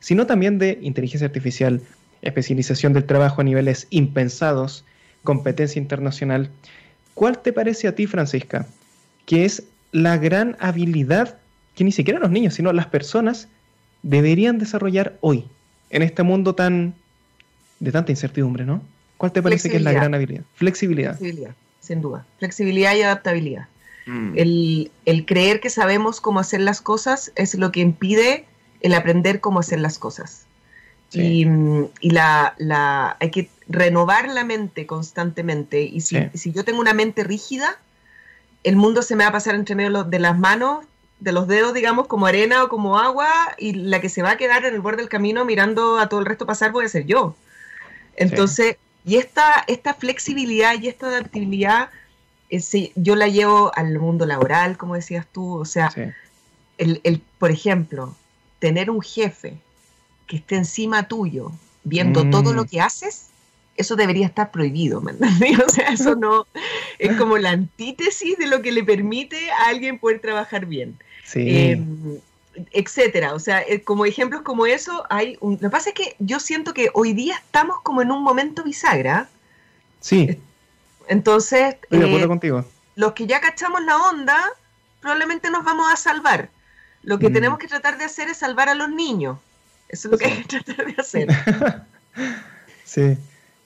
sino 0.00 0.26
también 0.26 0.58
de 0.58 0.78
inteligencia 0.82 1.26
artificial, 1.26 1.80
especialización 2.20 2.92
del 2.92 3.04
trabajo 3.04 3.40
a 3.40 3.44
niveles 3.44 3.86
impensados, 3.88 4.84
competencia 5.22 5.80
internacional. 5.80 6.50
¿Cuál 7.14 7.38
te 7.38 7.52
parece 7.52 7.88
a 7.88 7.94
ti, 7.94 8.06
Francisca, 8.06 8.66
que 9.24 9.44
es 9.44 9.64
la 9.92 10.18
gran 10.18 10.56
habilidad 10.60 11.38
que 11.74 11.84
ni 11.84 11.92
siquiera 11.92 12.18
los 12.18 12.30
niños, 12.30 12.54
sino 12.54 12.72
las 12.72 12.86
personas 12.86 13.48
deberían 14.02 14.58
desarrollar 14.58 15.16
hoy, 15.20 15.44
en 15.90 16.02
este 16.02 16.22
mundo 16.22 16.54
tan 16.54 16.94
de 17.80 17.92
tanta 17.92 18.12
incertidumbre, 18.12 18.64
¿no? 18.64 18.82
¿Cuál 19.16 19.32
te 19.32 19.42
parece 19.42 19.68
que 19.68 19.76
es 19.76 19.82
la 19.82 19.92
gran 19.92 20.14
habilidad? 20.14 20.42
Flexibilidad. 20.54 21.16
Flexibilidad, 21.16 21.54
sin 21.80 22.00
duda. 22.00 22.24
Flexibilidad 22.38 22.94
y 22.94 23.02
adaptabilidad. 23.02 23.66
Mm. 24.06 24.32
El, 24.36 25.26
creer 25.26 25.60
que 25.60 25.70
sabemos 25.70 26.20
cómo 26.20 26.40
hacer 26.40 26.60
las 26.60 26.80
cosas 26.80 27.32
es 27.34 27.54
lo 27.54 27.72
que 27.72 27.80
impide 27.80 28.46
el 28.80 28.94
aprender 28.94 29.40
cómo 29.40 29.60
hacer 29.60 29.80
las 29.80 29.98
cosas. 29.98 30.46
Y, 31.12 31.46
la, 32.02 32.54
la, 32.58 33.16
hay 33.18 33.30
que 33.30 33.48
renovar 33.66 34.28
la 34.28 34.44
mente 34.44 34.86
constantemente. 34.86 35.82
Y 35.82 36.00
si, 36.00 36.18
si 36.34 36.52
yo 36.52 36.64
tengo 36.64 36.80
una 36.80 36.94
mente 36.94 37.24
rígida, 37.24 37.78
el 38.62 38.76
mundo 38.76 39.02
se 39.02 39.16
me 39.16 39.24
va 39.24 39.30
a 39.30 39.32
pasar 39.32 39.54
entre 39.54 39.74
medio 39.74 40.04
de 40.04 40.18
las 40.18 40.38
manos, 40.38 40.84
de 41.20 41.32
los 41.32 41.48
dedos, 41.48 41.74
digamos, 41.74 42.06
como 42.06 42.26
arena 42.26 42.64
o 42.64 42.68
como 42.68 42.98
agua, 42.98 43.28
y 43.58 43.72
la 43.72 44.00
que 44.00 44.08
se 44.08 44.22
va 44.22 44.32
a 44.32 44.36
quedar 44.36 44.64
en 44.64 44.74
el 44.74 44.80
borde 44.80 44.98
del 44.98 45.08
camino 45.08 45.44
mirando 45.44 45.98
a 45.98 46.08
todo 46.08 46.20
el 46.20 46.26
resto 46.26 46.46
pasar 46.46 46.72
puede 46.72 46.88
ser 46.88 47.06
yo. 47.06 47.34
Entonces, 48.16 48.76
y 49.04 49.16
esta, 49.16 49.64
esta 49.66 49.94
flexibilidad 49.94 50.74
y 50.80 50.88
esta 50.88 51.06
adaptabilidad, 51.06 51.90
eh, 52.50 52.92
yo 52.94 53.16
la 53.16 53.28
llevo 53.28 53.72
al 53.74 53.98
mundo 53.98 54.26
laboral, 54.26 54.76
como 54.76 54.94
decías 54.94 55.26
tú, 55.32 55.54
o 55.58 55.64
sea, 55.64 55.92
el, 56.78 57.00
el, 57.04 57.20
por 57.38 57.50
ejemplo, 57.50 58.14
tener 58.58 58.90
un 58.90 59.00
jefe 59.00 59.58
que 60.26 60.36
esté 60.36 60.56
encima 60.56 61.08
tuyo, 61.08 61.52
viendo 61.84 62.28
todo 62.30 62.52
lo 62.52 62.64
mm. 62.64 62.68
que 62.68 62.80
haces, 62.80 63.28
eso 63.76 63.96
debería 63.96 64.26
estar 64.26 64.50
prohibido, 64.50 65.00
¿me? 65.00 65.12
O 65.64 65.68
sea, 65.68 65.88
eso 65.88 66.14
no 66.14 66.46
es 66.98 67.16
como 67.16 67.38
la 67.38 67.50
antítesis 67.50 68.36
de 68.36 68.46
lo 68.46 68.60
que 68.60 68.72
le 68.72 68.84
permite 68.84 69.50
a 69.52 69.68
alguien 69.68 69.98
poder 69.98 70.20
trabajar 70.20 70.66
bien. 70.66 70.98
Sí. 71.28 71.70
Em, 71.70 72.18
etcétera. 72.72 73.34
O 73.34 73.38
sea, 73.38 73.62
eh, 73.62 73.82
como 73.82 74.06
ejemplos 74.06 74.42
como 74.42 74.66
eso, 74.66 75.04
hay 75.10 75.36
un... 75.40 75.54
Lo 75.54 75.58
que 75.58 75.70
pasa 75.70 75.90
es 75.90 75.94
que 75.94 76.16
yo 76.18 76.40
siento 76.40 76.74
que 76.74 76.90
hoy 76.94 77.12
día 77.12 77.36
estamos 77.36 77.80
como 77.82 78.02
en 78.02 78.10
un 78.10 78.22
momento 78.22 78.64
bisagra. 78.64 79.28
Sí. 80.00 80.40
Entonces, 81.08 81.76
Estoy 81.82 81.98
de 82.00 82.06
acuerdo 82.06 82.26
eh, 82.26 82.28
contigo. 82.28 82.64
los 82.96 83.12
que 83.12 83.26
ya 83.26 83.40
cachamos 83.40 83.82
la 83.84 83.96
onda, 83.96 84.38
probablemente 85.00 85.50
nos 85.50 85.64
vamos 85.64 85.92
a 85.92 85.96
salvar. 85.96 86.50
Lo 87.02 87.18
que 87.18 87.30
mm. 87.30 87.32
tenemos 87.32 87.58
que 87.58 87.68
tratar 87.68 87.98
de 87.98 88.04
hacer 88.04 88.28
es 88.28 88.38
salvar 88.38 88.68
a 88.68 88.74
los 88.74 88.90
niños. 88.90 89.38
Eso 89.88 90.08
es 90.08 90.12
lo 90.12 90.18
que 90.18 90.26
hay 90.26 90.42
que 90.42 90.60
tratar 90.60 90.86
de 90.86 91.00
hacer. 91.00 91.28
sí. 92.84 93.16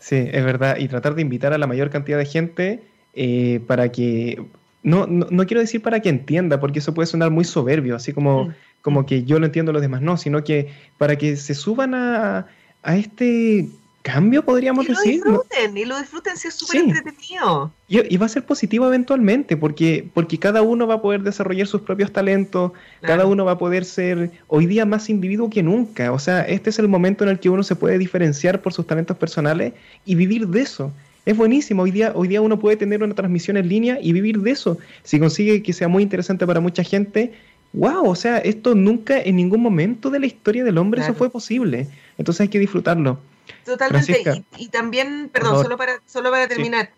Sí, 0.03 0.29
es 0.33 0.45
verdad. 0.45 0.79
Y 0.79 0.89
tratar 0.89 1.15
de 1.15 1.23
invitar 1.23 1.53
a 1.53 1.59
la 1.59 1.69
mayor 1.69 1.91
cantidad 1.91 2.19
de 2.19 2.27
gente 2.27 2.83
eh, 3.15 3.61
para 3.69 3.93
que... 3.93 4.45
No, 4.83 5.07
no, 5.07 5.47
quiero 5.47 5.61
decir 5.61 5.81
para 5.81 6.01
que 6.01 6.09
entienda, 6.09 6.59
porque 6.59 6.81
eso 6.81 6.93
puede 6.93 7.07
sonar 7.07 7.31
muy 7.31 7.45
soberbio, 7.45 7.95
así 7.95 8.13
como, 8.13 8.47
mm. 8.47 8.55
como 8.83 9.07
que 9.07 9.25
yo 9.25 9.39
lo 9.39 9.47
entiendo, 9.47 9.73
los 9.73 9.83
demás 9.83 10.03
no, 10.03 10.17
sino 10.17 10.43
que 10.43 10.73
para 10.99 11.17
que 11.17 11.37
se 11.37 11.55
suban 11.55 11.95
a, 11.95 12.47
a 12.83 12.97
este 12.97 13.69
cambio, 14.03 14.45
podríamos 14.45 14.87
decir. 14.87 15.23
Lo 15.25 15.33
disfruten, 15.33 15.77
y 15.77 15.85
lo 15.85 15.99
disfruten 15.99 16.37
si 16.37 16.49
es 16.49 16.55
súper 16.55 16.83
entretenido. 16.83 17.73
Y, 17.89 18.17
va 18.17 18.27
a 18.27 18.29
ser 18.29 18.45
positivo 18.45 18.87
eventualmente, 18.87 19.57
porque, 19.57 20.09
porque 20.13 20.39
cada 20.39 20.63
uno 20.63 20.87
va 20.87 20.95
a 20.95 21.03
poder 21.03 21.23
desarrollar 21.23 21.67
sus 21.67 21.83
propios 21.83 22.13
talentos, 22.13 22.73
cada 23.01 23.27
uno 23.27 23.45
va 23.45 23.53
a 23.53 23.59
poder 23.59 23.85
ser 23.85 24.31
hoy 24.49 24.67
día 24.67 24.85
más 24.85 25.09
individuo 25.09 25.49
que 25.49 25.63
nunca. 25.63 26.13
O 26.13 26.19
sea, 26.19 26.43
este 26.43 26.71
es 26.71 26.79
el 26.79 26.89
momento 26.89 27.25
en 27.25 27.31
el 27.31 27.39
que 27.39 27.49
uno 27.49 27.63
se 27.63 27.77
puede 27.77 27.99
diferenciar 27.99 28.61
por 28.61 28.73
sus 28.73 28.87
talentos 28.87 29.17
personales 29.17 29.73
y 30.05 30.15
vivir 30.15 30.49
de 30.49 30.63
eso. 30.63 30.93
Es 31.25 31.37
buenísimo, 31.37 31.83
hoy 31.83 31.93
día, 31.93 32.13
hoy 32.15 32.29
día 32.29 32.41
uno 32.41 32.59
puede 32.59 32.77
tener 32.77 33.03
una 33.03 33.15
transmisión 33.15 33.57
en 33.57 33.69
línea 33.69 33.99
y 34.01 34.13
vivir 34.13 34.41
de 34.41 34.51
eso. 34.51 34.79
Si 35.05 35.21
consigue 35.21 35.63
que 35.63 35.73
sea 35.73 35.87
muy 35.87 36.03
interesante 36.03 36.47
para 36.47 36.61
mucha 36.61 36.83
gente, 36.83 37.33
wow, 37.73 38.09
o 38.09 38.15
sea, 38.15 38.39
esto 38.39 38.75
nunca 38.75 39.21
en 39.21 39.37
ningún 39.37 39.63
momento 39.63 40.11
de 40.11 40.21
la 40.21 40.27
historia 40.27 40.65
del 40.65 40.79
hombre 40.79 41.01
eso 41.01 41.15
fue 41.15 41.31
posible. 41.31 41.87
Entonces 42.19 42.43
hay 42.43 42.49
que 42.49 42.59
disfrutarlo. 42.59 43.21
Totalmente. 43.65 44.45
Y, 44.57 44.69
también, 44.69 45.31
perdón, 45.33 45.63
solo 45.63 45.77
para, 45.77 46.01
solo 46.07 46.31
para 46.31 46.49
terminar, 46.49 46.91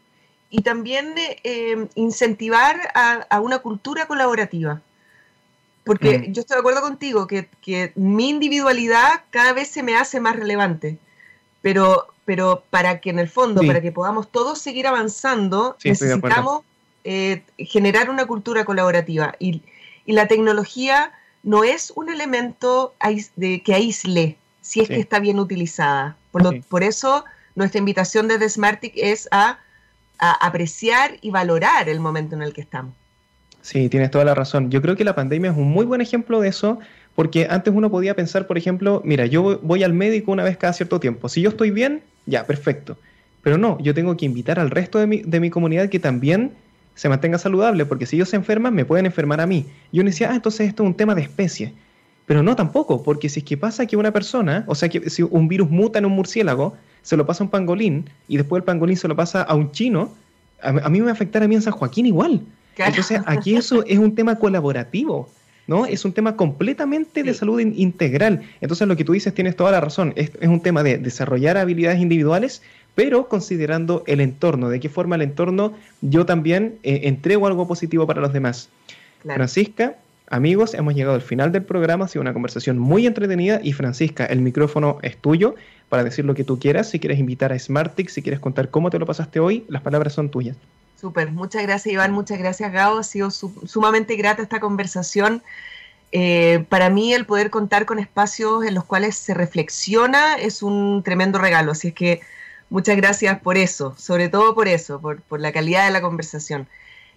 y 0.50 0.62
también 0.62 1.14
eh, 1.16 1.88
incentivar 1.96 2.78
a, 2.94 3.40
una 3.40 3.58
cultura 3.58 4.06
colaborativa. 4.06 4.80
Porque 5.84 6.20
mm. 6.20 6.32
yo 6.32 6.40
estoy 6.40 6.54
de 6.54 6.60
acuerdo 6.60 6.80
contigo 6.80 7.26
que, 7.26 7.92
mi 7.96 8.30
individualidad 8.30 9.24
cada 9.30 9.52
vez 9.52 9.68
se 9.68 9.82
me 9.82 9.96
hace 9.96 10.20
más 10.20 10.36
relevante. 10.36 10.98
Pero, 11.64 12.08
pero 12.26 12.62
para 12.68 13.00
que 13.00 13.08
en 13.08 13.18
el 13.18 13.30
fondo, 13.30 13.62
para 13.62 13.80
que 13.80 13.90
podamos 13.90 14.30
todos 14.30 14.58
seguir 14.58 14.86
avanzando, 14.86 15.78
necesitamos 15.82 16.60
eh, 17.04 17.42
generar 17.56 18.10
una 18.10 18.26
cultura 18.26 18.66
colaborativa. 18.66 19.34
Y, 19.38 19.62
la 20.04 20.28
tecnología 20.28 21.12
no 21.42 21.64
es 21.64 21.90
un 21.96 22.10
elemento 22.10 22.92
de, 23.36 23.62
que 23.62 23.72
aísle 23.72 24.36
si 24.60 24.80
es 24.80 24.88
que 24.88 25.00
está 25.00 25.20
bien 25.20 25.38
utilizada. 25.38 26.18
Por, 26.68 26.84
eso 26.84 27.24
nuestra 27.54 27.78
invitación 27.78 28.28
desde 28.28 28.50
Smartic 28.50 28.92
es 28.96 29.26
a, 29.30 29.58
apreciar 30.18 31.16
y 31.22 31.30
valorar 31.30 31.88
el 31.88 31.98
momento 31.98 32.36
en 32.36 32.42
el 32.42 32.52
que 32.52 32.60
estamos. 32.60 32.92
Sí, 33.62 33.88
tienes 33.88 34.10
toda 34.10 34.26
la 34.26 34.34
razón. 34.34 34.70
Yo 34.70 34.82
creo 34.82 34.96
que 34.96 35.04
la 35.04 35.14
pandemia 35.14 35.52
es 35.52 35.56
un 35.56 35.70
muy 35.70 35.86
buen 35.86 36.02
ejemplo 36.02 36.42
de 36.42 36.48
eso, 36.48 36.78
porque 37.14 37.46
antes 37.48 37.72
uno 37.74 37.90
podía 37.90 38.14
pensar, 38.14 38.46
por 38.46 38.58
ejemplo, 38.58 39.00
mira, 39.04 39.26
yo 39.26 39.60
voy 39.62 39.82
al 39.82 39.92
médico 39.92 40.32
una 40.32 40.42
vez 40.42 40.56
cada 40.56 40.72
cierto 40.72 41.00
tiempo. 41.00 41.28
Si 41.28 41.40
yo 41.40 41.50
estoy 41.50 41.70
bien, 41.70 42.02
ya, 42.26 42.46
perfecto. 42.46 42.96
Pero 43.42 43.58
no, 43.58 43.78
yo 43.80 43.94
tengo 43.94 44.16
que 44.16 44.26
invitar 44.26 44.58
al 44.58 44.70
resto 44.70 44.98
de 44.98 45.06
mi, 45.06 45.18
de 45.22 45.38
mi 45.38 45.50
comunidad 45.50 45.88
que 45.88 46.00
también 46.00 46.52
se 46.94 47.08
mantenga 47.08 47.38
saludable, 47.38 47.84
porque 47.86 48.06
si 48.06 48.16
ellos 48.16 48.28
se 48.28 48.36
enferman, 48.36 48.74
me 48.74 48.84
pueden 48.84 49.06
enfermar 49.06 49.40
a 49.40 49.46
mí. 49.46 49.66
Yo 49.92 50.02
decía, 50.02 50.30
ah, 50.30 50.34
entonces 50.34 50.68
esto 50.68 50.82
es 50.82 50.88
un 50.88 50.94
tema 50.94 51.14
de 51.14 51.22
especie. 51.22 51.72
Pero 52.26 52.42
no 52.42 52.56
tampoco, 52.56 53.02
porque 53.02 53.28
si 53.28 53.40
es 53.40 53.44
que 53.44 53.56
pasa 53.56 53.86
que 53.86 53.96
una 53.96 54.12
persona, 54.12 54.64
o 54.66 54.74
sea, 54.74 54.88
que 54.88 55.10
si 55.10 55.22
un 55.22 55.46
virus 55.48 55.68
muta 55.70 55.98
en 55.98 56.06
un 56.06 56.12
murciélago, 56.12 56.74
se 57.02 57.16
lo 57.16 57.26
pasa 57.26 57.44
a 57.44 57.46
un 57.46 57.50
pangolín 57.50 58.08
y 58.28 58.38
después 58.38 58.60
el 58.60 58.64
pangolín 58.64 58.96
se 58.96 59.08
lo 59.08 59.14
pasa 59.14 59.42
a 59.42 59.54
un 59.54 59.72
chino, 59.72 60.14
a, 60.62 60.72
mí 60.72 61.00
me 61.00 61.04
va 61.04 61.10
a 61.10 61.12
afectar 61.12 61.42
a 61.42 61.48
mí 61.48 61.54
en 61.54 61.60
San 61.60 61.74
Joaquín 61.74 62.06
igual. 62.06 62.40
Entonces, 62.78 63.20
aquí 63.26 63.54
eso 63.54 63.84
es 63.86 63.98
un 63.98 64.14
tema 64.14 64.36
colaborativo, 64.36 65.28
¿no? 65.66 65.86
Es 65.86 66.04
un 66.04 66.12
tema 66.12 66.36
completamente 66.36 67.22
de 67.22 67.34
salud 67.34 67.60
integral. 67.60 68.42
Entonces, 68.60 68.86
lo 68.88 68.96
que 68.96 69.04
tú 69.04 69.12
dices 69.12 69.34
tienes 69.34 69.56
toda 69.56 69.70
la 69.70 69.80
razón. 69.80 70.12
Es, 70.16 70.30
un 70.42 70.60
tema 70.60 70.82
de 70.82 70.98
desarrollar 70.98 71.56
habilidades 71.56 72.00
individuales, 72.00 72.62
pero 72.94 73.28
considerando 73.28 74.04
el 74.06 74.20
entorno, 74.20 74.68
de 74.68 74.80
qué 74.80 74.88
forma 74.88 75.16
el 75.16 75.22
entorno 75.22 75.74
yo 76.00 76.26
también 76.26 76.78
eh, 76.82 77.02
entrego 77.04 77.46
algo 77.46 77.66
positivo 77.66 78.06
para 78.06 78.20
los 78.20 78.32
demás. 78.32 78.68
Francisca, 79.22 79.96
Amigos, 80.30 80.72
hemos 80.72 80.94
llegado 80.94 81.14
al 81.14 81.20
final 81.20 81.52
del 81.52 81.64
programa, 81.64 82.06
ha 82.06 82.08
sido 82.08 82.22
una 82.22 82.32
conversación 82.32 82.78
muy 82.78 83.06
entretenida 83.06 83.60
y 83.62 83.74
Francisca, 83.74 84.24
el 84.24 84.40
micrófono 84.40 84.98
es 85.02 85.18
tuyo 85.18 85.54
para 85.90 86.02
decir 86.02 86.24
lo 86.24 86.34
que 86.34 86.44
tú 86.44 86.58
quieras, 86.58 86.88
si 86.88 86.98
quieres 86.98 87.18
invitar 87.18 87.52
a 87.52 87.58
Smartix, 87.58 88.14
si 88.14 88.22
quieres 88.22 88.40
contar 88.40 88.70
cómo 88.70 88.88
te 88.88 88.98
lo 88.98 89.04
pasaste 89.04 89.38
hoy, 89.38 89.64
las 89.68 89.82
palabras 89.82 90.14
son 90.14 90.30
tuyas. 90.30 90.56
Súper, 91.04 91.32
muchas 91.32 91.62
gracias 91.64 91.92
Iván, 91.92 92.12
muchas 92.12 92.38
gracias 92.38 92.72
Gao, 92.72 92.96
ha 92.96 93.02
sido 93.02 93.30
sumamente 93.30 94.16
grata 94.16 94.40
esta 94.40 94.58
conversación. 94.58 95.42
Eh, 96.12 96.64
para 96.70 96.88
mí 96.88 97.12
el 97.12 97.26
poder 97.26 97.50
contar 97.50 97.84
con 97.84 97.98
espacios 97.98 98.64
en 98.64 98.72
los 98.72 98.84
cuales 98.84 99.14
se 99.14 99.34
reflexiona 99.34 100.36
es 100.36 100.62
un 100.62 101.02
tremendo 101.02 101.38
regalo, 101.38 101.72
así 101.72 101.88
es 101.88 101.94
que 101.94 102.22
muchas 102.70 102.96
gracias 102.96 103.38
por 103.40 103.58
eso, 103.58 103.94
sobre 103.98 104.30
todo 104.30 104.54
por 104.54 104.66
eso, 104.66 104.98
por, 104.98 105.20
la 105.38 105.52
calidad 105.52 105.84
de 105.84 105.90
la 105.90 106.00
conversación. 106.00 106.68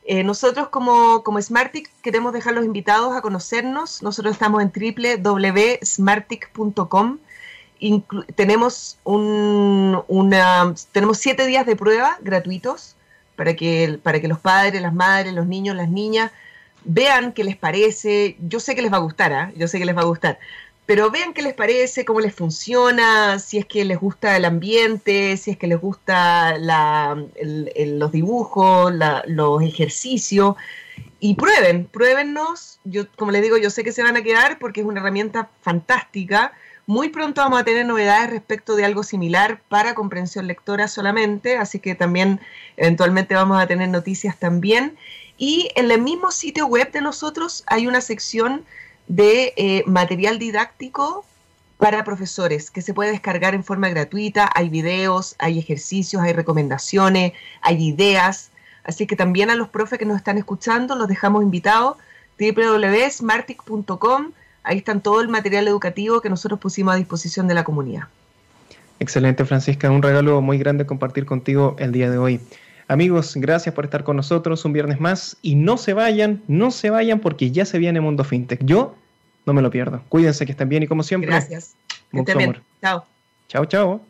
Eh, 0.04 0.26
nosotros 0.26 0.68
como, 0.68 1.24
como 1.24 1.42
Smartic 1.42 1.90
queremos 2.02 2.34
dejar 2.34 2.56
los 2.56 2.66
invitados 2.66 3.16
a 3.16 3.22
conocernos. 3.22 4.04
Nosotros 4.04 4.34
estamos 4.34 4.62
en 4.62 4.74
www.smartic.com. 5.24 7.20
tenemos, 8.36 8.98
un, 9.06 10.04
una, 10.10 10.76
tenemos 10.92 11.20
siete 11.20 11.46
días 11.46 11.66
de 11.66 11.78
prueba 11.78 12.18
gratuitos 12.22 12.97
para 13.38 13.56
que, 13.56 13.98
para 14.04 14.20
que 14.20 14.28
los 14.28 14.40
padres, 14.40 14.82
las 14.82 14.94
madres, 14.94 15.34
los 15.34 15.48
niños, 15.48 15.78
las 15.78 15.90
niñas 15.90 16.32
vean 16.84 17.32
qué 17.32 17.46
les 17.46 17.56
parece. 17.56 18.36
Yo 18.42 18.60
sé 18.60 18.76
que 18.76 18.82
les 18.82 18.92
va 18.92 18.98
a 18.98 19.02
gustar, 19.02 19.32
¿ah? 19.32 19.52
yo 19.56 19.70
sé 19.70 19.80
que 19.80 19.86
les 19.86 19.96
va 19.96 20.02
a 20.02 20.06
gustar 20.06 20.38
pero 20.88 21.12
vean 21.12 21.34
qué 21.34 21.42
les 21.42 21.54
parece, 21.54 22.06
cómo 22.06 22.22
les 22.22 22.34
funciona, 22.34 23.40
si 23.40 23.58
es 23.58 23.66
que 23.66 23.84
les 23.84 24.00
gusta 24.00 24.38
el 24.38 24.46
ambiente, 24.46 25.36
si 25.36 25.52
es 25.52 25.58
que 25.58 25.68
les 25.68 25.82
gusta 25.82 26.58
los 26.58 28.12
dibujos, 28.14 28.94
los 29.26 29.62
ejercicios, 29.62 30.56
y 31.20 31.36
prueben, 31.36 31.88
pruébennos. 31.88 32.80
Yo, 32.86 33.04
como 33.18 33.32
les 33.32 33.42
digo, 33.42 33.58
yo 33.58 33.70
sé 33.70 33.84
que 33.84 33.92
se 33.92 34.02
van 34.02 34.16
a 34.16 34.24
quedar 34.24 34.60
porque 34.60 34.80
es 34.80 34.88
una 34.88 35.02
herramienta 35.02 35.50
fantástica. 35.62 36.54
Muy 36.90 37.10
pronto 37.10 37.42
vamos 37.42 37.60
a 37.60 37.66
tener 37.66 37.86
novedades 37.86 38.30
respecto 38.30 38.78
de 38.78 38.86
algo 38.86 39.04
similar 39.04 39.60
para 39.68 39.94
comprensión 39.94 40.48
lectora 40.48 40.88
solamente, 40.88 41.58
así 41.58 41.80
que 41.80 41.96
también 41.96 42.40
eventualmente 42.78 43.36
vamos 43.36 43.62
a 43.62 43.68
tener 43.68 43.90
noticias 43.90 44.38
también. 44.38 44.98
Y 45.38 45.70
en 45.76 45.92
el 45.92 46.02
mismo 46.02 46.32
sitio 46.32 46.66
web 46.66 46.90
de 46.94 47.02
nosotros 47.02 47.66
hay 47.68 47.88
una 47.88 48.00
sección 48.00 48.64
de 49.10 49.54
eh, 49.58 49.84
material 49.86 50.40
didáctico 50.40 51.26
para 51.78 52.06
profesores 52.06 52.72
que 52.72 52.82
se 52.82 52.94
puede 52.94 53.12
descargar 53.12 53.54
en 53.54 53.66
forma 53.66 53.90
gratuita. 53.90 54.50
Hay 54.56 54.70
videos, 54.70 55.36
hay 55.40 55.60
ejercicios, 55.60 56.22
hay 56.22 56.32
recomendaciones, 56.32 57.34
hay 57.64 57.86
ideas. 57.86 58.50
Así 58.86 59.08
que 59.08 59.18
también 59.18 59.50
a 59.50 59.56
los 59.56 59.68
profes 59.68 60.00
que 60.00 60.06
nos 60.06 60.16
están 60.16 60.38
escuchando 60.38 60.96
los 60.96 61.10
dejamos 61.10 61.44
invitados 61.44 61.98
www.smartic.com. 62.40 64.32
Ahí 64.68 64.80
están 64.80 65.02
todo 65.02 65.22
el 65.22 65.30
material 65.30 65.66
educativo 65.68 66.20
que 66.20 66.30
nosotros 66.30 66.60
pusimos 66.60 66.94
a 66.94 66.98
disposición 66.98 67.48
de 67.48 67.54
la 67.54 67.64
comunidad. 67.64 68.04
Excelente, 69.00 69.46
Francisca. 69.46 69.90
Un 69.90 70.02
regalo 70.02 70.42
muy 70.42 70.58
grande 70.58 70.86
compartir 70.86 71.26
contigo 71.26 71.78
el 71.80 71.94
día 71.94 72.12
de 72.12 72.18
hoy. 72.18 72.42
Amigos, 72.90 73.36
gracias 73.38 73.74
por 73.74 73.86
estar 73.86 74.04
con 74.04 74.18
nosotros 74.18 74.66
un 74.66 74.74
viernes 74.74 75.00
más 75.00 75.38
y 75.42 75.56
no 75.56 75.78
se 75.78 75.94
vayan, 75.94 76.44
no 76.48 76.72
se 76.72 76.90
vayan 76.90 77.20
porque 77.20 77.50
ya 77.52 77.64
se 77.64 77.80
viene 77.80 78.02
Mundo 78.02 78.26
FinTech. 78.26 78.64
Yo 78.66 78.96
no 79.46 79.54
me 79.54 79.62
lo 79.62 79.72
pierdo. 79.72 80.02
Cuídense 80.10 80.46
que 80.46 80.52
estén 80.52 80.68
bien 80.68 80.84
y 80.84 80.88
como 80.88 81.02
siempre. 81.04 81.30
Gracias. 81.30 81.76
Estén 82.12 82.38
bien. 82.38 82.58
Chao. 82.82 83.06
Chao, 83.48 83.66
chao. 83.66 84.02